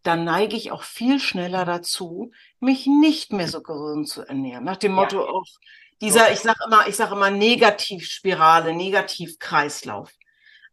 dann 0.04 0.24
neige 0.24 0.56
ich 0.56 0.72
auch 0.72 0.84
viel 0.84 1.20
schneller 1.20 1.66
dazu, 1.66 2.32
mich 2.60 2.88
nicht 2.88 3.34
mehr 3.34 3.48
so 3.48 3.62
gesund 3.62 4.08
zu 4.08 4.24
ernähren. 4.24 4.64
Nach 4.64 4.78
dem 4.78 4.94
Motto 4.94 5.26
ja. 5.26 5.32
auch, 5.32 5.46
dieser, 6.02 6.32
ich 6.32 6.40
sage 6.40 6.60
immer, 6.68 6.88
ich 6.88 6.96
sage 6.96 7.16
immer 7.16 7.32
Negativspirale, 7.32 8.74
Negativkreislauf. 8.74 10.12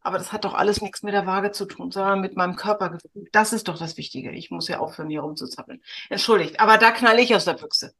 Aber 0.02 0.18
das 0.18 0.32
hat 0.32 0.44
doch 0.44 0.52
alles 0.52 0.82
nichts 0.82 1.02
mit 1.02 1.14
der 1.14 1.26
Waage 1.26 1.50
zu 1.50 1.64
tun, 1.64 1.90
sondern 1.90 2.20
mit 2.20 2.36
meinem 2.36 2.56
Körpergefühl. 2.56 3.26
Das 3.32 3.54
ist 3.54 3.68
doch 3.68 3.78
das 3.78 3.96
Wichtige. 3.96 4.32
Ich 4.32 4.50
muss 4.50 4.68
ja 4.68 4.78
aufhören, 4.78 5.08
hier 5.08 5.22
rumzuzappeln. 5.22 5.82
Entschuldigt, 6.10 6.60
aber 6.60 6.76
da 6.76 6.90
knall 6.90 7.18
ich 7.18 7.34
aus 7.34 7.46
der 7.46 7.54
Büchse. 7.54 7.94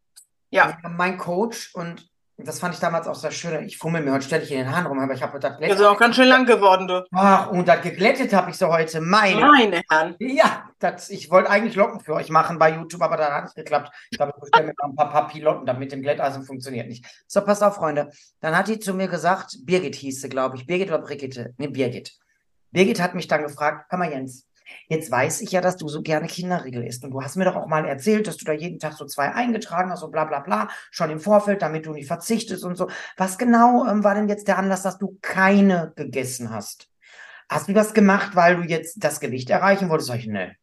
Ja. 0.55 0.79
Mein 0.89 1.19
Coach 1.19 1.75
und 1.75 2.09
das 2.37 2.59
fand 2.59 2.75
ich 2.75 2.81
damals 2.81 3.07
auch 3.07 3.15
sehr 3.15 3.31
schön. 3.31 3.65
Ich 3.65 3.79
fummel 3.79 4.03
mir 4.03 4.13
heute 4.13 4.25
ständig 4.25 4.51
in 4.51 4.59
den 4.59 4.71
Haaren 4.71 4.87
rum, 4.87 4.99
aber 4.99 5.15
ich 5.15 5.23
habe 5.23 5.39
das 5.39 5.57
glättet. 5.57 5.75
Das 5.75 5.81
ist 5.81 5.87
auch 5.87 5.99
ganz 5.99 6.17
schön 6.17 6.29
lang 6.29 6.47
geworden, 6.47 6.89
du. 6.89 7.05
Ach, 7.13 7.51
und 7.51 7.69
das 7.69 7.81
geglättet 7.83 8.33
habe 8.33 8.51
ich 8.51 8.57
so 8.57 8.69
heute. 8.69 9.01
Meine. 9.01 9.41
Meine 9.41 9.83
Herren. 9.89 10.17
Ja, 10.19 10.69
das, 10.81 11.11
ich 11.11 11.31
wollte 11.31 11.51
eigentlich 11.51 11.77
Locken 11.77 12.01
für 12.01 12.15
euch 12.15 12.31
machen 12.31 12.59
bei 12.59 12.75
YouTube, 12.75 13.03
aber 13.03 13.17
dann 13.17 13.33
hat 13.33 13.45
es 13.47 13.55
geklappt. 13.55 13.93
Ich 14.11 14.17
glaube, 14.17 14.33
ich 14.35 14.41
bestelle 14.41 14.67
mir 14.67 14.75
noch 14.81 14.91
ein 14.91 14.97
paar 14.97 15.11
Papillotten, 15.11 15.67
damit 15.67 15.93
dem 15.93 16.03
Glätteisen 16.03 16.45
funktioniert 16.45 16.89
nicht. 16.89 17.05
So, 17.27 17.41
passt 17.41 17.63
auf, 17.63 17.77
Freunde. 17.77 18.11
Dann 18.41 18.57
hat 18.57 18.69
die 18.69 18.81
zu 18.81 18.95
mir 18.95 19.09
gesagt, 19.09 19.59
Birgit 19.65 19.95
hieß 19.95 20.21
sie, 20.21 20.29
glaube 20.29 20.57
ich. 20.57 20.67
Birgit 20.67 20.89
oder 20.89 21.03
Brigitte? 21.03 21.55
Nee, 21.57 21.69
Birgit. 21.69 22.15
Birgit 22.73 23.01
hat 23.01 23.15
mich 23.15 23.29
dann 23.29 23.43
gefragt, 23.43 23.87
hör 23.91 23.99
mal, 23.99 24.11
Jens, 24.11 24.47
Jetzt 24.89 25.11
weiß 25.11 25.41
ich 25.41 25.53
ja, 25.53 25.61
dass 25.61 25.77
du 25.77 25.89
so 25.89 26.03
gerne 26.03 26.27
Kinderriegel 26.27 26.85
isst. 26.85 27.05
Und 27.05 27.11
du 27.11 27.23
hast 27.23 27.37
mir 27.37 27.45
doch 27.45 27.57
auch 27.57 27.67
mal 27.67 27.85
erzählt, 27.85 28.27
dass 28.27 28.37
du 28.37 28.45
da 28.45 28.53
jeden 28.53 28.79
Tag 28.79 28.95
so 28.95 29.05
zwei 29.07 29.33
eingetragen 29.33 29.91
hast 29.91 30.03
und 30.03 30.13
bla 30.13 30.25
bla 30.25 30.41
bla, 30.41 30.69
schon 30.91 31.11
im 31.11 31.21
Vorfeld, 31.21 31.63
damit 31.63 31.87
du 31.87 31.93
nicht 31.93 32.07
verzichtest 32.07 32.65
und 32.65 32.77
so. 32.77 32.89
Was 33.17 33.39
genau 33.39 33.87
ähm, 33.87 34.05
war 34.05 34.15
denn 34.15 34.29
jetzt 34.29 34.49
der 34.49 34.59
Anlass, 34.59 34.83
dass 34.83 34.99
du 34.99 35.19
keine 35.23 35.93
gegessen 35.97 36.51
hast? 36.51 36.89
Hast 37.49 37.69
du 37.69 37.73
das 37.73 37.95
gemacht, 37.95 38.35
weil 38.35 38.57
du 38.57 38.63
jetzt 38.63 39.03
das 39.03 39.21
Gewicht 39.21 39.51
erreichen 39.51 39.89
wolltest? 39.89 40.09
Sag 40.09 40.19
ich, 40.19 40.27
ne. 40.27 40.57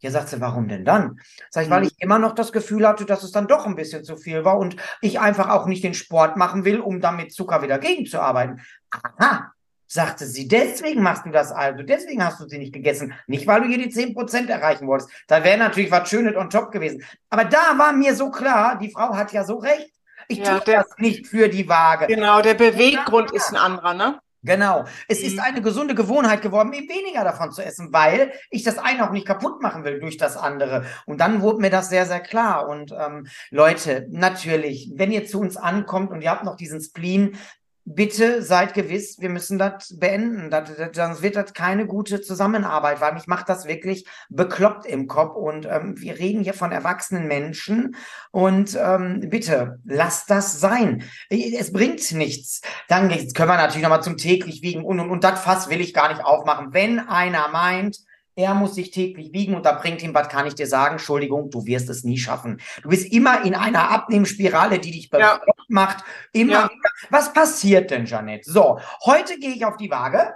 Ja, 0.00 0.10
sagt 0.10 0.28
sie, 0.28 0.40
warum 0.40 0.68
denn 0.68 0.84
dann? 0.84 1.18
Sag 1.50 1.64
ich, 1.64 1.70
weil 1.70 1.80
mhm. 1.80 1.86
ich 1.86 1.94
immer 1.98 2.18
noch 2.18 2.34
das 2.34 2.52
Gefühl 2.52 2.86
hatte, 2.86 3.06
dass 3.06 3.22
es 3.22 3.30
dann 3.30 3.48
doch 3.48 3.66
ein 3.66 3.74
bisschen 3.74 4.04
zu 4.04 4.16
viel 4.16 4.44
war 4.44 4.58
und 4.58 4.76
ich 5.00 5.18
einfach 5.18 5.48
auch 5.48 5.66
nicht 5.66 5.82
den 5.82 5.94
Sport 5.94 6.36
machen 6.36 6.64
will, 6.64 6.80
um 6.80 7.00
damit 7.00 7.32
Zucker 7.32 7.62
wieder 7.62 7.78
gegenzuarbeiten. 7.78 8.60
Aha, 8.90 9.52
sagte 9.86 10.26
sie, 10.26 10.48
deswegen 10.48 11.02
machst 11.02 11.26
du 11.26 11.30
das 11.30 11.52
also, 11.52 11.82
deswegen 11.82 12.24
hast 12.24 12.40
du 12.40 12.48
sie 12.48 12.58
nicht 12.58 12.72
gegessen. 12.72 13.14
Nicht, 13.26 13.46
weil 13.46 13.62
du 13.62 13.68
hier 13.68 13.78
die 13.78 13.92
10% 13.92 14.48
erreichen 14.48 14.86
wolltest. 14.86 15.10
Da 15.26 15.44
wäre 15.44 15.58
natürlich 15.58 15.90
was 15.90 16.08
Schönes 16.08 16.36
on 16.36 16.50
top 16.50 16.72
gewesen. 16.72 17.04
Aber 17.30 17.44
da 17.44 17.76
war 17.76 17.92
mir 17.92 18.14
so 18.14 18.30
klar, 18.30 18.78
die 18.78 18.90
Frau 18.90 19.14
hat 19.14 19.32
ja 19.32 19.44
so 19.44 19.56
recht. 19.56 19.90
Ich 20.28 20.38
ja, 20.38 20.58
tue 20.58 20.64
der, 20.64 20.82
das 20.82 20.98
nicht 20.98 21.26
für 21.26 21.48
die 21.48 21.68
Waage. 21.68 22.06
Genau, 22.06 22.40
der 22.40 22.54
Beweggrund 22.54 23.30
ist 23.32 23.50
ein 23.50 23.56
anderer, 23.56 23.94
ne? 23.94 24.18
Genau. 24.44 24.84
Es 25.08 25.20
mhm. 25.20 25.26
ist 25.26 25.38
eine 25.38 25.62
gesunde 25.62 25.94
Gewohnheit 25.94 26.42
geworden, 26.42 26.70
mir 26.70 26.82
weniger 26.82 27.24
davon 27.24 27.50
zu 27.50 27.62
essen, 27.62 27.92
weil 27.92 28.32
ich 28.50 28.62
das 28.62 28.78
eine 28.78 29.06
auch 29.06 29.10
nicht 29.10 29.26
kaputt 29.26 29.62
machen 29.62 29.84
will 29.84 29.98
durch 30.00 30.18
das 30.18 30.36
andere. 30.36 30.84
Und 31.06 31.20
dann 31.20 31.40
wurde 31.40 31.60
mir 31.60 31.70
das 31.70 31.88
sehr, 31.88 32.06
sehr 32.06 32.20
klar. 32.20 32.68
Und 32.68 32.92
ähm, 32.92 33.26
Leute, 33.50 34.06
natürlich, 34.10 34.92
wenn 34.94 35.12
ihr 35.12 35.26
zu 35.26 35.40
uns 35.40 35.56
ankommt 35.56 36.10
und 36.10 36.20
ihr 36.20 36.30
habt 36.30 36.44
noch 36.44 36.56
diesen 36.56 36.80
Spleen, 36.80 37.38
bitte 37.84 38.42
seid 38.42 38.74
gewiss, 38.74 39.20
wir 39.20 39.28
müssen 39.28 39.58
das 39.58 39.98
beenden. 39.98 40.50
Das, 40.50 40.74
das, 40.76 40.90
sonst 40.94 41.22
wird 41.22 41.36
das 41.36 41.52
keine 41.52 41.86
gute 41.86 42.20
Zusammenarbeit, 42.20 43.00
weil 43.00 43.14
mich 43.14 43.26
macht 43.26 43.48
das 43.48 43.66
wirklich 43.66 44.06
bekloppt 44.30 44.86
im 44.86 45.06
Kopf. 45.06 45.36
Und 45.36 45.66
ähm, 45.66 45.94
wir 46.00 46.18
reden 46.18 46.42
hier 46.42 46.54
von 46.54 46.72
erwachsenen 46.72 47.28
Menschen. 47.28 47.96
Und 48.30 48.78
ähm, 48.80 49.20
bitte, 49.28 49.80
lasst 49.84 50.30
das 50.30 50.60
sein. 50.60 51.04
Es 51.28 51.72
bringt 51.72 52.12
nichts. 52.12 52.62
Dann 52.88 53.08
können 53.08 53.50
wir 53.50 53.56
natürlich 53.56 53.82
nochmal 53.82 54.02
zum 54.02 54.16
täglich 54.16 54.62
wiegen 54.62 54.84
und, 54.84 55.00
und, 55.00 55.10
und 55.10 55.24
das 55.24 55.40
Fass 55.40 55.68
will 55.68 55.80
ich 55.80 55.94
gar 55.94 56.08
nicht 56.08 56.24
aufmachen. 56.24 56.68
Wenn 56.72 56.98
einer 56.98 57.48
meint, 57.48 57.98
er 58.36 58.54
muss 58.54 58.74
sich 58.74 58.90
täglich 58.90 59.32
wiegen 59.32 59.54
und 59.54 59.64
da 59.64 59.72
bringt 59.72 60.02
ihm, 60.02 60.12
was 60.12 60.28
kann 60.28 60.46
ich 60.46 60.54
dir 60.54 60.66
sagen? 60.66 60.94
Entschuldigung, 60.94 61.50
du 61.50 61.66
wirst 61.66 61.88
es 61.88 62.02
nie 62.02 62.18
schaffen. 62.18 62.60
Du 62.82 62.88
bist 62.88 63.12
immer 63.12 63.44
in 63.44 63.54
einer 63.54 63.90
Abnehmspirale, 63.90 64.80
die 64.80 64.90
dich 64.90 65.08
ja. 65.12 65.40
macht. 65.68 66.04
Immer 66.32 66.52
ja. 66.52 66.70
Was 67.10 67.32
passiert 67.32 67.90
denn, 67.90 68.06
Janet? 68.06 68.44
So, 68.44 68.80
heute 69.04 69.38
gehe 69.38 69.54
ich 69.54 69.64
auf 69.64 69.76
die 69.76 69.90
Waage. 69.90 70.34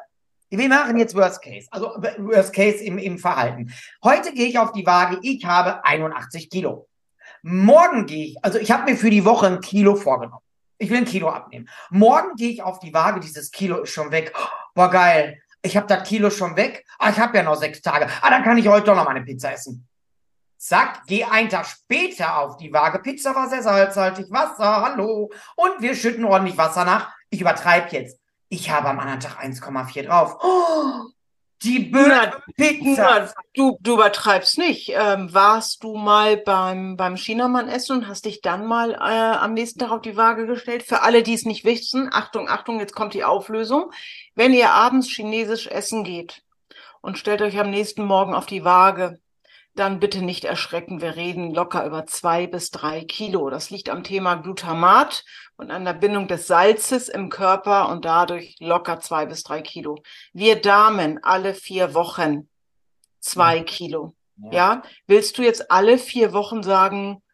Wir 0.50 0.68
machen 0.68 0.96
jetzt 0.96 1.14
Worst 1.14 1.42
Case, 1.42 1.68
also 1.70 1.88
Worst 2.18 2.54
Case 2.54 2.82
im, 2.82 2.96
im 2.96 3.18
Verhalten. 3.18 3.70
Heute 4.02 4.32
gehe 4.32 4.46
ich 4.46 4.58
auf 4.58 4.72
die 4.72 4.86
Waage, 4.86 5.18
ich 5.22 5.44
habe 5.44 5.84
81 5.84 6.48
Kilo. 6.48 6.88
Morgen 7.42 8.06
gehe 8.06 8.28
ich, 8.28 8.36
also 8.42 8.58
ich 8.58 8.70
habe 8.70 8.90
mir 8.90 8.96
für 8.96 9.10
die 9.10 9.26
Woche 9.26 9.46
ein 9.46 9.60
Kilo 9.60 9.94
vorgenommen. 9.94 10.42
Ich 10.78 10.88
will 10.88 10.98
ein 10.98 11.04
Kilo 11.04 11.28
abnehmen. 11.28 11.68
Morgen 11.90 12.36
gehe 12.36 12.50
ich 12.50 12.62
auf 12.62 12.78
die 12.78 12.94
Waage, 12.94 13.20
dieses 13.20 13.50
Kilo 13.50 13.82
ist 13.82 13.90
schon 13.90 14.10
weg. 14.10 14.32
Boah, 14.74 14.88
geil 14.90 15.38
ich 15.62 15.76
habe 15.76 15.86
das 15.86 16.06
Kilo 16.08 16.30
schon 16.30 16.56
weg, 16.56 16.84
ah, 16.98 17.10
ich 17.10 17.18
habe 17.18 17.36
ja 17.36 17.42
noch 17.42 17.56
sechs 17.56 17.80
Tage, 17.82 18.08
ah, 18.22 18.30
dann 18.30 18.44
kann 18.44 18.58
ich 18.58 18.68
heute 18.68 18.86
doch 18.86 18.96
noch 18.96 19.04
mal 19.04 19.10
eine 19.10 19.24
Pizza 19.24 19.52
essen. 19.52 19.86
Zack, 20.58 21.02
geh 21.06 21.22
einen 21.22 21.48
Tag 21.48 21.66
später 21.66 22.38
auf 22.38 22.56
die 22.56 22.72
Waage. 22.72 22.98
Pizza 22.98 23.34
war 23.34 23.48
sehr 23.48 23.62
salzhaltig, 23.62 24.26
Wasser, 24.30 24.82
hallo. 24.82 25.30
Und 25.54 25.80
wir 25.80 25.94
schütten 25.94 26.24
ordentlich 26.24 26.58
Wasser 26.58 26.84
nach. 26.84 27.12
Ich 27.30 27.40
übertreibe 27.40 27.88
jetzt. 27.92 28.18
Ich 28.48 28.68
habe 28.70 28.88
am 28.88 28.98
anderen 28.98 29.20
Tag 29.20 29.40
1,4 29.40 30.02
drauf. 30.02 30.36
Oh, 30.42 31.10
die 31.62 31.80
böse 31.80 32.32
Pizza. 32.56 33.32
Du, 33.54 33.78
du 33.80 33.94
übertreibst 33.94 34.58
nicht. 34.58 34.92
Ähm, 34.94 35.32
warst 35.34 35.82
du 35.82 35.96
mal 35.96 36.36
beim, 36.36 36.96
beim 36.96 37.16
Chinamann 37.16 37.68
essen 37.68 37.98
und 37.98 38.08
hast 38.08 38.24
dich 38.24 38.40
dann 38.42 38.66
mal 38.66 38.92
äh, 38.92 38.96
am 38.96 39.54
nächsten 39.54 39.80
Tag 39.80 39.90
auf 39.90 40.02
die 40.02 40.16
Waage 40.16 40.46
gestellt? 40.46 40.84
Für 40.84 41.02
alle, 41.02 41.22
die 41.22 41.34
es 41.34 41.44
nicht 41.44 41.64
wissen, 41.64 42.08
Achtung, 42.12 42.48
Achtung, 42.48 42.78
jetzt 42.78 42.94
kommt 42.94 43.14
die 43.14 43.24
Auflösung. 43.24 43.92
Wenn 44.38 44.54
ihr 44.54 44.70
abends 44.70 45.08
chinesisch 45.08 45.66
essen 45.66 46.04
geht 46.04 46.44
und 47.00 47.18
stellt 47.18 47.42
euch 47.42 47.58
am 47.58 47.70
nächsten 47.70 48.04
Morgen 48.04 48.34
auf 48.34 48.46
die 48.46 48.64
Waage, 48.64 49.18
dann 49.74 49.98
bitte 49.98 50.22
nicht 50.22 50.44
erschrecken. 50.44 51.00
Wir 51.00 51.16
reden 51.16 51.52
locker 51.52 51.84
über 51.84 52.06
zwei 52.06 52.46
bis 52.46 52.70
drei 52.70 53.04
Kilo. 53.04 53.50
Das 53.50 53.70
liegt 53.70 53.90
am 53.90 54.04
Thema 54.04 54.36
Glutamat 54.36 55.24
und 55.56 55.72
an 55.72 55.84
der 55.84 55.94
Bindung 55.94 56.28
des 56.28 56.46
Salzes 56.46 57.08
im 57.08 57.30
Körper 57.30 57.88
und 57.88 58.04
dadurch 58.04 58.54
locker 58.60 59.00
zwei 59.00 59.26
bis 59.26 59.42
drei 59.42 59.60
Kilo. 59.60 60.04
Wir 60.32 60.62
Damen 60.62 61.18
alle 61.24 61.52
vier 61.52 61.92
Wochen 61.94 62.48
zwei 63.18 63.62
Kilo. 63.62 64.14
Ja. 64.36 64.52
ja. 64.52 64.82
Willst 65.08 65.36
du 65.38 65.42
jetzt 65.42 65.68
alle 65.72 65.98
vier 65.98 66.32
Wochen 66.32 66.62
sagen, 66.62 67.24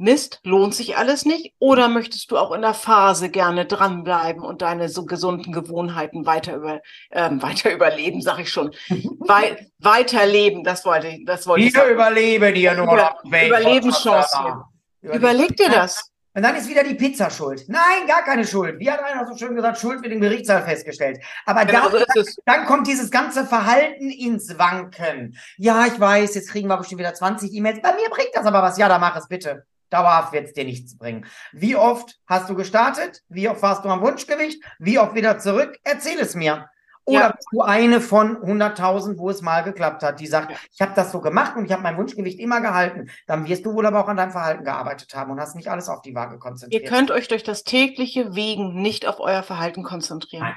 Mist, 0.00 0.40
lohnt 0.44 0.74
sich 0.74 0.96
alles 0.96 1.24
nicht? 1.24 1.54
Oder 1.58 1.88
möchtest 1.88 2.30
du 2.30 2.38
auch 2.38 2.52
in 2.52 2.62
der 2.62 2.74
Phase 2.74 3.28
gerne 3.28 3.66
dranbleiben 3.66 4.42
und 4.42 4.62
deine 4.62 4.88
so 4.88 5.04
gesunden 5.04 5.52
Gewohnheiten 5.52 6.26
weiter 6.26 6.56
über 6.56 6.80
ähm, 7.12 7.42
weiter 7.42 7.72
überleben, 7.72 8.22
sag 8.22 8.38
ich 8.38 8.50
schon. 8.50 8.72
Wei 9.18 9.68
weiterleben, 9.78 10.64
das 10.64 10.84
wollte 10.84 11.08
ich, 11.08 11.24
das 11.24 11.46
wollte 11.46 11.64
ich. 11.64 11.72
Sagen. 11.72 11.92
überleben 11.92 12.54
dir 12.54 12.74
nur 12.74 12.92
über, 12.92 13.16
Überlebenschancen. 13.24 14.62
Überleg 15.02 15.56
dir 15.56 15.68
das. 15.68 16.10
Und 16.32 16.42
dann 16.44 16.54
ist 16.54 16.68
wieder 16.68 16.84
die 16.84 16.94
Pizza 16.94 17.28
schuld. 17.28 17.64
Nein, 17.66 18.06
gar 18.06 18.22
keine 18.22 18.46
Schuld. 18.46 18.78
Wie 18.78 18.88
hat 18.88 19.02
einer 19.02 19.26
so 19.26 19.36
schön 19.36 19.56
gesagt, 19.56 19.78
Schuld 19.78 20.00
wird 20.02 20.12
im 20.12 20.20
Gerichtssaal 20.20 20.62
festgestellt. 20.62 21.18
Aber 21.44 21.64
genau 21.64 21.88
dann, 21.88 22.04
so 22.14 22.22
dann, 22.46 22.66
kommt 22.66 22.86
dieses 22.86 23.10
ganze 23.10 23.44
Verhalten 23.44 24.10
ins 24.10 24.56
Wanken. 24.56 25.36
Ja, 25.56 25.86
ich 25.86 25.98
weiß, 25.98 26.36
jetzt 26.36 26.50
kriegen 26.50 26.68
wir 26.68 26.76
bestimmt 26.76 27.00
wieder 27.00 27.14
20 27.14 27.52
E-Mails. 27.52 27.82
Bei 27.82 27.94
mir 27.94 28.08
bringt 28.10 28.30
das 28.32 28.46
aber 28.46 28.62
was. 28.62 28.78
Ja, 28.78 28.88
dann 28.88 29.00
mach 29.00 29.16
es 29.16 29.26
bitte. 29.26 29.66
Dauerhaft 29.90 30.32
wird 30.32 30.46
es 30.46 30.52
dir 30.52 30.64
nichts 30.64 30.96
bringen. 30.96 31.26
Wie 31.52 31.76
oft 31.76 32.18
hast 32.26 32.48
du 32.48 32.54
gestartet? 32.54 33.22
Wie 33.28 33.48
oft 33.48 33.62
warst 33.62 33.84
du 33.84 33.88
am 33.88 34.00
Wunschgewicht? 34.00 34.62
Wie 34.78 34.98
oft 34.98 35.14
wieder 35.14 35.38
zurück? 35.38 35.78
Erzähl 35.84 36.18
es 36.18 36.34
mir. 36.34 36.68
Oder 37.04 37.20
ja. 37.20 37.32
bist 37.32 37.48
du 37.50 37.62
eine 37.62 38.00
von 38.00 38.36
100.000, 38.36 39.18
wo 39.18 39.30
es 39.30 39.42
mal 39.42 39.62
geklappt 39.62 40.02
hat, 40.02 40.20
die 40.20 40.26
sagt, 40.26 40.52
ja. 40.52 40.56
ich 40.72 40.80
habe 40.80 40.92
das 40.94 41.10
so 41.10 41.20
gemacht 41.20 41.56
und 41.56 41.64
ich 41.64 41.72
habe 41.72 41.82
mein 41.82 41.96
Wunschgewicht 41.96 42.38
immer 42.38 42.60
gehalten. 42.60 43.10
Dann 43.26 43.48
wirst 43.48 43.66
du 43.66 43.74
wohl 43.74 43.86
aber 43.86 44.04
auch 44.04 44.08
an 44.08 44.16
deinem 44.16 44.30
Verhalten 44.30 44.64
gearbeitet 44.64 45.14
haben 45.14 45.32
und 45.32 45.40
hast 45.40 45.56
nicht 45.56 45.68
alles 45.68 45.88
auf 45.88 46.02
die 46.02 46.14
Waage 46.14 46.38
konzentriert. 46.38 46.82
Ihr 46.82 46.88
könnt 46.88 47.10
euch 47.10 47.26
durch 47.26 47.42
das 47.42 47.64
tägliche 47.64 48.34
Wegen 48.34 48.80
nicht 48.80 49.06
auf 49.06 49.18
euer 49.18 49.42
Verhalten 49.42 49.82
konzentrieren. 49.82 50.44
Nein. 50.44 50.56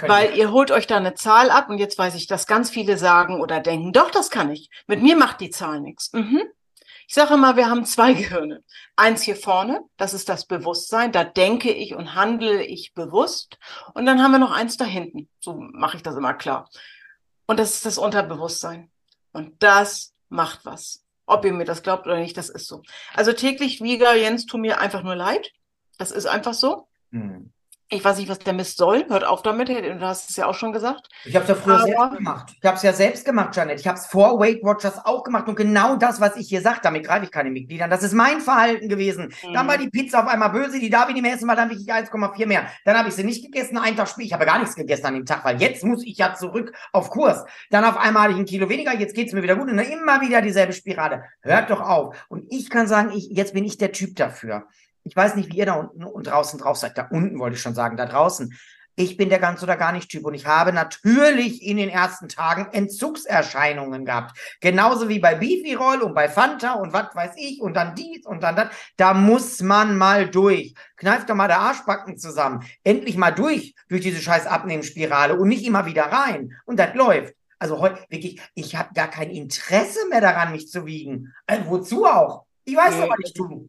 Weil 0.00 0.36
ihr 0.36 0.52
holt 0.52 0.70
euch 0.70 0.86
da 0.86 0.96
eine 0.96 1.14
Zahl 1.14 1.50
ab 1.50 1.68
und 1.70 1.78
jetzt 1.78 1.98
weiß 1.98 2.14
ich, 2.14 2.28
dass 2.28 2.46
ganz 2.46 2.70
viele 2.70 2.96
sagen 2.96 3.40
oder 3.40 3.60
denken, 3.60 3.92
doch, 3.92 4.10
das 4.10 4.30
kann 4.30 4.50
ich. 4.50 4.70
Mit 4.86 5.02
mir 5.02 5.16
macht 5.16 5.40
die 5.40 5.50
Zahl 5.50 5.80
nichts. 5.80 6.12
Mhm. 6.12 6.42
Ich 7.08 7.14
sage 7.14 7.34
immer, 7.34 7.56
wir 7.56 7.70
haben 7.70 7.86
zwei 7.86 8.12
Gehirne. 8.14 8.62
Eins 8.94 9.22
hier 9.22 9.34
vorne, 9.34 9.80
das 9.96 10.12
ist 10.12 10.28
das 10.28 10.44
Bewusstsein, 10.46 11.10
da 11.10 11.24
denke 11.24 11.72
ich 11.72 11.94
und 11.94 12.14
handle 12.14 12.62
ich 12.62 12.92
bewusst. 12.92 13.58
Und 13.94 14.04
dann 14.04 14.22
haben 14.22 14.32
wir 14.32 14.38
noch 14.38 14.52
eins 14.52 14.76
da 14.76 14.84
hinten. 14.84 15.28
So 15.40 15.54
mache 15.54 15.96
ich 15.96 16.02
das 16.02 16.16
immer 16.16 16.34
klar. 16.34 16.68
Und 17.46 17.58
das 17.58 17.72
ist 17.72 17.86
das 17.86 17.96
Unterbewusstsein. 17.96 18.90
Und 19.32 19.62
das 19.62 20.12
macht 20.28 20.66
was. 20.66 21.02
Ob 21.24 21.44
ihr 21.46 21.52
mir 21.52 21.64
das 21.64 21.82
glaubt 21.82 22.06
oder 22.06 22.18
nicht, 22.18 22.36
das 22.36 22.50
ist 22.50 22.66
so. 22.66 22.82
Also 23.14 23.32
täglich 23.32 23.80
Wieger, 23.80 24.14
Jens, 24.14 24.44
tu 24.44 24.58
mir 24.58 24.78
einfach 24.78 25.02
nur 25.02 25.16
leid. 25.16 25.50
Das 25.96 26.10
ist 26.10 26.26
einfach 26.26 26.54
so. 26.54 26.88
Mhm. 27.10 27.52
Ich 27.90 28.04
weiß 28.04 28.18
nicht, 28.18 28.28
was 28.28 28.38
der 28.38 28.52
Mist 28.52 28.76
soll. 28.76 29.06
Hört 29.08 29.24
auf 29.24 29.40
damit. 29.40 29.70
Du 29.70 30.00
hast 30.00 30.28
es 30.28 30.36
ja 30.36 30.44
auch 30.44 30.54
schon 30.54 30.72
gesagt. 30.72 31.08
Ich 31.24 31.34
habe 31.34 31.44
es 31.44 31.48
ja 31.48 31.54
früher 31.54 31.76
Aber 31.76 31.84
selbst 31.84 32.16
gemacht. 32.18 32.52
Ich 32.60 32.66
habe 32.66 32.76
es 32.76 32.82
ja 32.82 32.92
selbst 32.92 33.24
gemacht, 33.24 33.56
Janet. 33.56 33.80
Ich 33.80 33.86
habe 33.88 33.98
es 33.98 34.04
vor 34.04 34.38
Weight 34.38 34.62
Watchers 34.62 35.06
auch 35.06 35.24
gemacht. 35.24 35.48
Und 35.48 35.56
genau 35.56 35.96
das, 35.96 36.20
was 36.20 36.36
ich 36.36 36.48
hier 36.48 36.60
sage, 36.60 36.80
damit 36.82 37.06
greife 37.06 37.24
ich 37.24 37.30
keine 37.30 37.50
Mitglieder 37.50 37.84
an. 37.84 37.90
Das 37.90 38.02
ist 38.02 38.12
mein 38.12 38.42
Verhalten 38.42 38.90
gewesen. 38.90 39.32
Mhm. 39.42 39.54
Dann 39.54 39.66
war 39.66 39.78
die 39.78 39.88
Pizza 39.88 40.22
auf 40.22 40.28
einmal 40.28 40.50
böse, 40.50 40.78
die 40.78 40.90
David 40.90 41.16
im 41.16 41.24
essen 41.24 41.48
war 41.48 41.56
dann 41.56 41.70
wirklich 41.70 41.90
1,4 41.90 42.46
mehr. 42.46 42.66
Dann 42.84 42.98
habe 42.98 43.08
ich 43.08 43.14
sie 43.14 43.24
nicht 43.24 43.42
gegessen, 43.42 43.78
einen 43.78 43.96
Tag 43.96 44.08
später. 44.08 44.26
Ich 44.26 44.32
habe 44.34 44.44
gar 44.44 44.58
nichts 44.58 44.74
gegessen 44.74 45.06
an 45.06 45.14
dem 45.14 45.24
Tag, 45.24 45.46
weil 45.46 45.58
jetzt 45.58 45.82
muss 45.82 46.04
ich 46.04 46.18
ja 46.18 46.34
zurück 46.34 46.74
auf 46.92 47.08
Kurs. 47.08 47.46
Dann 47.70 47.86
auf 47.86 47.96
einmal 47.96 48.24
hatte 48.24 48.34
ich 48.34 48.38
ein 48.38 48.44
Kilo 48.44 48.68
weniger, 48.68 48.94
jetzt 48.94 49.14
geht 49.14 49.28
es 49.28 49.32
mir 49.32 49.42
wieder 49.42 49.56
gut. 49.56 49.70
Und 49.70 49.78
dann 49.78 49.86
immer 49.86 50.20
wieder 50.20 50.42
dieselbe 50.42 50.74
Spirale. 50.74 51.24
Hört 51.40 51.70
doch 51.70 51.80
auf. 51.80 52.26
Und 52.28 52.44
ich 52.50 52.68
kann 52.68 52.86
sagen, 52.86 53.12
ich, 53.12 53.28
jetzt 53.30 53.54
bin 53.54 53.64
ich 53.64 53.78
der 53.78 53.92
Typ 53.92 54.14
dafür. 54.16 54.66
Ich 55.08 55.16
weiß 55.16 55.36
nicht, 55.36 55.52
wie 55.52 55.58
ihr 55.58 55.66
da 55.66 55.74
unten 55.74 56.04
und 56.04 56.26
draußen 56.26 56.58
drauf 56.58 56.76
seid. 56.76 56.98
Da 56.98 57.08
unten 57.10 57.38
wollte 57.38 57.56
ich 57.56 57.62
schon 57.62 57.74
sagen, 57.74 57.96
da 57.96 58.06
draußen. 58.06 58.54
Ich 58.94 59.16
bin 59.16 59.28
der 59.28 59.38
ganz 59.38 59.62
oder 59.62 59.76
gar 59.76 59.92
nicht 59.92 60.10
Typ 60.10 60.26
und 60.26 60.34
ich 60.34 60.44
habe 60.44 60.72
natürlich 60.72 61.62
in 61.62 61.76
den 61.76 61.88
ersten 61.88 62.28
Tagen 62.28 62.66
Entzugserscheinungen 62.72 64.04
gehabt. 64.04 64.36
Genauso 64.60 65.08
wie 65.08 65.20
bei 65.20 65.36
Beefy 65.36 65.74
Roll 65.74 66.02
und 66.02 66.14
bei 66.14 66.28
Fanta 66.28 66.74
und 66.74 66.92
was 66.92 67.14
weiß 67.14 67.30
ich 67.36 67.60
und 67.60 67.74
dann 67.74 67.94
dies 67.94 68.26
und 68.26 68.42
dann 68.42 68.56
das. 68.56 68.68
Da 68.96 69.14
muss 69.14 69.62
man 69.62 69.96
mal 69.96 70.28
durch. 70.28 70.74
Kneift 70.96 71.30
doch 71.30 71.36
mal 71.36 71.46
der 71.46 71.60
Arschbacken 71.60 72.18
zusammen. 72.18 72.64
Endlich 72.82 73.16
mal 73.16 73.30
durch, 73.30 73.76
durch 73.88 74.02
diese 74.02 74.20
scheiß 74.20 74.46
Abnehmensspirale 74.46 75.38
und 75.38 75.46
nicht 75.46 75.64
immer 75.64 75.86
wieder 75.86 76.06
rein. 76.06 76.52
Und 76.66 76.80
das 76.80 76.92
läuft. 76.94 77.34
Also 77.60 77.78
heute 77.78 78.00
wirklich, 78.08 78.40
ich 78.54 78.74
habe 78.74 78.94
gar 78.94 79.08
kein 79.08 79.30
Interesse 79.30 80.00
mehr 80.10 80.20
daran, 80.20 80.50
mich 80.50 80.68
zu 80.68 80.86
wiegen. 80.86 81.32
Also 81.46 81.66
wozu 81.66 82.04
auch? 82.04 82.46
Ich 82.64 82.76
weiß 82.76 82.96
nee. 82.96 83.08
was 83.08 83.18
ich 83.24 83.32
tue. 83.32 83.68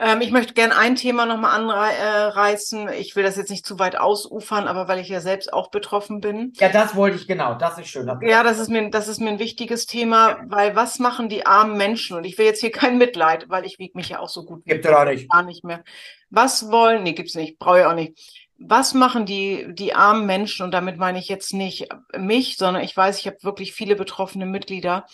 Ähm, 0.00 0.20
ich 0.20 0.30
möchte 0.30 0.54
gerne 0.54 0.76
ein 0.76 0.94
Thema 0.94 1.26
nochmal 1.26 1.60
anreißen. 1.60 2.88
Ich 2.90 3.16
will 3.16 3.24
das 3.24 3.36
jetzt 3.36 3.50
nicht 3.50 3.66
zu 3.66 3.78
weit 3.78 3.98
ausufern, 3.98 4.68
aber 4.68 4.86
weil 4.86 5.00
ich 5.00 5.08
ja 5.08 5.20
selbst 5.20 5.52
auch 5.52 5.70
betroffen 5.70 6.20
bin. 6.20 6.52
Ja, 6.56 6.68
das 6.68 6.94
wollte 6.94 7.16
ich 7.16 7.26
genau. 7.26 7.54
Das 7.54 7.78
ist 7.78 7.88
schön. 7.88 8.08
ja, 8.22 8.42
das 8.44 8.60
ist 8.60 8.68
mir, 8.68 8.90
das 8.90 9.08
ist 9.08 9.20
mir 9.20 9.30
ein 9.30 9.40
wichtiges 9.40 9.86
Thema, 9.86 10.30
ja. 10.30 10.44
weil 10.46 10.76
was 10.76 11.00
machen 11.00 11.28
die 11.28 11.46
armen 11.46 11.76
Menschen? 11.76 12.16
Und 12.16 12.24
ich 12.24 12.38
will 12.38 12.46
jetzt 12.46 12.60
hier 12.60 12.70
kein 12.70 12.96
Mitleid, 12.98 13.46
weil 13.48 13.64
ich 13.64 13.78
wiege 13.80 13.98
mich 13.98 14.10
ja 14.10 14.20
auch 14.20 14.28
so 14.28 14.44
gut. 14.44 14.64
Gibt 14.64 14.86
es 14.86 14.92
auch 14.92 15.04
nicht. 15.04 15.28
Gar 15.30 15.42
nicht 15.42 15.64
mehr. 15.64 15.82
Was 16.30 16.70
wollen, 16.70 17.02
nee, 17.02 17.12
gibt's 17.12 17.34
nicht, 17.34 17.58
brauche 17.58 17.80
ich 17.80 17.84
auch 17.84 17.94
nicht. 17.94 18.46
Was 18.56 18.94
machen 18.94 19.26
die, 19.26 19.66
die 19.70 19.94
armen 19.94 20.26
Menschen? 20.26 20.64
Und 20.64 20.72
damit 20.72 20.96
meine 20.96 21.18
ich 21.18 21.28
jetzt 21.28 21.54
nicht 21.54 21.88
mich, 22.16 22.56
sondern 22.56 22.84
ich 22.84 22.96
weiß, 22.96 23.18
ich 23.18 23.26
habe 23.26 23.38
wirklich 23.42 23.72
viele 23.72 23.96
betroffene 23.96 24.46
Mitglieder 24.46 25.06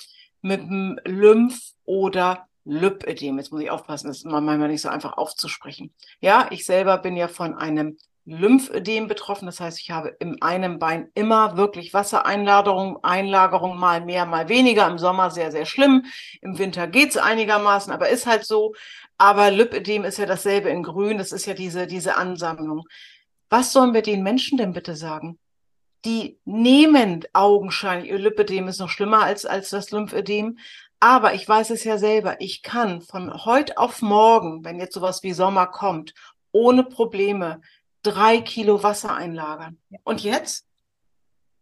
mit 0.42 0.60
einem 0.60 0.98
Lymph- 1.04 1.72
oder 1.84 2.46
Lymphödem. 2.64 3.38
Jetzt 3.38 3.52
muss 3.52 3.62
ich 3.62 3.70
aufpassen, 3.70 4.08
das 4.08 4.18
ist 4.18 4.24
manchmal 4.24 4.68
nicht 4.68 4.82
so 4.82 4.88
einfach 4.88 5.16
aufzusprechen. 5.16 5.92
Ja, 6.20 6.48
ich 6.50 6.64
selber 6.64 6.98
bin 6.98 7.16
ja 7.16 7.28
von 7.28 7.54
einem 7.54 7.98
Lymphödem 8.26 9.06
betroffen. 9.06 9.46
Das 9.46 9.60
heißt, 9.60 9.80
ich 9.80 9.90
habe 9.90 10.16
in 10.18 10.40
einem 10.40 10.78
Bein 10.78 11.10
immer 11.14 11.56
wirklich 11.56 11.92
Wassereinlagerung, 11.92 13.02
Einlagerung 13.04 13.78
mal 13.78 14.00
mehr, 14.00 14.24
mal 14.26 14.48
weniger. 14.48 14.86
Im 14.88 14.98
Sommer 14.98 15.30
sehr, 15.30 15.52
sehr 15.52 15.66
schlimm. 15.66 16.06
Im 16.40 16.58
Winter 16.58 16.86
geht's 16.86 17.16
einigermaßen, 17.16 17.92
aber 17.92 18.08
ist 18.08 18.26
halt 18.26 18.44
so. 18.44 18.74
Aber 19.18 19.50
Lymphödem 19.50 20.04
ist 20.04 20.18
ja 20.18 20.26
dasselbe 20.26 20.70
in 20.70 20.82
Grün. 20.82 21.18
Das 21.18 21.32
ist 21.32 21.46
ja 21.46 21.54
diese, 21.54 21.86
diese 21.86 22.16
Ansammlung. 22.16 22.84
Was 23.50 23.72
sollen 23.72 23.94
wir 23.94 24.02
den 24.02 24.22
Menschen 24.22 24.58
denn 24.58 24.72
bitte 24.72 24.96
sagen? 24.96 25.38
Die 26.04 26.38
nehmen 26.44 27.24
augenscheinlich, 27.32 28.10
ihr 28.10 28.18
Lymphödem 28.18 28.68
ist 28.68 28.78
noch 28.78 28.90
schlimmer 28.90 29.22
als, 29.22 29.46
als 29.46 29.70
das 29.70 29.90
Lymphödem, 29.90 30.58
aber 31.00 31.34
ich 31.34 31.48
weiß 31.48 31.70
es 31.70 31.84
ja 31.84 31.98
selber, 31.98 32.40
ich 32.40 32.62
kann 32.62 33.00
von 33.02 33.44
heute 33.44 33.78
auf 33.78 34.02
morgen, 34.02 34.64
wenn 34.64 34.78
jetzt 34.78 34.94
sowas 34.94 35.22
wie 35.22 35.32
Sommer 35.32 35.66
kommt, 35.66 36.14
ohne 36.52 36.84
Probleme 36.84 37.60
drei 38.02 38.40
Kilo 38.40 38.82
Wasser 38.82 39.14
einlagern. 39.14 39.78
Und 40.04 40.22
jetzt? 40.22 40.66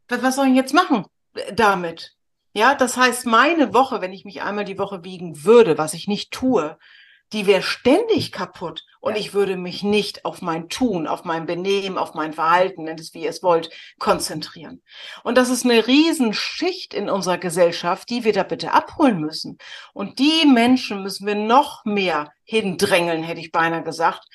Was 0.09 0.37
soll 0.37 0.49
ich 0.49 0.57
jetzt 0.57 0.75
machen 0.75 1.07
damit? 1.55 2.15
Ja, 2.55 2.75
das 2.75 2.97
heißt, 2.97 3.25
meine 3.25 3.73
Woche, 3.73 4.03
wenn 4.03 4.13
ich 4.13 4.25
mich 4.25 4.43
einmal 4.43 4.65
die 4.65 4.79
Woche 4.79 5.05
wiegen 5.05 5.45
würde, 5.45 5.79
was 5.79 5.95
ich 5.95 6.07
nicht 6.07 6.33
tue, 6.33 6.79
die 7.33 7.47
wäre 7.47 7.63
ständig 7.63 8.31
kaputt 8.31 8.85
und 9.03 9.15
ja. 9.15 9.21
ich 9.21 9.35
würde 9.35 9.57
mich 9.57 9.83
nicht 9.83 10.25
auf 10.25 10.43
mein 10.43 10.69
Tun, 10.69 11.09
auf 11.09 11.25
mein 11.25 11.45
Benehmen, 11.45 11.99
auf 11.99 12.15
mein 12.15 12.33
Verhalten, 12.33 12.85
nennt 12.85 13.01
es 13.01 13.13
wie 13.15 13.25
ihr 13.25 13.31
es 13.31 13.43
wollt, 13.43 13.69
konzentrieren. 13.99 14.81
Und 15.25 15.37
das 15.37 15.51
ist 15.51 15.65
eine 15.65 15.89
Riesenschicht 15.89 16.95
in 16.95 17.11
unserer 17.11 17.37
Gesellschaft, 17.37 18.09
die 18.11 18.23
wir 18.23 18.33
da 18.33 18.45
bitte 18.45 18.73
abholen 18.73 19.21
müssen. 19.21 19.59
Und 19.93 20.21
die 20.21 20.47
Menschen 20.47 21.03
müssen 21.03 21.27
wir 21.27 21.35
noch 21.35 21.85
mehr 21.85 22.33
hindrängeln, 22.45 23.25
hätte 23.25 23.41
ich 23.41 23.51
beinahe 23.51 23.83
gesagt, 23.83 24.29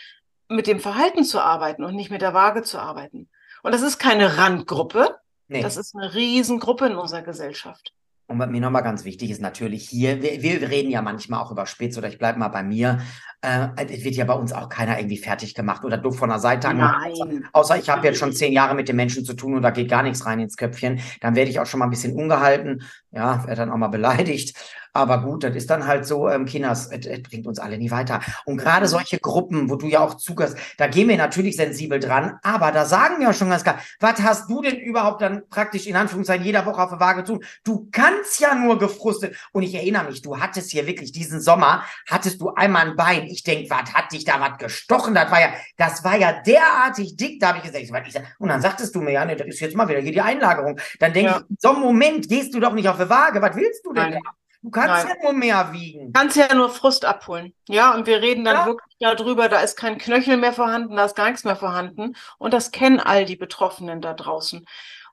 mit 0.50 0.68
dem 0.68 0.82
Verhalten 0.82 1.24
zu 1.24 1.40
arbeiten 1.40 1.86
und 1.86 1.96
nicht 1.96 2.12
mit 2.12 2.22
der 2.22 2.34
Waage 2.34 2.62
zu 2.62 2.78
arbeiten. 2.78 3.30
Und 3.64 3.74
das 3.74 3.82
ist 3.82 4.00
keine 4.00 4.38
Randgruppe, 4.38 5.16
nee. 5.48 5.62
das 5.62 5.78
ist 5.78 5.96
eine 5.96 6.14
Riesengruppe 6.14 6.88
in 6.88 6.96
unserer 6.98 7.22
Gesellschaft. 7.22 7.94
Und 8.30 8.40
was 8.40 8.50
mir 8.50 8.60
nochmal 8.60 8.84
ganz 8.84 9.06
wichtig 9.06 9.32
ist, 9.32 9.42
natürlich 9.42 9.88
hier, 9.88 10.22
wir, 10.22 10.42
wir 10.42 10.70
reden 10.70 10.92
ja 10.92 11.02
manchmal 11.02 11.42
auch 11.42 11.50
über 11.50 11.66
Spitz 11.66 11.98
oder 11.98 12.10
ich 12.10 12.18
bleibe 12.18 12.40
mal 12.40 12.50
bei 12.50 12.62
mir. 12.62 13.00
Äh, 13.42 13.70
es 13.90 14.04
wird 14.04 14.16
ja 14.16 14.26
bei 14.26 14.34
uns 14.34 14.52
auch 14.52 14.68
keiner 14.68 15.00
irgendwie 15.00 15.18
fertig 15.18 15.56
gemacht 15.56 15.86
oder 15.86 15.98
doof 15.98 16.18
von 16.18 16.30
der 16.30 16.40
Seite 16.40 16.74
Nein. 16.74 17.48
Außer 17.54 17.78
ich 17.78 17.90
habe 17.90 18.06
jetzt 18.06 18.20
schon 18.20 18.34
zehn 18.34 18.52
Jahre 18.52 18.76
mit 18.76 18.90
den 18.90 18.98
Menschen 18.98 19.24
zu 19.24 19.34
tun 19.34 19.56
und 19.56 19.62
da 19.62 19.70
geht 19.70 19.90
gar 19.90 20.04
nichts 20.04 20.26
rein 20.26 20.42
ins 20.42 20.58
Köpfchen. 20.58 21.00
Dann 21.22 21.36
werde 21.36 21.50
ich 21.50 21.60
auch 21.62 21.66
schon 21.66 21.80
mal 21.80 21.86
ein 21.86 21.92
bisschen 21.92 22.16
ungehalten. 22.16 22.84
Ja, 23.12 23.46
werde 23.46 23.62
dann 23.62 23.72
auch 23.72 23.78
mal 23.78 23.88
beleidigt. 23.88 24.58
Aber 24.98 25.22
gut, 25.22 25.44
das 25.44 25.56
ist 25.56 25.70
dann 25.70 25.86
halt 25.86 26.08
so, 26.08 26.28
ähm, 26.28 26.46
Kinders, 26.46 26.88
es, 26.88 27.06
es 27.06 27.22
bringt 27.22 27.46
uns 27.46 27.60
alle 27.60 27.78
nie 27.78 27.92
weiter. 27.92 28.20
Und 28.46 28.58
gerade 28.58 28.88
mhm. 28.88 28.90
solche 28.90 29.20
Gruppen, 29.20 29.70
wo 29.70 29.76
du 29.76 29.86
ja 29.86 30.00
auch 30.00 30.16
zugehörst, 30.16 30.58
da 30.78 30.88
gehen 30.88 31.08
wir 31.08 31.18
natürlich 31.18 31.56
sensibel 31.56 32.00
dran, 32.00 32.40
aber 32.42 32.72
da 32.72 32.84
sagen 32.84 33.20
wir 33.20 33.30
auch 33.30 33.34
schon 33.36 33.52
ganz 33.52 33.62
klar, 33.62 33.78
was 34.00 34.20
hast 34.24 34.50
du 34.50 34.60
denn 34.64 34.78
überhaupt 34.78 35.22
dann 35.22 35.44
praktisch 35.50 35.86
in 35.86 35.96
Anführungszeichen 35.96 36.44
jeder 36.44 36.66
Woche 36.66 36.82
auf 36.82 36.90
der 36.90 37.00
Waage 37.00 37.24
tun? 37.24 37.44
Du 37.64 37.88
kannst 37.92 38.40
ja 38.40 38.56
nur 38.56 38.80
gefrustet. 38.80 39.36
Und 39.52 39.62
ich 39.62 39.76
erinnere 39.76 40.06
mich, 40.06 40.24
du 40.24 40.40
hattest 40.40 40.72
hier 40.72 40.88
wirklich 40.88 41.12
diesen 41.12 41.42
Sommer, 41.42 41.84
hattest 42.10 42.42
du 42.42 42.56
einmal 42.56 42.90
ein 42.90 42.96
Bein. 42.96 43.28
Ich 43.28 43.44
denk, 43.44 43.70
was 43.70 43.94
hat 43.94 44.12
dich 44.12 44.26
da 44.26 44.42
was 44.42 44.58
gestochen? 44.58 45.14
Das 45.14 45.30
war 45.30 45.40
ja, 45.40 45.50
das 45.78 46.04
war 46.04 46.18
ja 46.18 46.42
derartig 46.42 47.16
dick. 47.16 47.40
Da 47.40 47.50
habe 47.50 47.60
ich 47.60 47.72
gesagt, 47.72 47.86
was 47.92 48.16
ich 48.16 48.22
und 48.40 48.50
dann 48.50 48.62
sagtest 48.62 48.96
du 48.96 49.02
mir, 49.02 49.12
ja, 49.12 49.26
ne, 49.26 49.36
das 49.36 49.46
ist 49.46 49.60
jetzt 49.60 49.76
mal 49.76 49.88
wieder 49.88 50.00
hier 50.00 50.12
die 50.12 50.22
Einlagerung. 50.22 50.80
Dann 51.00 51.14
denke 51.14 51.30
ja. 51.30 51.38
ich, 51.48 51.58
so 51.60 51.70
einem 51.70 51.82
Moment 51.82 52.28
gehst 52.28 52.56
du 52.56 52.60
doch 52.60 52.74
nicht 52.74 52.90
auf 52.90 52.98
die 52.98 53.08
Waage. 53.08 53.44
Was 53.44 53.56
willst 53.56 53.86
du 53.86 53.94
denn 53.94 54.10
Nein. 54.10 54.22
da? 54.24 54.32
Du 54.68 54.72
kannst 54.72 55.06
Nein. 55.06 55.16
ja 55.16 55.24
nur 55.24 55.40
mehr 55.40 55.72
wiegen. 55.72 56.12
Kannst 56.12 56.36
ja 56.36 56.54
nur 56.54 56.70
Frust 56.70 57.06
abholen. 57.06 57.54
Ja, 57.70 57.96
und 57.96 58.06
wir 58.06 58.22
reden 58.22 58.44
dann 58.44 58.56
ja. 58.56 58.66
wirklich 58.66 58.98
darüber, 59.00 59.48
da 59.48 59.62
ist 59.62 59.78
kein 59.78 59.98
Knöchel 59.98 60.36
mehr 60.36 60.52
vorhanden, 60.52 60.98
da 60.98 61.06
ist 61.06 61.16
gar 61.16 61.28
nichts 61.30 61.46
mehr 61.46 61.56
vorhanden. 61.56 62.18
Und 62.38 62.54
das 62.54 62.72
kennen 62.72 63.00
all 63.00 63.24
die 63.24 63.38
Betroffenen 63.38 64.02
da 64.02 64.14
draußen. 64.14 64.66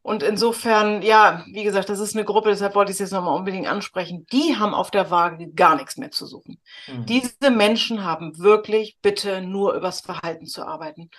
Und 0.02 0.24
insofern, 0.24 1.02
ja, 1.02 1.44
wie 1.46 1.62
gesagt, 1.62 1.88
das 1.88 2.00
ist 2.00 2.16
eine 2.16 2.24
Gruppe, 2.24 2.48
deshalb 2.48 2.74
wollte 2.74 2.90
ich 2.90 2.96
es 2.96 2.98
jetzt 2.98 3.12
nochmal 3.12 3.36
unbedingt 3.36 3.68
ansprechen. 3.68 4.26
Die 4.32 4.56
haben 4.56 4.74
auf 4.74 4.90
der 4.90 5.12
Waage 5.12 5.52
gar 5.52 5.76
nichts 5.76 5.96
mehr 5.96 6.10
zu 6.10 6.26
suchen. 6.26 6.58
Mhm. 6.88 7.06
Diese 7.06 7.50
Menschen 7.52 8.04
haben 8.04 8.36
wirklich 8.40 8.98
bitte 9.02 9.40
nur 9.40 9.72
übers 9.74 10.00
Verhalten 10.00 10.46
zu 10.46 10.66
arbeiten. 10.66 11.10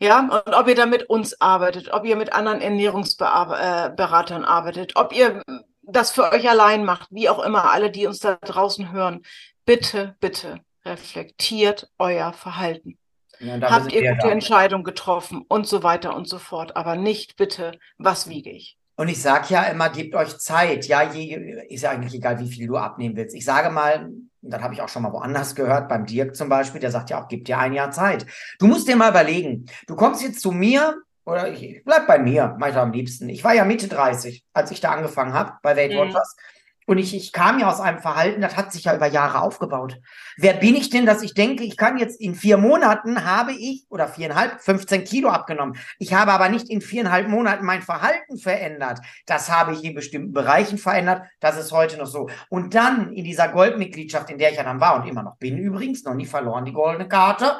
Ja. 0.00 0.08
ja, 0.08 0.42
und 0.46 0.54
ob 0.54 0.66
ihr 0.68 0.74
da 0.74 0.86
mit 0.86 1.10
uns 1.10 1.38
arbeitet, 1.38 1.92
ob 1.92 2.06
ihr 2.06 2.16
mit 2.16 2.32
anderen 2.32 2.62
Ernährungsberatern 2.62 4.42
äh, 4.42 4.46
arbeitet, 4.46 4.96
ob 4.96 5.14
ihr 5.14 5.42
das 5.86 6.10
für 6.10 6.32
euch 6.32 6.48
allein 6.48 6.84
macht, 6.84 7.08
wie 7.10 7.28
auch 7.28 7.42
immer, 7.42 7.70
alle, 7.72 7.90
die 7.90 8.06
uns 8.06 8.20
da 8.20 8.36
draußen 8.36 8.92
hören, 8.92 9.22
bitte, 9.64 10.16
bitte 10.20 10.60
reflektiert 10.84 11.90
euer 11.98 12.32
Verhalten. 12.32 12.98
Ja, 13.40 13.60
Habt 13.60 13.92
ihr 13.92 14.12
gute 14.12 14.26
da. 14.26 14.30
Entscheidungen 14.30 14.84
getroffen 14.84 15.44
und 15.48 15.66
so 15.66 15.82
weiter 15.82 16.14
und 16.14 16.28
so 16.28 16.38
fort, 16.38 16.76
aber 16.76 16.96
nicht 16.96 17.36
bitte, 17.36 17.78
was 17.98 18.28
wiege 18.28 18.50
ich? 18.50 18.78
Und 18.96 19.08
ich 19.08 19.20
sage 19.20 19.46
ja 19.48 19.64
immer, 19.64 19.88
gebt 19.90 20.14
euch 20.14 20.38
Zeit. 20.38 20.86
Ja, 20.86 21.02
je, 21.02 21.34
ist 21.68 21.82
ja 21.82 21.90
eigentlich 21.90 22.14
egal, 22.14 22.38
wie 22.38 22.48
viel 22.48 22.68
du 22.68 22.76
abnehmen 22.76 23.16
willst. 23.16 23.34
Ich 23.34 23.44
sage 23.44 23.70
mal, 23.70 24.08
das 24.40 24.62
habe 24.62 24.74
ich 24.74 24.82
auch 24.82 24.88
schon 24.88 25.02
mal 25.02 25.12
woanders 25.12 25.56
gehört, 25.56 25.88
beim 25.88 26.06
Dirk 26.06 26.36
zum 26.36 26.48
Beispiel, 26.48 26.80
der 26.80 26.92
sagt 26.92 27.10
ja 27.10 27.20
auch, 27.20 27.26
gib 27.26 27.44
dir 27.44 27.58
ein 27.58 27.72
Jahr 27.72 27.90
Zeit. 27.90 28.24
Du 28.60 28.66
musst 28.66 28.86
dir 28.86 28.94
mal 28.94 29.10
überlegen, 29.10 29.66
du 29.88 29.96
kommst 29.96 30.22
jetzt 30.22 30.40
zu 30.40 30.52
mir 30.52 30.96
oder 31.24 31.48
ich 31.48 31.82
bleib 31.84 32.06
bei 32.06 32.18
mir, 32.18 32.56
meinte 32.58 32.80
am 32.80 32.92
liebsten. 32.92 33.28
Ich 33.28 33.44
war 33.44 33.54
ja 33.54 33.64
Mitte 33.64 33.88
30, 33.88 34.44
als 34.52 34.70
ich 34.70 34.80
da 34.80 34.90
angefangen 34.90 35.32
habe 35.32 35.54
bei 35.62 35.76
Weight 35.76 35.96
Watchers. 35.96 36.36
Mhm. 36.36 36.54
Und 36.86 36.98
ich, 36.98 37.16
ich 37.16 37.32
kam 37.32 37.58
ja 37.58 37.70
aus 37.70 37.80
einem 37.80 37.98
Verhalten, 37.98 38.42
das 38.42 38.56
hat 38.56 38.72
sich 38.72 38.84
ja 38.84 38.94
über 38.94 39.06
Jahre 39.06 39.40
aufgebaut. 39.40 40.00
Wer 40.36 40.52
bin 40.52 40.74
ich 40.74 40.90
denn, 40.90 41.06
dass 41.06 41.22
ich 41.22 41.32
denke, 41.32 41.64
ich 41.64 41.78
kann 41.78 41.96
jetzt 41.96 42.20
in 42.20 42.34
vier 42.34 42.58
Monaten 42.58 43.24
habe 43.24 43.52
ich, 43.52 43.86
oder 43.88 44.06
viereinhalb, 44.06 44.60
15 44.60 45.04
Kilo 45.04 45.30
abgenommen. 45.30 45.78
Ich 45.98 46.12
habe 46.12 46.32
aber 46.32 46.50
nicht 46.50 46.68
in 46.68 46.82
viereinhalb 46.82 47.28
Monaten 47.28 47.64
mein 47.64 47.80
Verhalten 47.80 48.36
verändert. 48.36 49.00
Das 49.24 49.50
habe 49.50 49.72
ich 49.72 49.82
in 49.82 49.94
bestimmten 49.94 50.34
Bereichen 50.34 50.76
verändert. 50.76 51.22
Das 51.40 51.58
ist 51.58 51.72
heute 51.72 51.96
noch 51.96 52.06
so. 52.06 52.28
Und 52.50 52.74
dann 52.74 53.12
in 53.14 53.24
dieser 53.24 53.48
Goldmitgliedschaft, 53.48 54.28
in 54.30 54.38
der 54.38 54.50
ich 54.50 54.58
ja 54.58 54.64
dann 54.64 54.80
war 54.80 54.96
und 54.96 55.08
immer 55.08 55.22
noch 55.22 55.38
bin 55.38 55.56
übrigens, 55.56 56.04
noch 56.04 56.14
nie 56.14 56.26
verloren, 56.26 56.66
die 56.66 56.72
goldene 56.72 57.08
Karte, 57.08 57.56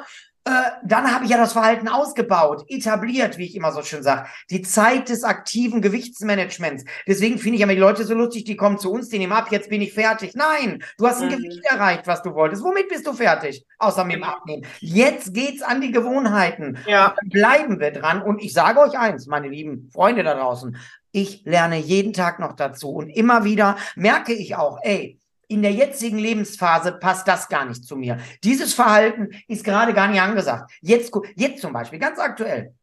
dann 0.83 1.11
habe 1.11 1.25
ich 1.25 1.31
ja 1.31 1.37
das 1.37 1.53
Verhalten 1.53 1.87
ausgebaut, 1.87 2.65
etabliert, 2.67 3.39
wie 3.39 3.45
ich 3.45 3.55
immer 3.55 3.71
so 3.71 3.81
schön 3.81 4.03
sage. 4.03 4.27
Die 4.51 4.61
Zeit 4.61 5.09
des 5.09 5.23
aktiven 5.23 5.81
Gewichtsmanagements. 5.81 6.85
Deswegen 7.07 7.39
finde 7.39 7.55
ich 7.55 7.61
immer 7.63 7.73
die 7.73 7.79
Leute 7.79 8.03
so 8.03 8.13
lustig, 8.13 8.43
die 8.43 8.55
kommen 8.55 8.77
zu 8.77 8.91
uns, 8.91 9.09
die 9.09 9.17
nehmen 9.17 9.33
ab, 9.33 9.47
jetzt 9.49 9.69
bin 9.69 9.81
ich 9.81 9.93
fertig. 9.93 10.35
Nein, 10.35 10.83
du 10.99 11.07
hast 11.07 11.21
ein 11.21 11.29
mhm. 11.29 11.37
Gewicht 11.37 11.65
erreicht, 11.65 12.05
was 12.05 12.21
du 12.21 12.35
wolltest. 12.35 12.63
Womit 12.63 12.89
bist 12.89 13.07
du 13.07 13.13
fertig? 13.13 13.65
Außer 13.79 14.03
mit 14.03 14.17
dem 14.17 14.21
genau. 14.21 14.33
Abnehmen. 14.33 14.65
Jetzt 14.81 15.33
geht's 15.33 15.63
an 15.63 15.81
die 15.81 15.91
Gewohnheiten. 15.91 16.77
Ja. 16.85 17.15
bleiben 17.23 17.79
wir 17.79 17.91
dran. 17.91 18.21
Und 18.21 18.39
ich 18.43 18.53
sage 18.53 18.79
euch 18.79 18.97
eins, 18.97 19.25
meine 19.25 19.47
lieben 19.47 19.89
Freunde 19.91 20.23
da 20.23 20.35
draußen, 20.35 20.77
ich 21.11 21.43
lerne 21.45 21.77
jeden 21.77 22.13
Tag 22.13 22.39
noch 22.39 22.53
dazu. 22.53 22.91
Und 22.91 23.09
immer 23.09 23.45
wieder 23.45 23.77
merke 23.95 24.33
ich 24.33 24.55
auch, 24.55 24.79
ey, 24.83 25.17
in 25.47 25.61
der 25.61 25.71
jetzigen 25.71 26.17
Lebensphase 26.17 26.93
passt 26.93 27.27
das 27.27 27.47
gar 27.47 27.65
nicht 27.65 27.83
zu 27.85 27.95
mir. 27.95 28.17
Dieses 28.43 28.73
Verhalten 28.73 29.29
ist 29.47 29.63
gerade 29.63 29.93
gar 29.93 30.07
nicht 30.07 30.21
angesagt. 30.21 30.71
Jetzt, 30.81 31.11
jetzt 31.35 31.61
zum 31.61 31.73
Beispiel, 31.73 31.99
ganz 31.99 32.19
aktuell. 32.19 32.73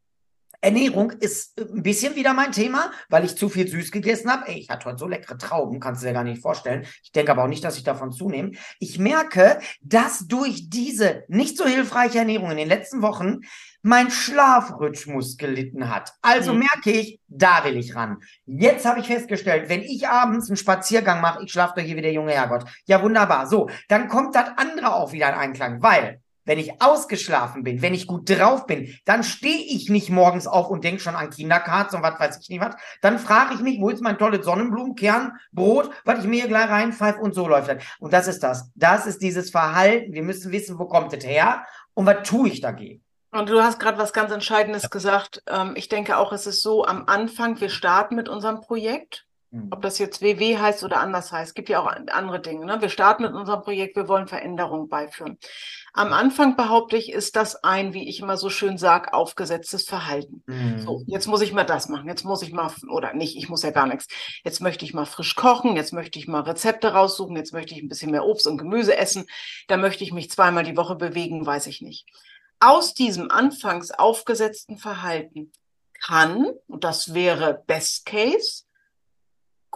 Ernährung 0.63 1.11
ist 1.11 1.61
ein 1.61 1.83
bisschen 1.83 2.15
wieder 2.15 2.35
mein 2.35 2.53
Thema, 2.53 2.93
weil 3.09 3.25
ich 3.25 3.37
zu 3.37 3.49
viel 3.49 3.67
süß 3.67 3.91
gegessen 3.91 4.31
habe. 4.31 4.47
Ey, 4.47 4.61
ich 4.61 4.71
hatte 4.71 4.87
heute 4.87 4.99
so 4.99 5.09
leckere 5.09 5.37
Trauben, 5.37 5.81
kannst 5.81 6.03
du 6.03 6.07
dir 6.07 6.13
gar 6.13 6.23
nicht 6.23 6.41
vorstellen. 6.41 6.87
Ich 7.03 7.11
denke 7.11 7.33
aber 7.33 7.43
auch 7.45 7.49
nicht, 7.49 7.65
dass 7.65 7.77
ich 7.77 7.83
davon 7.83 8.13
zunehme. 8.13 8.53
Ich 8.79 9.01
merke, 9.01 9.59
dass 9.83 10.21
durch 10.29 10.71
diese 10.71 11.25
nicht 11.27 11.59
so 11.59 11.67
hilfreiche 11.67 12.21
Ernährung 12.21 12.53
in 12.53 12.59
den 12.59 12.69
letzten 12.69 13.03
Wochen 13.03 13.41
mein 13.83 14.13
Schlafrhythmus 14.13 15.37
gelitten 15.37 15.93
hat. 15.93 16.13
Also 16.23 16.53
mhm. 16.53 16.61
merke 16.61 16.93
ich, 16.93 17.19
da 17.27 17.65
will 17.65 17.77
ich 17.77 17.97
ran. 17.97 18.19
Jetzt 18.47 18.87
habe 18.87 19.01
ich 19.01 19.09
festgestellt, 19.09 19.69
wenn 19.69 19.83
ich 19.83 20.07
abends 20.07 20.49
einen 20.49 20.57
Spaziergang 20.57 21.21
mache, 21.21 21.43
ich 21.43 21.51
schlafe 21.51 21.75
doch 21.77 21.83
hier 21.83 21.97
wie 21.97 22.03
der 22.03 22.13
junge 22.13 22.33
Herrgott. 22.33 22.65
Ja, 22.87 23.03
wunderbar. 23.03 23.49
So, 23.49 23.69
dann 23.89 24.07
kommt 24.07 24.37
das 24.37 24.51
andere 24.57 24.95
auch 24.95 25.11
wieder 25.11 25.29
in 25.31 25.35
Einklang, 25.35 25.83
weil 25.83 26.21
wenn 26.45 26.59
ich 26.59 26.81
ausgeschlafen 26.83 27.63
bin, 27.63 27.83
wenn 27.83 27.95
ich 27.95 28.07
gut 28.07 28.29
drauf 28.29 28.67
bin, 28.67 28.95
dann 29.05 29.23
stehe 29.25 29.65
ich 29.65 29.89
nicht 29.89 30.11
morgens 30.11 30.47
auf 30.47 30.69
und 30.69 30.85
denke 30.85 31.01
schon 31.01 31.17
an 31.17 31.31
Kinderkarts 31.31 31.95
und 31.95 32.03
was 32.03 32.19
weiß 32.19 32.39
ich 32.41 32.49
nicht 32.49 32.61
was. 32.61 32.75
Dann 33.01 33.19
frage 33.19 33.55
ich 33.55 33.61
mich, 33.61 33.81
wo 33.81 33.91
ist 33.91 34.03
mein 34.03 34.19
tolles 34.19 34.45
Sonnenblumenkern, 34.45 35.33
Brot, 35.53 35.91
was 36.05 36.21
ich 36.21 36.27
mir 36.27 36.41
hier 36.41 36.49
gleich 36.49 36.69
reinpfeife 36.69 37.21
und 37.21 37.35
so 37.35 37.49
läuft 37.49 37.69
das. 37.69 37.83
Und 37.99 38.13
das 38.13 38.29
ist 38.29 38.43
das. 38.43 38.71
Das 38.75 39.07
ist 39.07 39.23
dieses 39.23 39.51
Verhalten. 39.51 40.13
Wir 40.13 40.23
müssen 40.23 40.53
wissen, 40.53 40.79
wo 40.79 40.87
kommt 40.87 41.13
es 41.13 41.25
her 41.25 41.65
und 41.95 42.07
was 42.07 42.29
tue 42.29 42.49
ich 42.49 42.61
dagegen. 42.61 43.03
Und 43.33 43.49
du 43.49 43.63
hast 43.63 43.81
gerade 43.81 43.97
was 43.97 44.13
ganz 44.13 44.31
Entscheidendes 44.31 44.91
gesagt. 44.91 45.43
Ähm, 45.47 45.73
ich 45.75 45.89
denke 45.89 46.19
auch, 46.19 46.33
es 46.33 46.47
ist 46.47 46.63
so, 46.63 46.85
am 46.85 47.05
Anfang, 47.07 47.61
wir 47.61 47.71
starten 47.71 48.15
mit 48.15 48.29
unserem 48.29 48.61
Projekt. 48.61 49.27
Mhm. 49.53 49.69
Ob 49.71 49.83
das 49.83 49.99
jetzt 49.99 50.23
WW 50.23 50.59
heißt 50.59 50.83
oder 50.83 50.99
anders 50.99 51.31
heißt, 51.31 51.55
gibt 51.55 51.69
ja 51.69 51.81
auch 51.81 51.87
andere 51.87 52.41
Dinge. 52.41 52.67
Ne? 52.67 52.81
Wir 52.81 52.89
starten 52.89 53.23
mit 53.23 53.35
unserem 53.35 53.63
Projekt, 53.63 53.95
wir 53.95 54.09
wollen 54.09 54.27
Veränderungen 54.27 54.89
beiführen. 54.89 55.39
Am 55.93 56.13
Anfang 56.13 56.57
behaupte 56.57 56.97
ich, 56.97 57.13
ist 57.13 57.37
das 57.37 57.63
ein, 57.63 57.93
wie 57.93 58.09
ich 58.09 58.21
immer 58.21 58.39
so 58.39 58.49
schön 58.49 58.79
sage, 58.79 59.13
aufgesetztes 59.13 59.85
Verhalten. 59.85 60.43
Mhm. 60.47 60.79
So, 60.81 61.03
jetzt 61.07 61.29
muss 61.29 61.43
ich 61.43 61.53
mal 61.53 61.65
das 61.65 61.89
machen, 61.89 62.09
jetzt 62.09 62.25
muss 62.25 62.43
ich 62.43 62.53
mal, 62.53 62.73
oder 62.89 63.13
nicht, 63.13 63.37
ich 63.37 63.49
muss 63.51 63.63
ja 63.63 63.71
gar 63.71 63.87
nichts. 63.87 64.09
Jetzt 64.43 64.61
möchte 64.61 64.87
ich 64.87 64.95
mal 64.95 65.05
frisch 65.05 65.37
kochen, 65.37 65.77
jetzt 65.77 65.93
möchte 65.93 66.19
ich 66.19 66.27
mal 66.27 66.41
Rezepte 66.41 66.93
raussuchen, 66.93 67.37
jetzt 67.37 67.53
möchte 67.53 67.75
ich 67.75 67.83
ein 67.83 67.89
bisschen 67.89 68.11
mehr 68.11 68.25
Obst 68.25 68.47
und 68.47 68.57
Gemüse 68.57 68.97
essen, 68.97 69.27
da 69.69 69.77
möchte 69.77 70.03
ich 70.03 70.13
mich 70.13 70.31
zweimal 70.31 70.65
die 70.65 70.77
Woche 70.77 70.97
bewegen, 70.97 71.45
weiß 71.45 71.67
ich 71.67 71.83
nicht 71.83 72.07
aus 72.63 72.95
diesem 72.95 73.29
anfangs 73.29 73.91
aufgesetzten 73.91 74.79
Verhalten 74.79 75.51
kann, 76.01 76.47
und 76.69 76.85
das 76.85 77.13
wäre 77.13 77.63
Best 77.67 78.07
Case, 78.07 78.65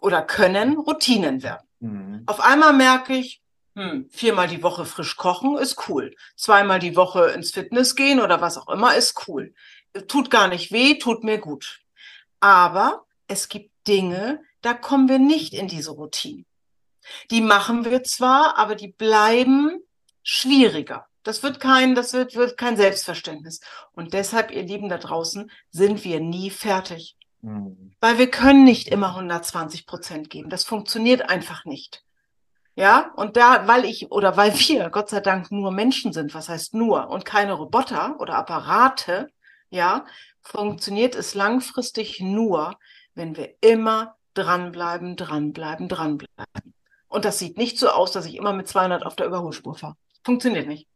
oder 0.00 0.22
können 0.22 0.76
Routinen 0.76 1.42
werden. 1.42 1.66
Mhm. 1.80 2.22
Auf 2.26 2.40
einmal 2.40 2.72
merke 2.72 3.14
ich, 3.14 3.40
hm, 3.74 4.08
viermal 4.10 4.48
die 4.48 4.62
Woche 4.62 4.86
frisch 4.86 5.16
kochen 5.16 5.58
ist 5.58 5.88
cool. 5.88 6.14
Zweimal 6.34 6.78
die 6.78 6.96
Woche 6.96 7.26
ins 7.28 7.50
Fitness 7.50 7.94
gehen 7.94 8.20
oder 8.20 8.40
was 8.40 8.56
auch 8.56 8.68
immer 8.68 8.96
ist 8.96 9.28
cool. 9.28 9.54
Tut 10.08 10.30
gar 10.30 10.48
nicht 10.48 10.72
weh, 10.72 10.98
tut 10.98 11.24
mir 11.24 11.38
gut. 11.38 11.80
Aber 12.40 13.04
es 13.28 13.48
gibt 13.48 13.70
Dinge, 13.86 14.42
da 14.62 14.74
kommen 14.74 15.08
wir 15.08 15.18
nicht 15.18 15.52
in 15.52 15.68
diese 15.68 15.90
Routine. 15.90 16.44
Die 17.30 17.40
machen 17.40 17.84
wir 17.84 18.02
zwar, 18.02 18.58
aber 18.58 18.74
die 18.74 18.88
bleiben 18.88 19.80
schwieriger. 20.22 21.06
Das 21.22 21.42
wird 21.42 21.60
kein, 21.60 21.94
das 21.94 22.12
wird, 22.12 22.34
wird 22.34 22.56
kein 22.56 22.76
Selbstverständnis. 22.76 23.60
Und 23.92 24.14
deshalb, 24.14 24.50
ihr 24.50 24.62
Lieben 24.62 24.88
da 24.88 24.98
draußen, 24.98 25.50
sind 25.70 26.04
wir 26.04 26.20
nie 26.20 26.50
fertig. 26.50 27.16
Mhm. 27.46 27.92
Weil 28.00 28.18
wir 28.18 28.28
können 28.28 28.64
nicht 28.64 28.88
immer 28.88 29.10
120 29.10 29.86
Prozent 29.86 30.30
geben. 30.30 30.50
Das 30.50 30.64
funktioniert 30.64 31.30
einfach 31.30 31.64
nicht. 31.64 32.02
Ja, 32.74 33.12
und 33.14 33.36
da, 33.36 33.68
weil 33.68 33.84
ich 33.84 34.10
oder 34.10 34.36
weil 34.36 34.52
wir, 34.58 34.90
Gott 34.90 35.08
sei 35.08 35.20
Dank, 35.20 35.50
nur 35.50 35.70
Menschen 35.70 36.12
sind, 36.12 36.34
was 36.34 36.48
heißt 36.48 36.74
nur, 36.74 37.08
und 37.08 37.24
keine 37.24 37.52
Roboter 37.54 38.16
oder 38.18 38.34
Apparate, 38.34 39.30
ja, 39.70 40.04
funktioniert 40.42 41.14
es 41.14 41.34
langfristig 41.34 42.20
nur, 42.20 42.76
wenn 43.14 43.36
wir 43.36 43.54
immer 43.60 44.16
dranbleiben, 44.34 45.16
dranbleiben, 45.16 45.88
dranbleiben. 45.88 46.74
Und 47.08 47.24
das 47.24 47.38
sieht 47.38 47.56
nicht 47.56 47.78
so 47.78 47.88
aus, 47.88 48.10
dass 48.12 48.26
ich 48.26 48.34
immer 48.34 48.52
mit 48.52 48.68
200 48.68 49.06
auf 49.06 49.16
der 49.16 49.26
Überholspur 49.26 49.76
fahre. 49.76 49.96
Funktioniert 50.24 50.66
nicht 50.66 50.86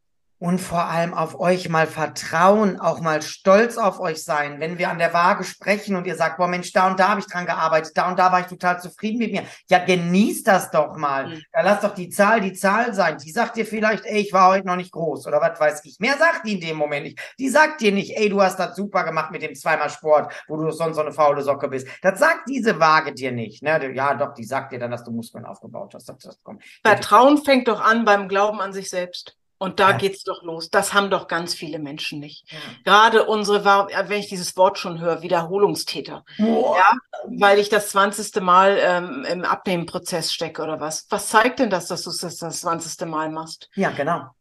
und 0.41 0.57
vor 0.57 0.85
allem 0.85 1.13
auf 1.13 1.39
euch 1.39 1.69
mal 1.69 1.85
vertrauen, 1.85 2.79
auch 2.79 2.99
mal 2.99 3.21
stolz 3.21 3.77
auf 3.77 3.99
euch 3.99 4.23
sein. 4.23 4.59
Wenn 4.59 4.79
wir 4.79 4.89
an 4.89 4.97
der 4.97 5.13
Waage 5.13 5.43
sprechen 5.43 5.95
und 5.95 6.07
ihr 6.07 6.15
sagt, 6.15 6.37
boah 6.37 6.47
Mensch, 6.47 6.73
da 6.73 6.87
und 6.87 6.99
da 6.99 7.09
habe 7.09 7.19
ich 7.19 7.27
dran 7.27 7.45
gearbeitet, 7.45 7.95
da 7.95 8.09
und 8.09 8.17
da 8.17 8.31
war 8.31 8.39
ich 8.39 8.47
total 8.47 8.81
zufrieden 8.81 9.19
mit 9.19 9.31
mir. 9.31 9.43
Ja, 9.69 9.77
genießt 9.85 10.47
das 10.47 10.71
doch 10.71 10.97
mal. 10.97 11.27
Mhm. 11.27 11.43
Da 11.53 11.61
lasst 11.61 11.83
doch 11.83 11.93
die 11.93 12.09
Zahl 12.09 12.41
die 12.41 12.53
Zahl 12.53 12.95
sein. 12.95 13.19
Die 13.19 13.29
sagt 13.29 13.55
dir 13.55 13.67
vielleicht, 13.67 14.03
ey, 14.07 14.21
ich 14.21 14.33
war 14.33 14.49
heute 14.49 14.65
noch 14.65 14.77
nicht 14.77 14.91
groß 14.91 15.27
oder 15.27 15.39
was 15.39 15.59
weiß 15.59 15.85
ich. 15.85 15.99
Mehr 15.99 16.17
sagt 16.17 16.47
die 16.47 16.53
in 16.53 16.61
dem 16.61 16.77
Moment 16.77 17.05
nicht. 17.05 17.19
Die 17.37 17.49
sagt 17.49 17.79
dir 17.79 17.91
nicht, 17.91 18.17
ey, 18.17 18.27
du 18.27 18.41
hast 18.41 18.57
das 18.57 18.75
super 18.75 19.03
gemacht 19.03 19.29
mit 19.29 19.43
dem 19.43 19.53
zweimal 19.53 19.91
Sport, 19.91 20.33
wo 20.47 20.57
du 20.57 20.71
sonst 20.71 20.95
so 20.95 21.03
eine 21.03 21.11
faule 21.11 21.43
Socke 21.43 21.67
bist. 21.67 21.87
Das 22.01 22.17
sagt 22.17 22.49
diese 22.49 22.79
Waage 22.79 23.13
dir 23.13 23.31
nicht. 23.31 23.61
Ne? 23.61 23.93
Ja, 23.93 24.15
doch, 24.15 24.33
die 24.33 24.45
sagt 24.45 24.71
dir 24.71 24.79
dann, 24.79 24.89
dass 24.89 25.03
du 25.03 25.11
Muskeln 25.11 25.45
aufgebaut 25.45 25.93
hast. 25.93 26.09
Das, 26.09 26.17
das 26.17 26.41
kommt. 26.41 26.63
Vertrauen 26.83 27.37
fängt 27.37 27.67
doch 27.67 27.79
an 27.79 28.05
beim 28.05 28.27
Glauben 28.27 28.59
an 28.59 28.73
sich 28.73 28.89
selbst. 28.89 29.37
Und 29.61 29.79
da 29.79 29.91
ja. 29.91 29.97
geht's 29.97 30.23
doch 30.23 30.41
los. 30.41 30.71
Das 30.71 30.95
haben 30.95 31.11
doch 31.11 31.27
ganz 31.27 31.53
viele 31.53 31.77
Menschen 31.77 32.19
nicht. 32.19 32.51
Ja. 32.51 32.57
Gerade 32.83 33.25
unsere, 33.25 33.63
wenn 33.63 34.19
ich 34.19 34.27
dieses 34.27 34.57
Wort 34.57 34.79
schon 34.79 34.99
höre, 34.99 35.21
Wiederholungstäter. 35.21 36.25
Boah. 36.39 36.77
Ja, 36.77 36.93
weil 37.27 37.59
ich 37.59 37.69
das 37.69 37.89
20. 37.89 38.41
Mal 38.41 38.79
ähm, 38.81 39.23
im 39.29 39.45
Abnehmenprozess 39.45 40.33
stecke 40.33 40.63
oder 40.63 40.79
was. 40.79 41.05
Was 41.11 41.27
zeigt 41.27 41.59
denn 41.59 41.69
das, 41.69 41.85
dass 41.85 42.01
du 42.01 42.09
das 42.09 42.37
das 42.37 42.61
20. 42.61 43.07
Mal 43.07 43.29
machst? 43.29 43.69
Ja, 43.75 43.91
genau 43.91 44.31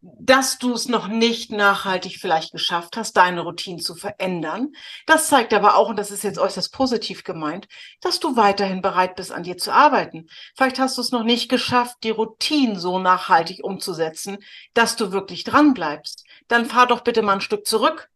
dass 0.00 0.58
du 0.58 0.72
es 0.72 0.88
noch 0.88 1.08
nicht 1.08 1.50
nachhaltig 1.50 2.18
vielleicht 2.20 2.52
geschafft 2.52 2.96
hast, 2.96 3.16
deine 3.16 3.40
Routinen 3.40 3.80
zu 3.80 3.96
verändern. 3.96 4.72
Das 5.06 5.28
zeigt 5.28 5.52
aber 5.52 5.76
auch, 5.76 5.88
und 5.88 5.98
das 5.98 6.10
ist 6.10 6.22
jetzt 6.22 6.38
äußerst 6.38 6.72
positiv 6.72 7.24
gemeint, 7.24 7.66
dass 8.00 8.20
du 8.20 8.36
weiterhin 8.36 8.80
bereit 8.80 9.16
bist, 9.16 9.32
an 9.32 9.42
dir 9.42 9.56
zu 9.56 9.72
arbeiten. 9.72 10.28
Vielleicht 10.56 10.78
hast 10.78 10.96
du 10.98 11.02
es 11.02 11.10
noch 11.10 11.24
nicht 11.24 11.48
geschafft, 11.48 11.96
die 12.04 12.10
Routinen 12.10 12.78
so 12.78 12.98
nachhaltig 13.00 13.64
umzusetzen, 13.64 14.38
dass 14.72 14.94
du 14.94 15.10
wirklich 15.10 15.42
dran 15.42 15.74
bleibst. 15.74 16.24
Dann 16.46 16.66
fahr 16.66 16.86
doch 16.86 17.00
bitte 17.00 17.22
mal 17.22 17.34
ein 17.34 17.40
Stück 17.40 17.66
zurück. 17.66 18.08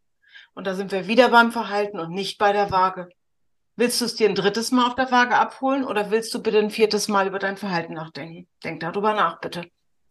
Und 0.54 0.66
da 0.66 0.74
sind 0.74 0.92
wir 0.92 1.08
wieder 1.08 1.30
beim 1.30 1.50
Verhalten 1.50 1.98
und 1.98 2.10
nicht 2.10 2.38
bei 2.38 2.52
der 2.52 2.70
Waage. 2.70 3.08
Willst 3.74 4.00
du 4.00 4.04
es 4.04 4.14
dir 4.14 4.28
ein 4.28 4.34
drittes 4.34 4.70
Mal 4.70 4.86
auf 4.86 4.94
der 4.94 5.10
Waage 5.10 5.34
abholen 5.34 5.84
oder 5.84 6.10
willst 6.10 6.32
du 6.34 6.42
bitte 6.42 6.58
ein 6.58 6.70
viertes 6.70 7.08
Mal 7.08 7.26
über 7.26 7.38
dein 7.38 7.56
Verhalten 7.56 7.94
nachdenken? 7.94 8.46
Denk 8.62 8.80
darüber 8.80 9.14
nach, 9.14 9.40
bitte. 9.40 9.64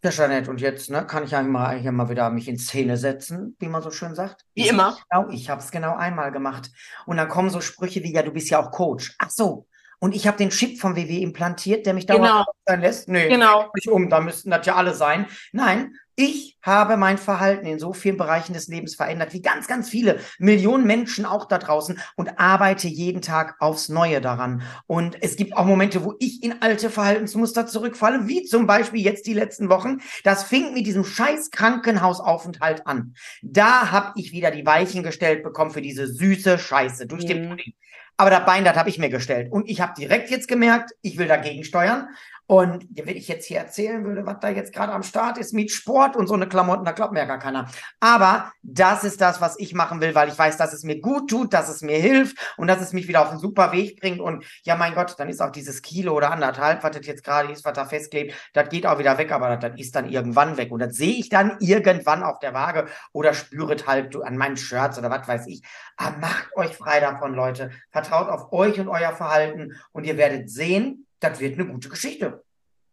Ja, 0.04 0.10
Jeanette, 0.10 0.50
und 0.50 0.60
jetzt 0.60 0.90
ne, 0.90 1.06
kann 1.06 1.22
ich 1.22 1.36
einmal 1.36 1.78
hier 1.78 1.92
mal 1.92 2.08
wieder 2.08 2.28
mich 2.30 2.48
in 2.48 2.58
Szene 2.58 2.96
setzen, 2.96 3.56
wie 3.60 3.68
man 3.68 3.82
so 3.82 3.92
schön 3.92 4.16
sagt. 4.16 4.44
Wie 4.54 4.66
immer. 4.66 4.98
Genau, 5.08 5.28
ich 5.30 5.48
habe 5.48 5.60
es 5.60 5.70
genau 5.70 5.94
einmal 5.94 6.32
gemacht. 6.32 6.70
Und 7.06 7.18
dann 7.18 7.28
kommen 7.28 7.50
so 7.50 7.60
Sprüche 7.60 8.02
wie, 8.02 8.12
ja, 8.12 8.22
du 8.22 8.32
bist 8.32 8.50
ja 8.50 8.60
auch 8.60 8.72
Coach. 8.72 9.14
Ach 9.18 9.30
so. 9.30 9.68
Und 10.00 10.16
ich 10.16 10.26
habe 10.26 10.36
den 10.36 10.50
Chip 10.50 10.80
vom 10.80 10.96
WW 10.96 11.22
implantiert, 11.22 11.86
der 11.86 11.94
mich 11.94 12.06
da 12.06 12.16
genau. 12.16 12.44
sein 12.66 12.80
lässt. 12.80 13.08
Nee, 13.08 13.28
genau. 13.28 13.70
nicht 13.74 13.86
um, 13.86 14.10
da 14.10 14.18
müssten 14.18 14.50
das 14.50 14.66
ja 14.66 14.74
alle 14.74 14.94
sein. 14.94 15.26
Nein, 15.52 15.94
ich 16.22 16.56
habe 16.62 16.96
mein 16.96 17.18
Verhalten 17.18 17.66
in 17.66 17.78
so 17.78 17.92
vielen 17.92 18.16
Bereichen 18.16 18.52
des 18.52 18.68
Lebens 18.68 18.94
verändert, 18.94 19.32
wie 19.32 19.42
ganz, 19.42 19.66
ganz 19.66 19.88
viele 19.88 20.20
Millionen 20.38 20.86
Menschen 20.86 21.26
auch 21.26 21.46
da 21.46 21.58
draußen 21.58 21.98
und 22.16 22.38
arbeite 22.38 22.86
jeden 22.86 23.22
Tag 23.22 23.56
aufs 23.58 23.88
Neue 23.88 24.20
daran. 24.20 24.62
Und 24.86 25.20
es 25.20 25.36
gibt 25.36 25.56
auch 25.56 25.64
Momente, 25.64 26.04
wo 26.04 26.14
ich 26.20 26.42
in 26.42 26.62
alte 26.62 26.90
Verhaltensmuster 26.90 27.66
zurückfalle, 27.66 28.28
wie 28.28 28.44
zum 28.44 28.66
Beispiel 28.66 29.02
jetzt 29.02 29.26
die 29.26 29.34
letzten 29.34 29.68
Wochen. 29.68 29.98
Das 30.22 30.44
fing 30.44 30.72
mit 30.72 30.86
diesem 30.86 31.04
scheiß 31.04 31.50
Krankenhausaufenthalt 31.50 32.86
an. 32.86 33.14
Da 33.42 33.90
habe 33.90 34.12
ich 34.16 34.32
wieder 34.32 34.50
die 34.50 34.64
Weichen 34.64 35.02
gestellt 35.02 35.42
bekommen 35.42 35.72
für 35.72 35.82
diese 35.82 36.06
süße 36.06 36.58
Scheiße 36.58 37.06
durch 37.06 37.24
mhm. 37.24 37.28
den 37.28 37.48
Pudding. 37.48 37.74
Aber 38.16 38.30
das 38.30 38.44
Bein, 38.44 38.64
das 38.64 38.76
habe 38.76 38.88
ich 38.88 38.98
mir 38.98 39.08
gestellt. 39.08 39.50
Und 39.50 39.68
ich 39.68 39.80
habe 39.80 39.94
direkt 39.98 40.30
jetzt 40.30 40.46
gemerkt, 40.46 40.92
ich 41.00 41.18
will 41.18 41.26
dagegen 41.26 41.64
steuern 41.64 42.08
Und 42.52 42.86
wenn 42.90 43.16
ich 43.16 43.28
jetzt 43.28 43.46
hier 43.46 43.60
erzählen 43.60 44.04
würde, 44.04 44.26
was 44.26 44.38
da 44.40 44.50
jetzt 44.50 44.74
gerade 44.74 44.92
am 44.92 45.02
Start 45.02 45.38
ist 45.38 45.54
mit 45.54 45.70
Sport 45.70 46.16
und 46.16 46.26
so 46.26 46.34
eine 46.34 46.46
Klamotten, 46.46 46.84
da 46.84 46.92
glaubt 46.92 47.14
mir 47.14 47.20
ja 47.20 47.24
gar 47.24 47.38
keiner. 47.38 47.66
Aber 47.98 48.52
das 48.62 49.04
ist 49.04 49.22
das, 49.22 49.40
was 49.40 49.58
ich 49.58 49.72
machen 49.72 50.02
will, 50.02 50.14
weil 50.14 50.28
ich 50.28 50.38
weiß, 50.38 50.58
dass 50.58 50.74
es 50.74 50.84
mir 50.84 51.00
gut 51.00 51.30
tut, 51.30 51.54
dass 51.54 51.70
es 51.70 51.80
mir 51.80 51.96
hilft 51.96 52.36
und 52.58 52.66
dass 52.66 52.82
es 52.82 52.92
mich 52.92 53.08
wieder 53.08 53.22
auf 53.22 53.30
einen 53.30 53.38
super 53.38 53.72
Weg 53.72 53.98
bringt. 54.02 54.20
Und 54.20 54.44
ja, 54.64 54.76
mein 54.76 54.94
Gott, 54.94 55.14
dann 55.16 55.30
ist 55.30 55.40
auch 55.40 55.48
dieses 55.48 55.80
Kilo 55.80 56.14
oder 56.14 56.30
anderthalb, 56.30 56.84
was 56.84 56.90
das 56.90 57.06
jetzt 57.06 57.24
gerade 57.24 57.50
ist, 57.50 57.64
was 57.64 57.72
da 57.72 57.86
festklebt, 57.86 58.34
das 58.52 58.68
geht 58.68 58.86
auch 58.86 58.98
wieder 58.98 59.16
weg, 59.16 59.32
aber 59.32 59.56
das 59.56 59.80
ist 59.80 59.96
dann 59.96 60.10
irgendwann 60.10 60.58
weg. 60.58 60.72
Und 60.72 60.80
das 60.80 60.94
sehe 60.94 61.14
ich 61.14 61.30
dann 61.30 61.56
irgendwann 61.60 62.22
auf 62.22 62.38
der 62.38 62.52
Waage 62.52 62.84
oder 63.14 63.32
spüre 63.32 63.76
halt 63.86 64.14
an 64.22 64.36
meinen 64.36 64.58
Shirts 64.58 64.98
oder 64.98 65.08
was 65.08 65.26
weiß 65.26 65.46
ich. 65.46 65.62
Aber 65.96 66.18
macht 66.18 66.54
euch 66.54 66.76
frei 66.76 67.00
davon, 67.00 67.32
Leute. 67.32 67.70
Vertraut 67.90 68.28
auf 68.28 68.52
euch 68.52 68.78
und 68.78 68.88
euer 68.88 69.12
Verhalten 69.12 69.80
und 69.92 70.04
ihr 70.04 70.18
werdet 70.18 70.50
sehen, 70.50 71.06
das 71.22 71.40
wird 71.40 71.58
eine 71.58 71.68
gute 71.68 71.88
Geschichte. 71.88 72.42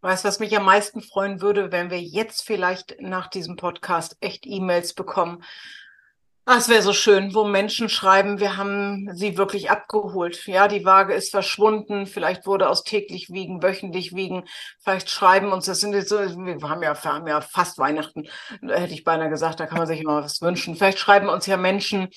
Weißt 0.02 0.24
du, 0.24 0.28
was 0.30 0.40
mich 0.40 0.56
am 0.56 0.64
meisten 0.64 1.02
freuen 1.02 1.42
würde, 1.42 1.72
wenn 1.72 1.90
wir 1.90 2.02
jetzt 2.02 2.44
vielleicht 2.44 3.02
nach 3.02 3.28
diesem 3.28 3.58
Podcast 3.58 4.16
echt 4.22 4.46
E-Mails 4.46 4.94
bekommen. 4.94 5.44
Ah, 6.46 6.58
es 6.58 6.70
wäre 6.70 6.82
so 6.82 6.94
schön, 6.94 7.36
wo 7.36 7.44
Menschen 7.44 7.90
schreiben, 7.90 8.40
wir 8.40 8.58
haben 8.58 9.14
sie 9.14 9.38
wirklich 9.38 9.70
abgeholt. 9.70 10.48
Ja, 10.48 10.68
die 10.68 10.84
Waage 10.86 11.14
ist 11.14 11.30
verschwunden. 11.30 12.08
Vielleicht 12.08 12.48
wurde 12.48 12.70
aus 12.70 12.84
täglich 12.84 13.30
wiegen, 13.30 13.62
wöchentlich 13.62 14.16
wiegen. 14.16 14.46
Vielleicht 14.80 15.10
schreiben 15.10 15.52
uns, 15.52 15.66
das 15.66 15.80
sind 15.80 15.94
jetzt 15.94 16.10
so, 16.10 16.18
wir 16.18 16.70
haben 16.70 16.82
ja, 16.82 17.04
wir 17.04 17.14
haben 17.14 17.28
ja 17.28 17.42
fast 17.42 17.78
Weihnachten, 17.78 18.28
hätte 18.62 18.94
ich 18.94 19.04
beinahe 19.04 19.30
gesagt, 19.30 19.60
da 19.60 19.68
kann 19.68 19.78
man 19.78 19.88
sich 19.88 20.00
immer 20.00 20.24
was 20.24 20.42
wünschen. 20.42 20.76
Vielleicht 20.76 20.98
schreiben 20.98 21.30
uns 21.30 21.46
ja 21.46 21.58
Menschen, 21.58 22.08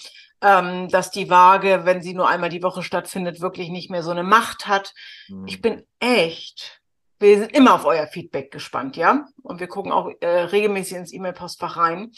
ähm, 0.43 0.89
dass 0.89 1.11
die 1.11 1.31
Waage, 1.31 1.83
wenn 1.85 2.03
sie 2.03 2.15
nur 2.15 2.29
einmal 2.29 2.51
die 2.51 2.63
Woche 2.63 2.83
stattfindet, 2.83 3.41
wirklich 3.41 3.71
nicht 3.71 3.91
mehr 3.91 4.03
so 4.03 4.11
eine 4.11 4.25
Macht 4.25 4.67
hat. 4.67 4.93
Mhm. 5.29 5.47
Ich 5.47 5.63
bin 5.63 5.87
echt, 6.01 6.81
wir 7.21 7.39
sind 7.39 7.53
immer 7.53 7.75
auf 7.75 7.85
euer 7.85 8.07
Feedback 8.07 8.51
gespannt, 8.51 8.97
ja? 8.97 9.27
Und 9.43 9.61
wir 9.61 9.69
gucken 9.69 9.93
auch 9.93 10.11
äh, 10.21 10.27
regelmäßig 10.27 10.97
ins 10.97 11.13
E-Mail-Postfach 11.13 11.77
rein. 11.77 12.11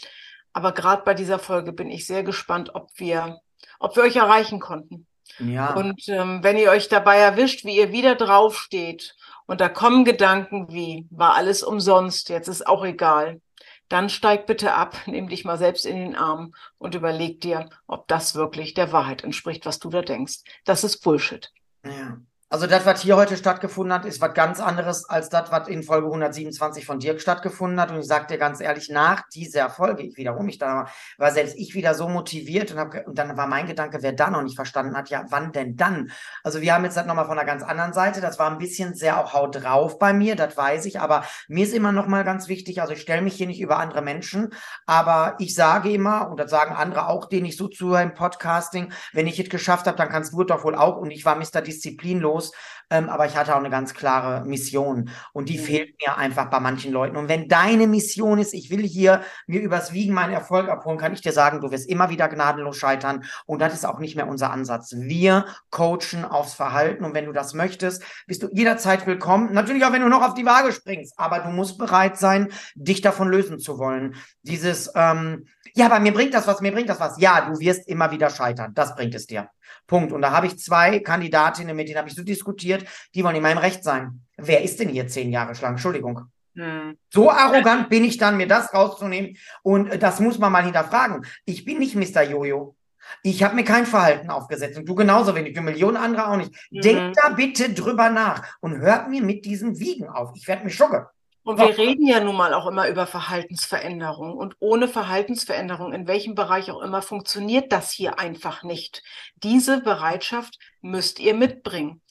Aber 0.53 0.71
gerade 0.71 1.03
bei 1.03 1.13
dieser 1.13 1.37
Folge 1.37 1.71
bin 1.73 1.89
ich 1.89 2.07
sehr 2.07 2.23
gespannt, 2.23 2.73
ob 2.73 2.89
wir, 2.95 3.39
ob 3.79 3.95
wir 3.95 4.03
euch 4.03 4.15
erreichen 4.15 4.59
konnten. 4.59 5.05
Ja. 5.39 5.73
Und 5.73 6.07
ähm, 6.07 6.43
wenn 6.43 6.57
ihr 6.57 6.71
euch 6.71 6.87
dabei 6.87 7.17
erwischt, 7.17 7.65
wie 7.65 7.77
ihr 7.77 7.91
wieder 7.91 8.15
draufsteht 8.15 9.15
und 9.47 9.59
da 9.59 9.69
kommen 9.69 10.05
Gedanken 10.05 10.71
wie, 10.71 11.07
war 11.11 11.35
alles 11.35 11.61
umsonst, 11.61 12.29
jetzt 12.29 12.47
ist 12.47 12.65
auch 12.65 12.85
egal 12.85 13.41
dann 13.89 14.09
steig 14.09 14.45
bitte 14.45 14.73
ab, 14.73 14.95
nimm 15.05 15.29
dich 15.29 15.45
mal 15.45 15.57
selbst 15.57 15.85
in 15.85 15.97
den 15.97 16.15
Arm 16.15 16.53
und 16.77 16.95
überleg 16.95 17.41
dir, 17.41 17.69
ob 17.87 18.07
das 18.07 18.35
wirklich 18.35 18.73
der 18.73 18.91
Wahrheit 18.91 19.23
entspricht, 19.23 19.65
was 19.65 19.79
du 19.79 19.89
da 19.89 20.01
denkst. 20.01 20.39
Das 20.63 20.83
ist 20.83 20.99
Bullshit. 20.99 21.51
Ja. 21.85 22.19
Also 22.55 22.67
das, 22.67 22.85
was 22.85 23.01
hier 23.01 23.17
heute 23.17 23.35
stattgefunden 23.35 23.91
hat, 23.91 24.05
ist 24.05 24.21
was 24.21 24.33
ganz 24.33 24.61
anderes 24.61 25.09
als 25.09 25.27
das, 25.27 25.51
was 25.51 25.67
in 25.67 25.83
Folge 25.83 26.07
127 26.07 26.85
von 26.85 26.99
Dirk 26.99 27.19
stattgefunden 27.19 27.81
hat. 27.81 27.91
Und 27.91 27.99
ich 27.99 28.07
sage 28.07 28.27
dir 28.27 28.37
ganz 28.37 28.61
ehrlich, 28.61 28.87
nach 28.89 29.27
dieser 29.27 29.69
Folge, 29.69 30.03
ich 30.03 30.15
wiederhole 30.15 30.45
mich 30.45 30.57
da, 30.57 30.87
war 31.17 31.31
selbst 31.31 31.57
ich 31.57 31.75
wieder 31.75 31.93
so 31.95 32.07
motiviert 32.07 32.71
und, 32.71 32.79
hab, 32.79 33.07
und 33.07 33.17
dann 33.17 33.35
war 33.35 33.47
mein 33.47 33.67
Gedanke, 33.67 33.97
wer 33.99 34.13
da 34.13 34.29
noch 34.29 34.41
nicht 34.41 34.55
verstanden 34.55 34.95
hat, 34.95 35.09
ja, 35.09 35.25
wann 35.31 35.51
denn 35.51 35.75
dann? 35.75 36.11
Also 36.45 36.61
wir 36.61 36.73
haben 36.73 36.85
jetzt 36.85 36.95
das 36.95 37.05
nochmal 37.05 37.25
von 37.25 37.37
einer 37.37 37.45
ganz 37.45 37.61
anderen 37.61 37.91
Seite. 37.91 38.21
Das 38.21 38.39
war 38.39 38.49
ein 38.49 38.57
bisschen 38.57 38.95
sehr 38.95 39.19
auch 39.19 39.33
haut 39.33 39.61
drauf 39.61 39.99
bei 39.99 40.13
mir, 40.13 40.37
das 40.37 40.55
weiß 40.55 40.85
ich. 40.85 41.01
Aber 41.01 41.25
mir 41.49 41.65
ist 41.65 41.73
immer 41.73 41.91
nochmal 41.91 42.23
ganz 42.23 42.47
wichtig, 42.47 42.79
also 42.79 42.93
ich 42.93 43.01
stelle 43.01 43.21
mich 43.21 43.35
hier 43.35 43.47
nicht 43.47 43.59
über 43.59 43.79
andere 43.79 44.01
Menschen, 44.01 44.53
aber 44.85 45.35
ich 45.39 45.55
sage 45.55 45.91
immer, 45.91 46.29
und 46.29 46.39
das 46.39 46.51
sagen 46.51 46.73
andere 46.73 47.09
auch, 47.09 47.25
denen 47.25 47.47
ich 47.47 47.57
so 47.57 47.67
zuhöre 47.67 48.03
im 48.03 48.13
Podcasting, 48.13 48.93
wenn 49.11 49.27
ich 49.27 49.37
es 49.41 49.49
geschafft 49.49 49.87
habe, 49.87 49.97
dann 49.97 50.07
kannst 50.07 50.31
du 50.31 50.39
es 50.39 50.47
doch 50.47 50.63
wohl 50.63 50.75
auch. 50.75 50.95
Und 50.95 51.11
ich 51.11 51.25
war 51.25 51.35
Mr. 51.35 51.61
Disziplinlos 51.61 52.44
los. 52.45 52.51
Ähm, 52.91 53.09
aber 53.09 53.25
ich 53.25 53.35
hatte 53.35 53.55
auch 53.55 53.59
eine 53.59 53.71
ganz 53.71 53.95
klare 53.95 54.45
Mission 54.45 55.09
und 55.33 55.49
die 55.49 55.57
mhm. 55.57 55.63
fehlt 55.63 55.95
mir 55.99 56.17
einfach 56.17 56.51
bei 56.51 56.59
manchen 56.59 56.91
Leuten. 56.91 57.17
Und 57.17 57.29
wenn 57.29 57.47
deine 57.47 57.87
Mission 57.87 58.37
ist, 58.37 58.53
ich 58.53 58.69
will 58.69 58.83
hier 58.83 59.21
mir 59.47 59.59
übers 59.59 59.91
Wiegen 59.91 60.13
meinen 60.13 60.33
Erfolg 60.33 60.69
abholen, 60.69 60.99
kann 60.99 61.11
ich 61.11 61.21
dir 61.21 61.31
sagen, 61.31 61.61
du 61.61 61.71
wirst 61.71 61.89
immer 61.89 62.11
wieder 62.11 62.27
gnadenlos 62.27 62.77
scheitern 62.77 63.25
und 63.47 63.59
das 63.59 63.73
ist 63.73 63.85
auch 63.85 63.97
nicht 63.97 64.15
mehr 64.15 64.27
unser 64.27 64.51
Ansatz. 64.51 64.93
Wir 64.95 65.45
coachen 65.71 66.25
aufs 66.25 66.53
Verhalten 66.53 67.05
und 67.05 67.15
wenn 67.15 67.25
du 67.25 67.31
das 67.31 67.55
möchtest, 67.55 68.03
bist 68.27 68.43
du 68.43 68.49
jederzeit 68.51 69.07
willkommen. 69.07 69.51
Natürlich 69.51 69.83
auch, 69.83 69.91
wenn 69.91 70.03
du 70.03 70.09
noch 70.09 70.21
auf 70.21 70.35
die 70.35 70.45
Waage 70.45 70.71
springst, 70.71 71.17
aber 71.17 71.39
du 71.39 71.49
musst 71.49 71.79
bereit 71.79 72.17
sein, 72.17 72.49
dich 72.75 73.01
davon 73.01 73.29
lösen 73.29 73.57
zu 73.57 73.79
wollen. 73.79 74.13
Dieses, 74.43 74.91
ähm, 74.93 75.47
ja, 75.75 75.87
aber 75.87 75.99
mir 75.99 76.13
bringt 76.13 76.33
das 76.33 76.47
was, 76.47 76.61
mir 76.61 76.71
bringt 76.71 76.89
das 76.89 76.99
was. 76.99 77.19
Ja, 77.19 77.49
du 77.49 77.59
wirst 77.59 77.87
immer 77.87 78.09
wieder 78.09 78.29
scheitern. 78.29 78.73
Das 78.73 78.95
bringt 78.95 79.13
es 79.13 79.27
dir. 79.27 79.49
Punkt. 79.87 80.13
Und 80.13 80.21
da 80.21 80.31
habe 80.31 80.47
ich 80.47 80.57
zwei 80.57 80.99
Kandidatinnen, 80.99 81.75
mit 81.75 81.89
denen 81.89 81.97
habe 81.97 82.07
ich 82.07 82.15
so 82.15 82.23
diskutiert, 82.23 82.85
die 83.13 83.23
wollen 83.23 83.35
in 83.35 83.43
meinem 83.43 83.57
Recht 83.57 83.83
sein. 83.83 84.21
Wer 84.37 84.63
ist 84.63 84.79
denn 84.79 84.89
hier 84.89 85.07
zehn 85.07 85.31
Jahre 85.31 85.53
schlank? 85.53 85.73
Entschuldigung. 85.73 86.21
Hm. 86.55 86.97
So 87.09 87.29
arrogant 87.29 87.89
bin 87.89 88.05
ich 88.05 88.17
dann, 88.17 88.37
mir 88.37 88.47
das 88.47 88.73
rauszunehmen. 88.73 89.35
Und 89.63 89.89
äh, 89.89 89.99
das 89.99 90.21
muss 90.21 90.39
man 90.39 90.51
mal 90.51 90.63
hinterfragen. 90.63 91.25
Ich 91.43 91.65
bin 91.65 91.79
nicht 91.79 91.95
Mr. 91.95 92.23
Jojo. 92.23 92.75
Ich 93.21 93.43
habe 93.43 93.55
mir 93.55 93.63
kein 93.63 93.85
Verhalten 93.85 94.29
aufgesetzt 94.29 94.77
und 94.77 94.87
du 94.87 94.95
genauso 94.95 95.35
wenig, 95.35 95.53
du 95.53 95.61
Millionen 95.61 95.97
andere 95.97 96.27
auch 96.27 96.37
nicht. 96.37 96.51
Mhm. 96.71 96.81
Denkt 96.81 97.17
da 97.21 97.29
bitte 97.29 97.73
drüber 97.73 98.09
nach 98.09 98.57
und 98.61 98.79
hört 98.79 99.09
mir 99.09 99.21
mit 99.21 99.45
diesem 99.45 99.77
Wiegen 99.77 100.07
auf. 100.07 100.31
Ich 100.35 100.47
werde 100.47 100.63
mich 100.63 100.75
schocke. 100.75 101.09
Und 101.45 101.59
wir 101.59 101.77
reden 101.77 102.07
ja 102.07 102.19
nun 102.21 102.35
mal 102.35 102.55
auch 102.55 102.65
immer 102.65 102.89
über 102.89 103.05
Verhaltensveränderung. 103.05 104.35
Und 104.35 104.55
ohne 104.59 104.87
Verhaltensveränderung, 104.87 105.93
in 105.93 106.07
welchem 106.07 106.33
Bereich 106.33 106.71
auch 106.71 106.81
immer, 106.81 107.03
funktioniert 107.03 107.71
das 107.71 107.91
hier 107.91 108.17
einfach 108.17 108.63
nicht. 108.63 109.03
Diese 109.35 109.79
Bereitschaft 109.79 110.57
müsst 110.81 111.19
ihr 111.19 111.35
mitbringen. 111.35 112.01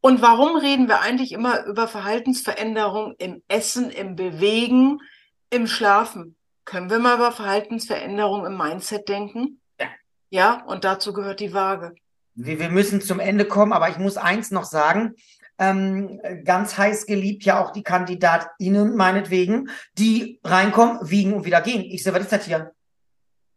Und 0.00 0.22
warum 0.22 0.56
reden 0.56 0.86
wir 0.86 1.00
eigentlich 1.00 1.32
immer 1.32 1.64
über 1.64 1.88
Verhaltensveränderung 1.88 3.16
im 3.18 3.42
Essen, 3.48 3.90
im 3.90 4.14
Bewegen, 4.14 5.00
im 5.50 5.66
Schlafen? 5.66 6.36
Können 6.64 6.88
wir 6.88 7.00
mal 7.00 7.16
über 7.16 7.32
Verhaltensveränderung 7.32 8.46
im 8.46 8.56
Mindset 8.56 9.08
denken? 9.08 9.60
Ja. 9.80 9.86
Ja, 10.30 10.64
und 10.66 10.84
dazu 10.84 11.12
gehört 11.12 11.40
die 11.40 11.52
Waage. 11.52 11.96
Wir, 12.36 12.68
müssen 12.68 13.00
zum 13.00 13.18
Ende 13.18 13.44
kommen, 13.44 13.72
aber 13.72 13.88
ich 13.88 13.98
muss 13.98 14.16
eins 14.16 14.52
noch 14.52 14.62
sagen 14.62 15.16
ähm, 15.58 16.20
ganz 16.44 16.78
heiß 16.78 17.06
geliebt 17.06 17.44
ja 17.44 17.62
auch 17.62 17.72
die 17.72 17.82
KandidatInnen 17.82 18.96
meinetwegen, 18.96 19.70
die 19.94 20.40
reinkommen, 20.44 20.98
wiegen 21.02 21.34
und 21.34 21.44
wieder 21.44 21.60
gehen. 21.60 21.82
Ich 21.82 22.02
sage, 22.02 22.16
was 22.16 22.24
ist 22.24 22.32
das 22.32 22.44
hier? 22.44 22.72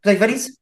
Sag 0.03 0.15
ich, 0.15 0.21
was 0.21 0.31
ist? 0.31 0.57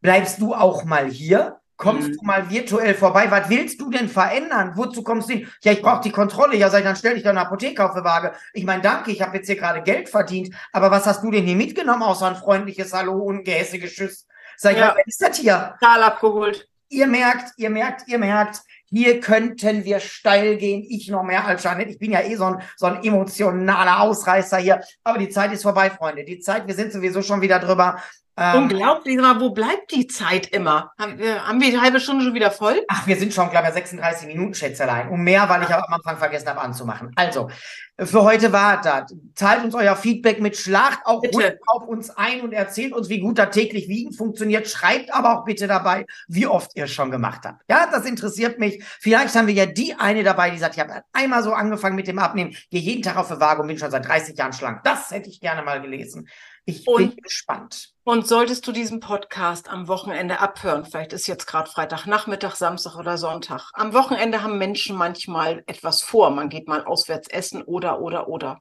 Bleibst 0.00 0.40
du 0.40 0.54
auch 0.54 0.84
mal 0.84 1.08
hier? 1.08 1.60
Kommst 1.76 2.08
mhm. 2.08 2.12
du 2.12 2.24
mal 2.24 2.50
virtuell 2.50 2.94
vorbei? 2.94 3.30
Was 3.30 3.48
willst 3.48 3.80
du 3.80 3.90
denn 3.90 4.08
verändern? 4.08 4.72
Wozu 4.76 5.02
kommst 5.02 5.28
du 5.28 5.34
hin? 5.34 5.48
Ja, 5.62 5.72
ich 5.72 5.82
brauche 5.82 6.02
die 6.02 6.12
Kontrolle. 6.12 6.56
Ja, 6.56 6.70
sag 6.70 6.78
ich, 6.78 6.84
dann 6.84 6.94
stell 6.94 7.14
dich 7.14 7.24
doch 7.24 7.30
eine 7.30 7.40
Apotheke 7.40 7.84
auf 7.84 7.94
die 7.96 8.04
Waage. 8.04 8.32
Ich 8.52 8.64
meine, 8.64 8.80
danke, 8.80 9.10
ich 9.10 9.20
habe 9.20 9.36
jetzt 9.36 9.46
hier 9.46 9.56
gerade 9.56 9.82
Geld 9.82 10.08
verdient. 10.08 10.54
Aber 10.72 10.90
was 10.92 11.06
hast 11.06 11.24
du 11.24 11.30
denn 11.32 11.44
hier 11.44 11.56
mitgenommen, 11.56 12.02
außer 12.02 12.28
ein 12.28 12.36
freundliches 12.36 12.92
Hallo 12.92 13.14
und 13.14 13.44
gehässiges 13.44 13.92
Tschüss? 13.92 14.26
Sag 14.56 14.72
ich, 14.72 14.78
ja. 14.78 14.94
was 14.96 15.06
ist 15.06 15.20
das 15.20 15.38
hier? 15.38 15.74
Total 15.80 16.04
abgeholt. 16.04 16.68
Ihr 16.90 17.08
merkt, 17.08 17.54
ihr 17.56 17.70
merkt, 17.70 18.06
ihr 18.06 18.18
merkt, 18.18 18.60
hier 18.86 19.20
könnten 19.20 19.84
wir 19.84 20.00
steil 20.00 20.56
gehen. 20.56 20.84
Ich 20.88 21.08
noch 21.08 21.22
mehr 21.22 21.44
als 21.46 21.64
Janet. 21.64 21.90
Ich 21.90 21.98
bin 21.98 22.12
ja 22.12 22.20
eh 22.22 22.36
so 22.36 22.44
ein, 22.44 22.62
so 22.76 22.86
ein 22.86 23.02
emotionaler 23.02 24.00
Ausreißer 24.00 24.58
hier. 24.58 24.80
Aber 25.02 25.18
die 25.18 25.28
Zeit 25.28 25.52
ist 25.52 25.62
vorbei, 25.62 25.90
Freunde. 25.90 26.24
Die 26.24 26.38
Zeit, 26.38 26.66
wir 26.66 26.74
sind 26.74 26.92
sowieso 26.92 27.22
schon 27.22 27.40
wieder 27.40 27.58
drüber. 27.58 27.98
Ähm, 28.36 28.64
Unglaublich, 28.64 29.18
aber 29.20 29.40
wo 29.40 29.50
bleibt 29.50 29.92
die 29.92 30.08
Zeit 30.08 30.48
immer? 30.48 30.92
Haben 30.98 31.18
wir, 31.18 31.46
haben 31.46 31.60
wir 31.60 31.70
die 31.70 31.80
halbe 31.80 32.00
Stunde 32.00 32.24
schon 32.24 32.34
wieder 32.34 32.50
voll? 32.50 32.82
Ach, 32.88 33.06
wir 33.06 33.16
sind 33.16 33.32
schon, 33.32 33.48
glaube 33.50 33.68
ich, 33.68 33.74
36 33.74 34.26
Minuten, 34.26 34.54
Schätzelein. 34.54 35.08
Und 35.08 35.20
mehr, 35.20 35.48
weil 35.48 35.62
ich 35.62 35.68
auch 35.68 35.86
am 35.86 35.94
Anfang 35.94 36.16
vergessen 36.16 36.48
habe 36.48 36.60
anzumachen. 36.60 37.12
Also, 37.14 37.48
für 37.96 38.24
heute 38.24 38.52
war 38.52 38.80
das. 38.80 39.14
Zahlt 39.36 39.62
uns 39.62 39.76
euer 39.76 39.94
Feedback 39.94 40.40
mit, 40.40 40.56
schlagt 40.56 41.06
auch 41.06 41.20
bitte. 41.20 41.60
auf 41.68 41.86
uns 41.86 42.10
ein 42.10 42.40
und 42.40 42.52
erzählt 42.52 42.92
uns, 42.92 43.08
wie 43.08 43.20
gut 43.20 43.38
da 43.38 43.46
täglich 43.46 43.88
Wiegen 43.88 44.12
funktioniert. 44.12 44.68
Schreibt 44.68 45.14
aber 45.14 45.38
auch 45.38 45.44
bitte 45.44 45.68
dabei, 45.68 46.04
wie 46.26 46.48
oft 46.48 46.72
ihr 46.74 46.84
es 46.84 46.92
schon 46.92 47.12
gemacht 47.12 47.42
habt. 47.44 47.62
Ja, 47.70 47.88
das 47.88 48.04
interessiert 48.04 48.58
mich. 48.58 48.82
Vielleicht 49.00 49.36
haben 49.36 49.46
wir 49.46 49.54
ja 49.54 49.66
die 49.66 49.94
eine 49.94 50.24
dabei, 50.24 50.50
die 50.50 50.58
sagt, 50.58 50.74
ich 50.74 50.80
habe 50.80 51.02
einmal 51.12 51.44
so 51.44 51.52
angefangen 51.52 51.94
mit 51.94 52.08
dem 52.08 52.18
Abnehmen, 52.18 52.56
gehe 52.70 52.80
jeden 52.80 53.02
Tag 53.02 53.16
auf 53.16 53.28
die 53.28 53.38
Waage 53.38 53.62
und 53.62 53.68
bin 53.68 53.78
schon 53.78 53.92
seit 53.92 54.08
30 54.08 54.36
Jahren 54.36 54.52
schlank. 54.52 54.82
Das 54.82 55.12
hätte 55.12 55.28
ich 55.28 55.38
gerne 55.38 55.62
mal 55.62 55.80
gelesen. 55.80 56.26
Ich 56.66 56.86
und, 56.86 57.10
bin 57.10 57.16
gespannt. 57.22 57.92
Und 58.04 58.26
solltest 58.26 58.66
du 58.66 58.72
diesen 58.72 59.00
Podcast 59.00 59.68
am 59.68 59.86
Wochenende 59.86 60.40
abhören, 60.40 60.86
vielleicht 60.86 61.12
ist 61.12 61.26
jetzt 61.26 61.46
gerade 61.46 61.70
Freitagnachmittag, 61.70 62.54
Samstag 62.54 62.96
oder 62.96 63.18
Sonntag. 63.18 63.70
Am 63.74 63.92
Wochenende 63.92 64.42
haben 64.42 64.56
Menschen 64.56 64.96
manchmal 64.96 65.62
etwas 65.66 66.02
vor. 66.02 66.30
Man 66.30 66.48
geht 66.48 66.66
mal 66.66 66.84
auswärts 66.84 67.28
essen 67.28 67.62
oder, 67.62 68.00
oder, 68.00 68.28
oder. 68.28 68.60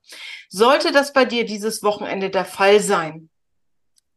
Sollte 0.49 0.91
das 0.91 1.13
bei 1.13 1.23
dir 1.23 1.45
dieses 1.45 1.81
Wochenende 1.81 2.29
der 2.29 2.43
Fall 2.43 2.81
sein, 2.81 3.29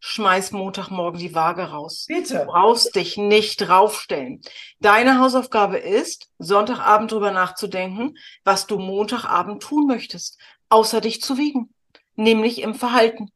schmeiß 0.01 0.53
Montagmorgen 0.53 1.21
die 1.21 1.35
Waage 1.35 1.71
raus. 1.71 2.07
Bitte. 2.09 2.39
Du 2.41 2.47
brauchst 2.47 2.95
dich 2.97 3.17
nicht 3.17 3.59
draufstellen. 3.59 4.41
Deine 4.81 5.19
Hausaufgabe 5.21 5.79
ist, 5.79 6.29
Sonntagabend 6.39 7.13
drüber 7.13 7.31
nachzudenken, 7.31 8.19
was 8.43 8.67
du 8.67 8.79
Montagabend 8.79 9.63
tun 9.63 9.87
möchtest, 9.87 10.39
außer 10.69 11.01
dich 11.01 11.23
zu 11.23 11.39
wiegen. 11.39 11.73
Nämlich 12.15 12.63
im 12.63 12.75
Verhalten. 12.75 13.31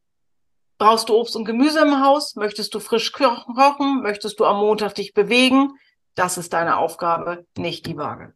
Brauchst 0.81 1.11
du 1.11 1.15
Obst 1.15 1.37
und 1.37 1.45
Gemüse 1.45 1.81
im 1.81 2.03
Haus? 2.03 2.37
Möchtest 2.37 2.75
du 2.75 2.81
frisch 2.81 3.13
kochen? 3.13 4.01
Möchtest 4.01 4.41
du 4.41 4.47
am 4.47 4.57
Montag 4.57 4.95
dich 4.95 5.13
bewegen? 5.13 5.75
Das 6.15 6.39
ist 6.39 6.55
deine 6.55 6.79
Aufgabe, 6.79 7.45
nicht 7.59 7.85
die 7.85 7.99
Waage. 7.99 8.33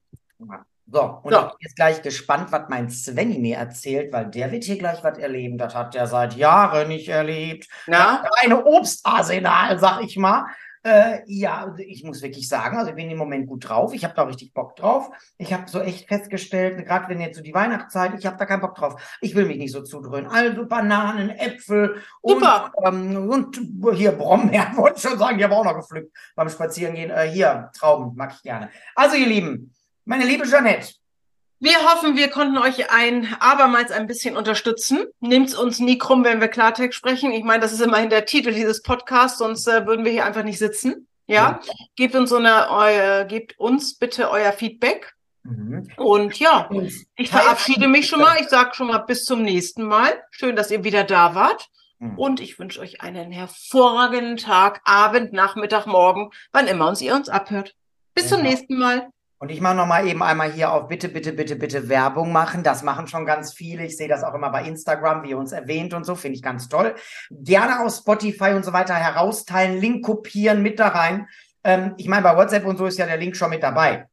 So, 0.86 1.20
und 1.22 1.32
so. 1.32 1.38
ich 1.38 1.47
bin 1.47 1.57
jetzt 1.61 1.76
gleich 1.76 2.03
gespannt, 2.03 2.53
was 2.53 2.68
mein 2.68 2.90
Svenny 2.90 3.38
mir 3.38 3.57
erzählt, 3.57 4.12
weil 4.12 4.26
der 4.26 4.53
wird 4.53 4.64
hier 4.64 4.76
gleich 4.76 5.03
was 5.03 5.16
erleben. 5.16 5.57
Das 5.57 5.74
hat 5.74 5.95
der 5.95 6.07
seit 6.07 6.36
Jahren 6.36 6.88
nicht 6.88 7.09
erlebt. 7.09 7.66
Na? 7.86 8.22
Eine 8.42 8.66
Obstarsenal, 8.66 9.78
sag 9.78 10.03
ich 10.03 10.18
mal. 10.18 10.45
Äh, 10.87 11.22
ja, 11.26 11.64
also 11.64 11.78
ich 11.78 12.05
muss 12.05 12.20
wirklich 12.20 12.47
sagen, 12.47 12.76
also 12.76 12.91
ich 12.91 12.97
bin 12.97 13.11
im 13.11 13.16
Moment 13.16 13.47
gut 13.47 13.66
drauf. 13.66 13.95
Ich 13.95 14.05
habe 14.05 14.12
da 14.14 14.24
richtig 14.24 14.53
Bock 14.53 14.76
drauf. 14.76 15.11
Ich 15.39 15.51
habe 15.55 15.64
so 15.66 15.80
echt 15.80 16.09
festgestellt, 16.09 16.85
gerade 16.85 17.09
wenn 17.09 17.22
jetzt 17.22 17.37
so 17.37 17.43
die 17.43 17.55
Weihnachtszeit, 17.55 18.12
ich 18.18 18.26
habe 18.26 18.37
da 18.37 18.45
keinen 18.45 18.61
Bock 18.61 18.74
drauf. 18.74 19.16
Ich 19.22 19.35
will 19.35 19.47
mich 19.47 19.57
nicht 19.57 19.72
so 19.72 19.82
zudröhnen. 19.82 20.30
Also 20.30 20.66
Bananen, 20.66 21.30
Äpfel 21.30 22.03
und, 22.20 22.45
ähm, 22.85 23.30
und 23.30 23.59
hier 23.95 24.12
Brombeeren, 24.12 24.76
wollte 24.76 24.97
ich 24.97 25.03
schon 25.03 25.18
sagen, 25.18 25.39
die 25.39 25.45
haben 25.45 25.55
auch 25.55 25.64
noch 25.64 25.76
gepflückt 25.76 26.14
beim 26.37 26.51
Spazierengehen. 26.51 27.11
Äh, 27.11 27.30
hier, 27.30 27.70
Trauben, 27.74 28.14
mag 28.14 28.35
ich 28.37 28.43
gerne. 28.43 28.68
Also 28.95 29.16
ihr 29.16 29.26
Lieben, 29.26 29.74
meine 30.05 30.26
liebe 30.26 30.45
Jeanette, 30.45 30.93
wir 31.64 31.78
hoffen, 31.90 32.16
wir 32.16 32.28
konnten 32.28 32.58
euch 32.58 32.90
ein 32.90 33.34
abermals 33.40 33.90
ein 33.90 34.06
bisschen 34.06 34.36
unterstützen. 34.36 35.06
Nehmt 35.20 35.54
uns 35.54 35.80
nie 35.80 35.98
krumm, 35.98 36.22
wenn 36.22 36.40
wir 36.40 36.48
Klartext 36.48 36.96
sprechen. 36.96 37.32
Ich 37.32 37.42
meine, 37.42 37.60
das 37.60 37.72
ist 37.72 37.80
immerhin 37.80 38.10
der 38.10 38.26
Titel 38.26 38.52
dieses 38.52 38.82
Podcasts, 38.82 39.38
sonst 39.38 39.66
äh, 39.66 39.86
würden 39.86 40.04
wir 40.04 40.12
hier 40.12 40.26
einfach 40.26 40.44
nicht 40.44 40.58
sitzen. 40.58 41.08
Ja, 41.26 41.60
ja. 41.64 41.74
gebt 41.96 42.14
uns 42.14 42.28
so 42.28 42.36
eine, 42.36 42.70
eu, 42.70 43.26
gebt 43.26 43.58
uns 43.58 43.96
bitte 43.96 44.30
euer 44.30 44.52
Feedback. 44.52 45.14
Mhm. 45.42 45.88
Und 45.96 46.38
ja, 46.38 46.68
ich 47.16 47.30
verabschiede 47.30 47.88
mich 47.88 48.08
schon 48.08 48.20
mal. 48.20 48.36
Ich 48.40 48.48
sage 48.48 48.74
schon 48.74 48.88
mal 48.88 48.98
bis 48.98 49.24
zum 49.24 49.42
nächsten 49.42 49.84
Mal. 49.84 50.22
Schön, 50.30 50.56
dass 50.56 50.70
ihr 50.70 50.84
wieder 50.84 51.04
da 51.04 51.34
wart. 51.34 51.68
Mhm. 51.98 52.18
Und 52.18 52.40
ich 52.40 52.58
wünsche 52.58 52.80
euch 52.80 53.00
einen 53.00 53.32
hervorragenden 53.32 54.36
Tag, 54.36 54.82
Abend, 54.84 55.32
Nachmittag, 55.32 55.86
Morgen, 55.86 56.30
wann 56.52 56.66
immer 56.66 56.88
uns 56.88 57.00
ihr 57.00 57.14
uns 57.14 57.30
abhört. 57.30 57.74
Bis 58.14 58.30
ja. 58.30 58.36
zum 58.36 58.42
nächsten 58.42 58.78
Mal. 58.78 59.08
Und 59.45 59.51
ich 59.51 59.61
mache 59.61 59.74
nochmal 59.74 60.07
eben 60.07 60.22
einmal 60.22 60.51
hier 60.51 60.72
auf 60.72 60.88
bitte, 60.88 61.11
bitte, 61.11 61.34
bitte, 61.34 61.57
bitte 61.57 61.90
Werbung 61.90 62.32
machen. 62.32 62.62
Das 62.62 62.82
machen 62.82 63.09
schon 63.09 63.26
ganz 63.26 63.53
viele. 63.53 63.84
Ich 63.84 63.99
sehe 63.99 64.09
das 64.09 64.24
auch 64.24 64.32
immer 64.32 64.49
bei 64.49 64.64
Instagram, 64.64 65.22
wie 65.22 65.32
ihr 65.32 65.36
uns 65.36 65.53
erwähnt 65.53 65.92
und 65.92 66.05
so. 66.05 66.14
Finde 66.14 66.36
ich 66.36 66.42
ganz 66.42 66.70
toll. 66.70 66.95
Gerne 67.30 67.84
auf 67.84 67.95
Spotify 67.95 68.55
und 68.55 68.64
so 68.64 68.72
weiter 68.72 68.95
herausteilen, 68.95 69.78
Link 69.82 70.03
kopieren, 70.03 70.62
mit 70.62 70.80
da 70.80 70.88
rein. 70.88 71.28
Ähm, 71.62 71.92
ich 71.99 72.09
meine, 72.09 72.22
bei 72.22 72.34
WhatsApp 72.34 72.64
und 72.64 72.78
so 72.78 72.86
ist 72.86 72.99
ja 72.99 73.05
der 73.05 73.18
Link 73.18 73.36
schon 73.36 73.51
mit 73.51 73.62
dabei. 73.62 74.07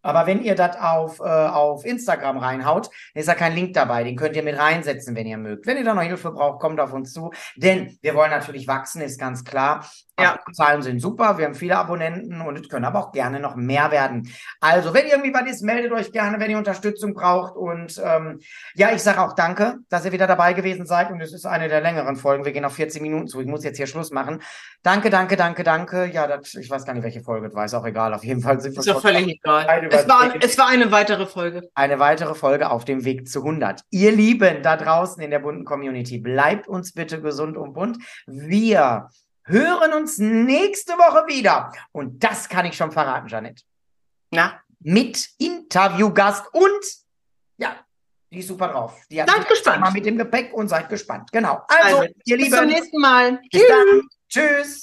Aber 0.00 0.26
wenn 0.26 0.42
ihr 0.42 0.54
das 0.54 0.78
auf, 0.78 1.20
äh, 1.20 1.24
auf 1.24 1.84
Instagram 1.84 2.38
reinhaut, 2.38 2.88
ist 3.12 3.28
da 3.28 3.34
kein 3.34 3.54
Link 3.54 3.74
dabei. 3.74 4.02
Den 4.02 4.16
könnt 4.16 4.34
ihr 4.34 4.42
mit 4.42 4.58
reinsetzen, 4.58 5.14
wenn 5.14 5.26
ihr 5.26 5.36
mögt. 5.36 5.66
Wenn 5.66 5.76
ihr 5.76 5.84
da 5.84 5.92
noch 5.92 6.00
Hilfe 6.00 6.30
braucht, 6.30 6.58
kommt 6.60 6.80
auf 6.80 6.94
uns 6.94 7.12
zu. 7.12 7.32
Denn 7.56 7.98
wir 8.00 8.14
wollen 8.14 8.30
natürlich 8.30 8.66
wachsen, 8.66 9.02
ist 9.02 9.20
ganz 9.20 9.44
klar. 9.44 9.84
Ja. 10.22 10.38
Zahlen 10.52 10.82
sind 10.82 11.00
super, 11.00 11.38
wir 11.38 11.46
haben 11.46 11.54
viele 11.54 11.76
Abonnenten 11.76 12.40
und 12.40 12.58
es 12.58 12.68
können 12.68 12.84
aber 12.84 12.98
auch 12.98 13.12
gerne 13.12 13.40
noch 13.40 13.56
mehr 13.56 13.90
werden. 13.90 14.30
Also, 14.60 14.94
wenn 14.94 15.06
irgendwie 15.06 15.32
was 15.32 15.50
ist, 15.50 15.62
meldet 15.62 15.92
euch 15.92 16.12
gerne, 16.12 16.38
wenn 16.40 16.50
ihr 16.50 16.58
Unterstützung 16.58 17.14
braucht. 17.14 17.56
Und 17.56 18.00
ähm, 18.04 18.40
ja, 18.74 18.92
ich 18.92 19.02
sage 19.02 19.20
auch 19.20 19.34
danke, 19.34 19.76
dass 19.88 20.04
ihr 20.04 20.12
wieder 20.12 20.26
dabei 20.26 20.52
gewesen 20.52 20.86
seid. 20.86 21.10
Und 21.10 21.20
es 21.20 21.32
ist 21.32 21.46
eine 21.46 21.68
der 21.68 21.80
längeren 21.80 22.16
Folgen. 22.16 22.44
Wir 22.44 22.52
gehen 22.52 22.64
auf 22.64 22.74
14 22.74 23.02
Minuten 23.02 23.28
zu. 23.28 23.40
Ich 23.40 23.46
muss 23.46 23.64
jetzt 23.64 23.76
hier 23.76 23.86
Schluss 23.86 24.10
machen. 24.10 24.42
Danke, 24.82 25.10
danke, 25.10 25.36
danke, 25.36 25.62
danke. 25.62 26.06
Ja, 26.06 26.26
das, 26.26 26.54
ich 26.54 26.70
weiß 26.70 26.84
gar 26.84 26.94
nicht, 26.94 27.02
welche 27.02 27.22
Folge 27.22 27.48
es 27.48 27.54
war. 27.54 27.64
Ist 27.64 27.74
auch 27.74 27.84
egal. 27.84 28.14
Auf 28.14 28.24
jeden 28.24 28.40
Fall 28.40 28.60
sind 28.60 28.72
wir 28.72 28.80
Ist 28.80 28.88
doch 28.88 29.00
völlig 29.00 29.28
egal. 29.28 29.88
Es 29.90 30.08
war, 30.08 30.34
es 30.40 30.58
war 30.58 30.68
eine 30.68 30.90
weitere 30.90 31.26
Folge. 31.26 31.68
Eine 31.74 31.98
weitere 31.98 32.34
Folge 32.34 32.70
auf 32.70 32.84
dem 32.84 33.04
Weg 33.04 33.28
zu 33.28 33.40
100. 33.40 33.82
Ihr 33.90 34.12
Lieben 34.12 34.62
da 34.62 34.76
draußen 34.76 35.22
in 35.22 35.30
der 35.30 35.38
bunten 35.40 35.64
Community, 35.64 36.18
bleibt 36.18 36.68
uns 36.68 36.92
bitte 36.92 37.20
gesund 37.20 37.56
und 37.56 37.74
bunt. 37.74 37.98
Wir 38.26 39.08
hören 39.44 39.92
uns 39.92 40.18
nächste 40.18 40.94
Woche 40.94 41.26
wieder. 41.26 41.72
Und 41.92 42.22
das 42.22 42.48
kann 42.48 42.66
ich 42.66 42.76
schon 42.76 42.92
verraten, 42.92 43.28
Janet. 43.28 43.62
Na? 44.30 44.60
Mit 44.80 45.28
Interviewgast 45.38 46.46
und 46.52 46.84
ja, 47.58 47.76
die 48.32 48.38
ist 48.38 48.48
super 48.48 48.68
drauf. 48.68 48.96
Die 49.10 49.16
seid 49.16 49.48
gespannt. 49.48 49.80
Mal 49.80 49.92
mit 49.92 50.06
dem 50.06 50.16
Gepäck 50.16 50.52
und 50.54 50.68
seid 50.68 50.88
gespannt. 50.88 51.30
Genau. 51.32 51.62
Also, 51.68 51.98
also 51.98 52.14
ihr 52.24 52.36
Lieben. 52.36 52.50
Bis 52.50 52.58
zum 52.58 52.68
nächsten 52.68 53.00
Mal. 53.00 53.40
Bis 53.50 53.60
Tschüss. 53.60 53.68
Dann. 53.68 54.08
Tschüss. 54.28 54.78